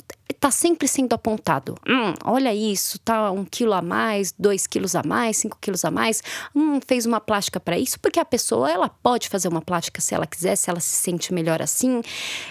tá 0.41 0.51
sempre 0.51 0.89
sendo 0.89 1.13
apontado. 1.13 1.77
Hum, 1.87 2.15
olha 2.25 2.55
isso, 2.55 2.99
tá 2.99 3.31
um 3.31 3.45
quilo 3.45 3.75
a 3.75 3.83
mais, 3.83 4.35
dois 4.37 4.67
quilos 4.67 4.97
a 4.97 5.03
mais, 5.03 5.37
cinco 5.37 5.59
quilos 5.61 5.85
a 5.85 5.91
mais. 5.91 6.23
Hum, 6.57 6.81
fez 6.85 7.05
uma 7.05 7.21
plástica 7.21 7.61
para 7.61 7.79
isso, 7.79 8.01
porque 8.01 8.19
a 8.19 8.25
pessoa 8.25 8.71
ela 8.71 8.89
pode 8.89 9.29
fazer 9.29 9.49
uma 9.49 9.61
plástica 9.61 10.01
se 10.01 10.15
ela 10.15 10.27
quiser, 10.27 10.57
se 10.57 10.71
ela 10.71 10.81
se 10.81 10.97
sente 10.97 11.35
melhor 11.35 11.61
assim. 11.61 12.01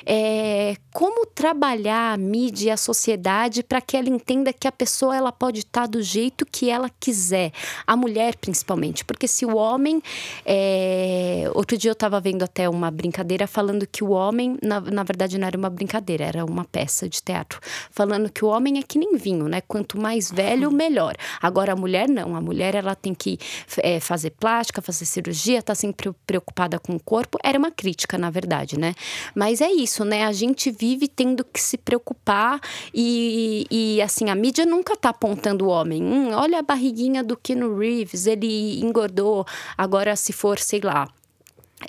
É, 0.06 0.76
como 0.94 1.26
trabalhar 1.26 2.14
a 2.14 2.18
mídia 2.18 2.68
e 2.68 2.72
a 2.72 2.78
sociedade 2.78 3.64
para 3.64 3.82
que 3.82 3.98
ela 3.98 4.10
entenda 4.10 4.54
que 4.54 4.68
a 4.68 4.72
pessoa 4.72 5.16
ela 5.16 5.32
pode 5.32 5.62
estar 5.62 5.82
tá 5.82 5.88
do 5.88 6.02
jeito 6.02 6.46
que 6.46 6.70
ela 6.70 6.92
quiser, 7.00 7.52
a 7.88 7.96
mulher 7.96 8.36
principalmente, 8.36 9.04
porque 9.04 9.28
se 9.28 9.46
o 9.46 9.56
homem, 9.56 10.00
é... 10.46 11.50
outro 11.56 11.76
dia 11.76 11.90
eu 11.90 11.94
estava 11.94 12.20
vendo 12.20 12.44
até 12.44 12.70
uma 12.70 12.92
brincadeira 12.92 13.48
falando 13.48 13.88
que 13.88 14.04
o 14.04 14.12
homem, 14.12 14.58
na, 14.62 14.80
na 14.80 15.04
verdade 15.04 15.40
não 15.40 15.48
era 15.48 15.58
uma 15.58 15.70
brincadeira, 15.72 16.26
era 16.26 16.46
uma 16.46 16.66
peça 16.66 17.10
de 17.10 17.24
teatro, 17.24 17.60
falando 17.92 18.32
que 18.32 18.44
o 18.44 18.48
homem 18.48 18.80
é 18.80 18.84
que 18.84 18.98
nem 18.98 19.16
vinho, 19.16 19.48
né? 19.48 19.62
Quanto 19.62 20.00
mais 20.00 20.32
velho, 20.32 20.72
melhor. 20.72 21.16
Agora 21.42 21.74
a 21.74 21.76
mulher 21.76 22.08
não, 22.08 22.36
a 22.36 22.42
mulher 22.42 22.76
ela 22.76 22.96
tem 22.96 23.14
que 23.14 23.38
é, 23.78 24.00
fazer 24.00 24.32
plástica, 24.32 24.82
fazer 24.82 25.06
cirurgia, 25.06 25.62
tá 25.62 25.76
sempre 25.76 26.12
preocupada 26.26 26.80
com 26.80 26.96
o 26.96 27.00
corpo. 27.00 27.38
Era 27.44 27.58
uma 27.58 27.72
crítica, 27.72 28.18
na 28.18 28.30
verdade, 28.30 28.78
né? 28.78 28.94
Mas 29.36 29.62
é 29.62 29.72
isso, 29.72 30.04
né? 30.06 30.26
A 30.26 30.32
gente 30.32 30.72
vive 30.72 31.08
tendo 31.08 31.44
que 31.44 31.62
se 31.62 31.78
preocupar 31.78 32.60
e, 32.94 33.66
e 33.70 34.02
assim, 34.02 34.30
a 34.30 34.36
mídia 34.36 34.66
nunca 34.66 34.96
tá 34.96 35.10
apontando 35.10 35.66
o 35.66 35.70
homem. 35.70 36.02
Hum, 36.02 36.32
olha 36.34 36.60
a 36.60 36.62
barriguinha 36.62 37.24
do 37.24 37.36
Keanu 37.36 37.78
Reeves, 37.78 38.26
ele 38.26 38.80
engordou. 38.82 39.46
Agora, 39.78 40.16
se 40.16 40.34
for, 40.34 40.60
sei 40.60 40.80
lá, 40.82 41.08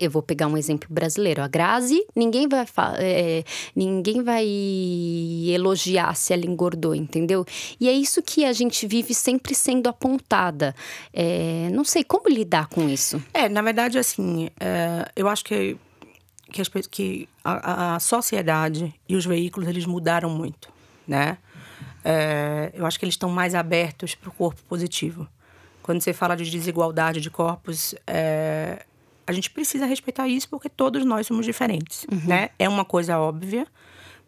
eu 0.00 0.10
vou 0.10 0.22
pegar 0.22 0.46
um 0.46 0.56
exemplo 0.56 0.88
brasileiro. 0.90 1.42
A 1.42 1.48
Grazi, 1.48 2.04
ninguém 2.16 2.48
vai, 2.48 2.64
é, 2.98 3.44
ninguém 3.76 4.22
vai 4.22 4.46
elogiar 5.48 6.16
se 6.16 6.32
ela 6.32 6.46
engordou, 6.46 6.94
entendeu? 6.94 7.44
E 7.78 7.88
é 7.88 7.92
isso 7.92 8.22
que 8.22 8.44
a 8.44 8.52
gente 8.52 8.86
vive 8.86 9.14
sempre 9.14 9.54
sendo 9.54 9.88
apontada. 9.88 10.74
É, 11.12 11.68
não 11.72 11.84
sei 11.84 12.02
como 12.02 12.28
lidar 12.28 12.68
com 12.68 12.88
isso. 12.88 13.22
É, 13.34 13.48
na 13.48 13.60
verdade, 13.60 13.98
assim, 13.98 14.48
é, 14.58 15.10
eu 15.14 15.28
acho 15.28 15.44
que, 15.44 15.76
que, 16.50 16.62
as, 16.62 16.68
que 16.68 17.28
a, 17.44 17.96
a, 17.96 18.00
sociedade 18.00 18.94
e 19.08 19.14
os 19.14 19.26
veículos 19.26 19.68
eles 19.68 19.84
mudaram 19.84 20.30
muito, 20.30 20.72
né? 21.06 21.36
É, 22.02 22.70
eu 22.72 22.86
acho 22.86 22.98
que 22.98 23.04
eles 23.04 23.14
estão 23.14 23.28
mais 23.28 23.54
abertos 23.54 24.14
para 24.14 24.30
o 24.30 24.32
corpo 24.32 24.62
positivo. 24.66 25.28
Quando 25.82 26.00
você 26.00 26.12
fala 26.12 26.36
de 26.36 26.48
desigualdade 26.50 27.20
de 27.20 27.30
corpos, 27.30 27.94
é, 28.06 28.84
a 29.26 29.32
gente 29.32 29.50
precisa 29.50 29.86
respeitar 29.86 30.28
isso 30.28 30.48
porque 30.48 30.68
todos 30.68 31.04
nós 31.04 31.26
somos 31.26 31.46
diferentes, 31.46 32.06
uhum. 32.10 32.22
né? 32.26 32.50
É 32.58 32.68
uma 32.68 32.84
coisa 32.84 33.18
óbvia, 33.18 33.66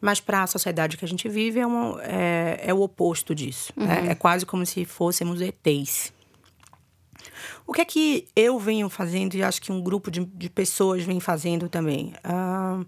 mas 0.00 0.20
para 0.20 0.42
a 0.42 0.46
sociedade 0.46 0.96
que 0.96 1.04
a 1.04 1.08
gente 1.08 1.28
vive 1.28 1.60
é, 1.60 1.66
uma, 1.66 2.02
é, 2.02 2.60
é 2.62 2.74
o 2.74 2.80
oposto 2.80 3.34
disso. 3.34 3.72
Né? 3.76 3.84
Uhum. 3.84 4.02
Né? 4.04 4.12
É 4.12 4.14
quase 4.14 4.44
como 4.44 4.64
se 4.66 4.84
fôssemos 4.84 5.40
ETs. 5.40 6.12
O 7.66 7.72
que 7.72 7.80
é 7.80 7.84
que 7.84 8.26
eu 8.34 8.58
venho 8.58 8.88
fazendo 8.88 9.34
e 9.34 9.42
acho 9.42 9.62
que 9.62 9.70
um 9.70 9.80
grupo 9.80 10.10
de, 10.10 10.24
de 10.24 10.50
pessoas 10.50 11.04
vem 11.04 11.20
fazendo 11.20 11.68
também? 11.68 12.12
Uh, 12.24 12.84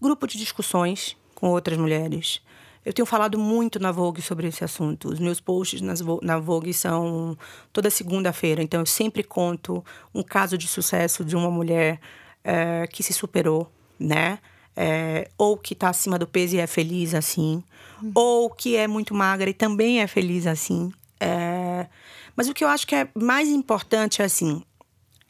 grupo 0.00 0.26
de 0.26 0.38
discussões 0.38 1.16
com 1.34 1.48
outras 1.48 1.78
mulheres. 1.78 2.42
Eu 2.84 2.92
tenho 2.92 3.04
falado 3.04 3.38
muito 3.38 3.78
na 3.78 3.92
Vogue 3.92 4.22
sobre 4.22 4.46
esse 4.48 4.64
assunto. 4.64 5.08
Os 5.08 5.18
meus 5.18 5.40
posts 5.40 5.82
na 6.22 6.38
Vogue 6.38 6.72
são 6.72 7.36
toda 7.72 7.90
segunda-feira, 7.90 8.62
então 8.62 8.80
eu 8.80 8.86
sempre 8.86 9.22
conto 9.22 9.84
um 10.14 10.22
caso 10.22 10.56
de 10.56 10.66
sucesso 10.66 11.24
de 11.24 11.36
uma 11.36 11.50
mulher 11.50 12.00
é, 12.42 12.86
que 12.86 13.02
se 13.02 13.12
superou, 13.12 13.70
né? 13.98 14.38
É, 14.74 15.28
ou 15.36 15.58
que 15.58 15.74
está 15.74 15.90
acima 15.90 16.18
do 16.18 16.26
peso 16.26 16.56
e 16.56 16.58
é 16.58 16.66
feliz 16.66 17.12
assim, 17.12 17.62
uhum. 18.00 18.12
ou 18.14 18.48
que 18.48 18.76
é 18.76 18.86
muito 18.86 19.14
magra 19.14 19.50
e 19.50 19.52
também 19.52 20.00
é 20.00 20.06
feliz 20.06 20.46
assim. 20.46 20.90
É, 21.18 21.86
mas 22.34 22.48
o 22.48 22.54
que 22.54 22.64
eu 22.64 22.68
acho 22.68 22.86
que 22.86 22.94
é 22.94 23.08
mais 23.14 23.48
importante 23.48 24.22
assim 24.22 24.62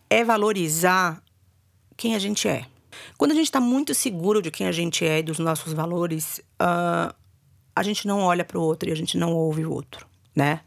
é 0.08 0.22
valorizar 0.22 1.20
quem 1.96 2.14
a 2.14 2.18
gente 2.18 2.46
é. 2.46 2.64
Quando 3.16 3.32
a 3.32 3.34
gente 3.34 3.44
está 3.44 3.60
muito 3.60 3.94
seguro 3.94 4.40
de 4.40 4.50
quem 4.50 4.66
a 4.66 4.72
gente 4.72 5.04
é 5.04 5.18
e 5.18 5.22
dos 5.22 5.38
nossos 5.38 5.72
valores, 5.72 6.40
uh, 6.60 7.14
a 7.74 7.82
gente 7.82 8.06
não 8.06 8.20
olha 8.20 8.44
para 8.44 8.58
o 8.58 8.62
outro 8.62 8.88
e 8.88 8.92
a 8.92 8.96
gente 8.96 9.16
não 9.16 9.32
ouve 9.32 9.64
o 9.64 9.72
outro, 9.72 10.06
né? 10.34 10.60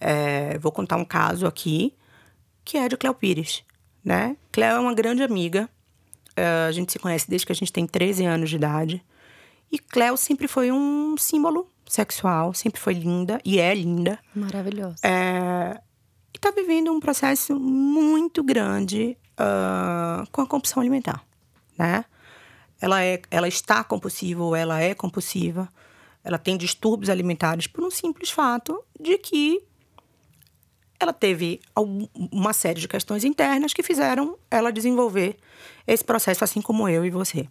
É, 0.00 0.58
vou 0.58 0.72
contar 0.72 0.96
um 0.96 1.04
caso 1.04 1.46
aqui, 1.46 1.94
que 2.64 2.78
é 2.78 2.88
de 2.88 2.96
Cléo 2.96 3.14
Pires, 3.14 3.62
né? 4.04 4.36
Cléo 4.50 4.76
é 4.76 4.80
uma 4.80 4.94
grande 4.94 5.22
amiga, 5.22 5.68
é, 6.36 6.66
a 6.66 6.72
gente 6.72 6.92
se 6.92 6.98
conhece 6.98 7.28
desde 7.28 7.46
que 7.46 7.52
a 7.52 7.54
gente 7.54 7.72
tem 7.72 7.86
13 7.86 8.24
anos 8.24 8.50
de 8.50 8.56
idade. 8.56 9.04
E 9.70 9.78
Cléo 9.78 10.16
sempre 10.16 10.48
foi 10.48 10.72
um 10.72 11.16
símbolo 11.16 11.70
sexual, 11.86 12.54
sempre 12.54 12.80
foi 12.80 12.94
linda, 12.94 13.40
e 13.44 13.58
é 13.58 13.74
linda. 13.74 14.18
Maravilhosa. 14.34 14.96
É, 15.02 15.80
e 16.34 16.38
tá 16.38 16.50
vivendo 16.50 16.92
um 16.92 17.00
processo 17.00 17.58
muito 17.58 18.42
grande 18.42 19.16
uh, 19.32 20.28
com 20.30 20.40
a 20.40 20.46
compulsão 20.46 20.80
alimentar, 20.80 21.22
né? 21.76 22.04
Ela, 22.80 23.04
é, 23.04 23.20
ela 23.30 23.46
está 23.46 23.84
compulsiva 23.84 24.42
ou 24.42 24.56
ela 24.56 24.80
é 24.80 24.94
compulsiva 24.94 25.68
ela 26.22 26.38
tem 26.38 26.56
distúrbios 26.56 27.08
alimentares 27.08 27.66
por 27.66 27.84
um 27.84 27.90
simples 27.90 28.30
fato 28.30 28.82
de 28.98 29.16
que 29.18 29.62
ela 30.98 31.14
teve 31.14 31.60
uma 32.30 32.52
série 32.52 32.78
de 32.78 32.86
questões 32.86 33.24
internas 33.24 33.72
que 33.72 33.82
fizeram 33.82 34.36
ela 34.50 34.70
desenvolver 34.70 35.36
esse 35.86 36.04
processo, 36.04 36.44
assim 36.44 36.60
como 36.60 36.86
eu 36.88 37.04
e 37.06 37.10
você. 37.10 37.48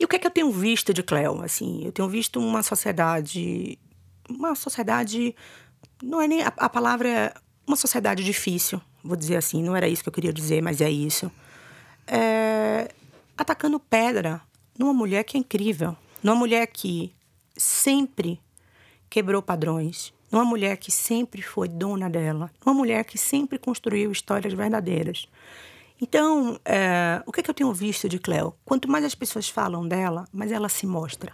E 0.00 0.04
o 0.04 0.08
que 0.08 0.16
é 0.16 0.18
que 0.18 0.26
eu 0.26 0.30
tenho 0.30 0.50
visto 0.50 0.94
de 0.94 1.02
Cleo? 1.02 1.42
Assim, 1.42 1.84
eu 1.84 1.92
tenho 1.92 2.08
visto 2.08 2.40
uma 2.40 2.62
sociedade, 2.62 3.78
uma 4.28 4.54
sociedade, 4.54 5.36
não 6.02 6.20
é 6.20 6.26
nem 6.26 6.42
a, 6.42 6.52
a 6.56 6.68
palavra, 6.70 7.08
é 7.08 7.34
uma 7.66 7.76
sociedade 7.76 8.24
difícil, 8.24 8.80
vou 9.04 9.16
dizer 9.16 9.36
assim. 9.36 9.62
Não 9.62 9.76
era 9.76 9.86
isso 9.86 10.02
que 10.02 10.08
eu 10.08 10.12
queria 10.12 10.32
dizer, 10.32 10.62
mas 10.62 10.80
é 10.80 10.90
isso. 10.90 11.30
É, 12.06 12.90
atacando 13.36 13.78
pedra 13.78 14.40
numa 14.78 14.94
mulher 14.94 15.22
que 15.24 15.36
é 15.36 15.40
incrível, 15.40 15.94
numa 16.22 16.36
mulher 16.36 16.66
que 16.66 17.12
sempre 17.56 18.40
quebrou 19.08 19.42
padrões, 19.42 20.12
uma 20.30 20.44
mulher 20.44 20.76
que 20.76 20.90
sempre 20.90 21.42
foi 21.42 21.68
dona 21.68 22.10
dela, 22.10 22.50
uma 22.64 22.74
mulher 22.74 23.04
que 23.04 23.16
sempre 23.16 23.58
construiu 23.58 24.10
histórias 24.10 24.52
verdadeiras. 24.52 25.28
Então, 26.00 26.60
é, 26.64 27.22
o 27.24 27.32
que, 27.32 27.40
é 27.40 27.42
que 27.42 27.50
eu 27.50 27.54
tenho 27.54 27.72
visto 27.72 28.08
de 28.08 28.18
Cleo? 28.18 28.54
Quanto 28.64 28.88
mais 28.88 29.04
as 29.04 29.14
pessoas 29.14 29.48
falam 29.48 29.86
dela, 29.86 30.26
mais 30.32 30.52
ela 30.52 30.68
se 30.68 30.86
mostra. 30.86 31.32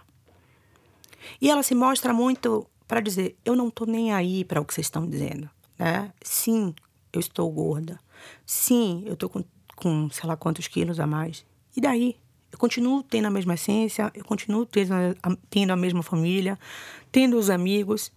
E 1.41 1.49
ela 1.49 1.63
se 1.63 1.75
mostra 1.75 2.13
muito 2.13 2.65
para 2.87 3.01
dizer: 3.01 3.35
eu 3.43 3.55
não 3.55 3.67
estou 3.67 3.85
nem 3.85 4.13
aí 4.13 4.45
para 4.45 4.61
o 4.61 4.65
que 4.65 4.73
vocês 4.73 4.87
estão 4.87 5.05
dizendo. 5.05 5.49
Né? 5.77 6.13
Sim, 6.21 6.73
eu 7.11 7.19
estou 7.19 7.49
gorda. 7.51 7.99
Sim, 8.45 9.03
eu 9.05 9.15
estou 9.15 9.29
com, 9.29 9.43
com 9.75 10.09
sei 10.09 10.27
lá 10.27 10.37
quantos 10.37 10.67
quilos 10.67 10.99
a 10.99 11.07
mais. 11.07 11.45
E 11.75 11.81
daí? 11.81 12.15
Eu 12.53 12.59
continuo 12.59 13.01
tendo 13.01 13.25
a 13.25 13.31
mesma 13.31 13.55
essência, 13.55 14.11
eu 14.13 14.23
continuo 14.23 14.63
tendo 14.63 14.93
a, 14.93 15.35
tendo 15.49 15.73
a 15.73 15.75
mesma 15.75 16.03
família, 16.03 16.57
tendo 17.11 17.35
os 17.35 17.49
amigos. 17.49 18.13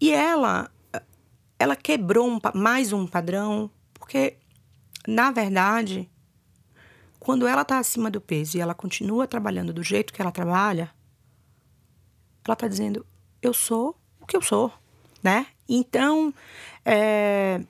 E 0.00 0.10
ela, 0.10 0.70
ela 1.58 1.76
quebrou 1.76 2.26
um, 2.26 2.38
mais 2.54 2.94
um 2.94 3.06
padrão, 3.06 3.70
porque, 3.92 4.38
na 5.06 5.30
verdade, 5.30 6.10
quando 7.20 7.46
ela 7.46 7.60
está 7.60 7.78
acima 7.78 8.10
do 8.10 8.22
peso 8.22 8.56
e 8.56 8.60
ela 8.62 8.74
continua 8.74 9.26
trabalhando 9.26 9.70
do 9.70 9.82
jeito 9.82 10.10
que 10.10 10.22
ela 10.22 10.32
trabalha, 10.32 10.90
ela 12.42 12.54
está 12.54 12.66
dizendo: 12.66 13.04
eu 13.42 13.52
sou 13.52 13.94
o 14.18 14.24
que 14.24 14.34
eu 14.34 14.40
sou, 14.40 14.72
né? 15.22 15.46
Então, 15.68 16.32
é, 16.86 17.60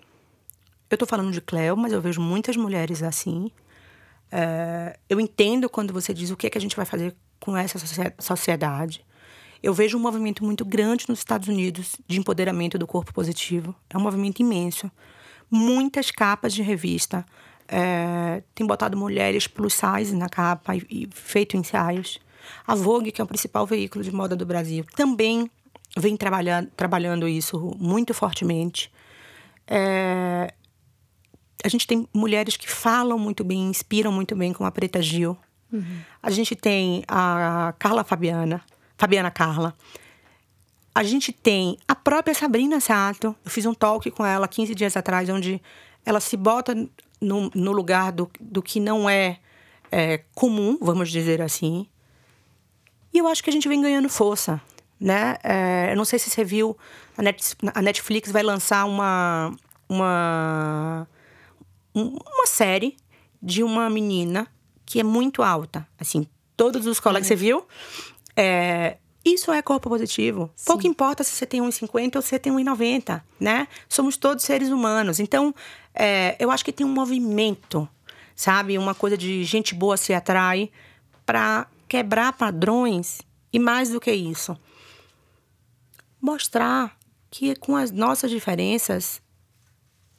eu 0.89 0.95
estou 0.95 1.09
falando 1.09 1.33
de 1.33 1.41
Cleo, 1.41 1.77
mas 1.77 1.93
eu 1.93 2.01
vejo 2.01 2.21
muitas 2.21 2.57
mulheres 2.57 3.03
assim. 3.03 3.51
É, 4.37 4.99
eu 5.09 5.21
entendo 5.21 5.71
quando 5.71 5.93
você 5.93 6.13
diz 6.13 6.29
o 6.33 6.37
que, 6.37 6.49
é 6.49 6.51
que 6.51 6.59
a 6.59 6.61
gente 6.61 6.75
vai 6.75 6.85
fazer 6.85 7.15
com 7.39 7.57
essa 7.57 7.79
sociedade. 8.19 9.07
Eu 9.63 9.73
vejo 9.73 9.97
um 9.97 10.01
movimento 10.01 10.45
muito 10.45 10.65
grande 10.65 11.05
nos 11.09 11.21
Estados 11.21 11.47
Unidos 11.47 11.95
de 12.09 12.19
empoderamento 12.19 12.77
do 12.77 12.85
corpo 12.85 13.15
positivo. 13.15 13.73
É 13.89 13.97
um 13.97 14.01
movimento 14.01 14.41
imenso. 14.41 14.91
Muitas 15.49 16.11
capas 16.11 16.53
de 16.53 16.63
revista 16.63 17.25
é, 17.69 18.43
têm 18.57 18.67
botado 18.67 18.97
mulheres 18.97 19.47
plus 19.47 19.75
size 19.75 20.17
na 20.17 20.29
capa 20.29 20.75
e, 20.75 20.85
e 20.91 21.09
feito 21.13 21.57
ensaios. 21.57 22.19
A 22.67 22.75
Vogue, 22.75 23.13
que 23.13 23.21
é 23.21 23.25
o 23.25 23.29
principal 23.29 23.65
veículo 23.65 24.03
de 24.03 24.11
moda 24.11 24.35
do 24.35 24.45
Brasil, 24.45 24.85
também 24.97 25.49
vem 25.97 26.17
trabalhando, 26.17 26.71
trabalhando 26.77 27.29
isso 27.29 27.73
muito 27.79 28.13
fortemente. 28.13 28.93
É, 29.67 30.53
a 31.65 31.69
gente 31.69 31.87
tem 31.87 32.07
mulheres 32.13 32.59
que 32.59 32.71
falam 32.71 33.19
muito 33.19 33.43
bem, 33.43 33.71
inspiram 33.71 34.13
muito 34.13 34.37
bem, 34.37 34.53
como 34.53 34.69
a 34.69 34.71
Preta 34.71 35.01
Gil. 35.01 35.35
Uhum. 35.73 36.01
A 36.23 36.31
gente 36.31 36.55
tem 36.55 37.03
a 37.09 37.75
Carla 37.79 38.05
Fabiana, 38.05 38.63
Fabiana 38.99 39.31
Carla. 39.31 39.75
A 40.95 41.03
gente 41.03 41.33
tem 41.33 41.79
a 41.89 41.95
própria 41.95 42.35
Sabrina 42.35 42.79
Sato. 42.81 43.35
Eu 43.43 43.51
fiz 43.51 43.65
um 43.65 43.73
talk 43.73 44.11
com 44.11 44.27
ela 44.27 44.47
15 44.47 44.75
dias 44.75 44.95
atrás, 44.95 45.27
onde 45.31 45.59
ela 46.05 46.21
se 46.21 46.37
bota 46.37 46.75
no, 47.19 47.51
no 47.55 47.73
lugar 47.73 48.13
do, 48.13 48.31
do 48.39 48.63
que 48.63 48.79
não 48.79 49.09
é, 49.09 49.39
é 49.91 50.19
comum, 50.35 50.77
vamos 50.79 51.11
dizer 51.11 51.41
assim. 51.41 51.87
E 53.11 53.19
eu 53.19 53.27
acho 53.27 53.43
que 53.43 53.49
a 53.49 53.53
gente 53.53 53.69
vem 53.69 53.81
ganhando 53.81 54.11
força, 54.11 54.61
né? 55.01 55.39
É, 55.43 55.93
eu 55.93 55.97
não 55.97 56.05
sei 56.05 56.19
se 56.19 56.29
você 56.29 56.45
viu, 56.45 56.77
a 57.75 57.81
Netflix 57.81 58.31
vai 58.31 58.43
lançar 58.43 58.85
uma, 58.85 59.51
uma, 59.89 61.09
uma 61.95 62.47
série 62.47 62.97
de 63.43 63.63
uma 63.63 63.89
menina 63.89 64.47
que 64.85 65.01
é 65.01 65.03
muito 65.03 65.43
alta. 65.43 65.87
Assim, 65.99 66.27
todos 66.57 66.87
os 66.87 66.99
colegas, 66.99 67.29
você 67.29 67.37
viu? 67.37 67.67
É, 68.37 68.97
isso 69.25 69.53
é 69.53 69.63
corpo 69.63 69.89
positivo. 69.89 70.51
Sim. 70.55 70.65
Pouco 70.67 70.87
importa 70.87 71.25
se 71.25 71.33
você 71.33 71.47
tem 71.47 71.61
1,50 71.63 72.17
ou 72.17 72.23
se 72.23 72.29
você 72.29 72.39
tem 72.39 72.53
1,90, 72.53 73.23
né? 73.41 73.69
Somos 73.89 74.17
todos 74.17 74.45
seres 74.45 74.69
humanos. 74.69 75.21
Então, 75.21 75.55
é, 75.95 76.37
eu 76.39 76.51
acho 76.51 76.65
que 76.65 76.73
tem 76.73 76.87
um 76.87 76.93
movimento, 76.93 77.89
sabe? 78.35 78.77
Uma 78.77 78.95
coisa 78.95 79.17
de 79.17 79.45
gente 79.45 79.75
boa 79.75 79.97
se 79.97 80.13
atrai 80.13 80.71
para 81.25 81.67
quebrar 81.89 82.33
padrões 82.33 83.21
e 83.53 83.59
mais 83.59 83.91
do 83.91 84.01
que 84.01 84.13
isso, 84.13 84.59
mostrar 86.21 86.99
que 87.31 87.55
com 87.55 87.77
as 87.77 87.91
nossas 87.91 88.31
diferenças 88.31 89.23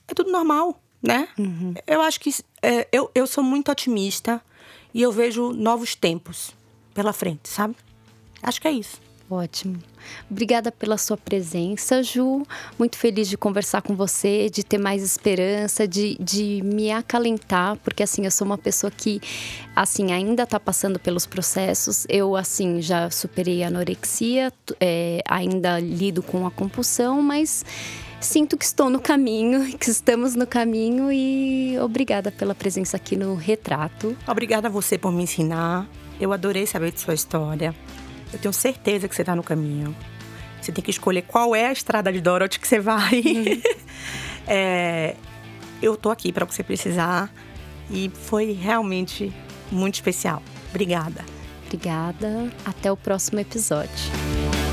é 0.08 0.14
tudo 0.14 0.32
normal, 0.32 0.82
né? 1.06 1.28
Uhum. 1.38 1.74
Eu 1.86 2.02
acho 2.02 2.20
que 2.20 2.34
é, 2.62 2.88
eu, 2.92 3.10
eu 3.14 3.28
sou 3.28 3.44
muito 3.44 3.72
otimista 3.72 4.42
e 4.94 5.02
eu 5.02 5.12
vejo 5.12 5.52
novos 5.52 5.96
tempos 5.96 6.52
pela 6.94 7.14
frente, 7.14 7.48
sabe? 7.50 7.76
Acho 8.42 8.62
que 8.62 8.68
é 8.68 8.72
isso. 8.72 9.06
Ótimo. 9.30 9.80
Obrigada 10.30 10.72
pela 10.72 11.00
sua 11.00 11.18
presença, 11.18 12.04
Ju. 12.04 12.44
Muito 12.78 12.96
feliz 12.96 13.28
de 13.28 13.36
conversar 13.36 13.82
com 13.82 13.96
você, 13.96 14.52
de 14.52 14.64
ter 14.64 14.78
mais 14.78 15.02
esperança, 15.02 15.88
de, 15.88 16.16
de 16.20 16.62
me 16.64 16.92
acalentar, 16.92 17.76
porque 17.78 18.04
assim, 18.04 18.26
eu 18.26 18.30
sou 18.30 18.46
uma 18.46 18.58
pessoa 18.58 18.92
que 18.92 19.20
assim 19.76 20.12
ainda 20.12 20.44
está 20.44 20.60
passando 20.60 21.00
pelos 21.00 21.26
processos. 21.26 22.06
Eu 22.08 22.36
assim 22.36 22.84
já 22.84 23.10
superei 23.10 23.64
a 23.64 23.68
anorexia, 23.68 24.54
é, 24.80 25.22
ainda 25.28 25.80
lido 25.80 26.22
com 26.22 26.46
a 26.46 26.52
compulsão, 26.52 27.20
mas 27.24 27.66
sinto 28.20 28.58
que 28.58 28.66
estou 28.66 28.90
no 28.90 29.00
caminho, 29.00 29.66
que 29.78 29.90
estamos 29.90 30.36
no 30.36 30.48
caminho 30.48 31.12
e 31.12 31.78
obrigada 31.80 32.32
pela 32.32 32.56
presença 32.56 32.98
aqui 32.98 33.16
no 33.16 33.36
retrato. 33.36 34.16
Obrigada 34.28 34.68
a 34.68 34.72
você 34.72 34.98
por 34.98 35.12
me 35.12 35.24
ensinar. 35.24 35.88
Eu 36.20 36.32
adorei 36.32 36.66
saber 36.66 36.92
de 36.92 37.00
sua 37.00 37.14
história. 37.14 37.76
Eu 38.32 38.40
tenho 38.40 38.54
certeza 38.54 39.08
que 39.08 39.16
você 39.16 39.22
está 39.22 39.36
no 39.36 39.44
caminho. 39.44 39.96
Você 40.62 40.72
tem 40.72 40.84
que 40.84 40.90
escolher 40.90 41.22
qual 41.24 41.56
é 41.56 41.68
a 41.68 41.72
estrada 41.72 42.12
de 42.12 42.20
Dorothy 42.20 42.60
que 42.60 42.68
você 42.68 42.80
vai. 42.80 43.22
Uhum. 43.22 43.62
é, 44.48 45.16
eu 45.82 45.96
tô 45.96 46.10
aqui 46.10 46.32
para 46.32 46.44
o 46.44 46.48
que 46.48 46.56
você 46.56 46.64
precisar 46.64 47.32
e 47.90 48.10
foi 48.10 48.52
realmente 48.54 49.32
muito 49.72 49.96
especial. 49.96 50.42
Obrigada. 50.70 51.24
Obrigada. 51.66 52.52
Até 52.66 52.92
o 52.92 52.98
próximo 52.98 53.40
episódio. 53.40 54.65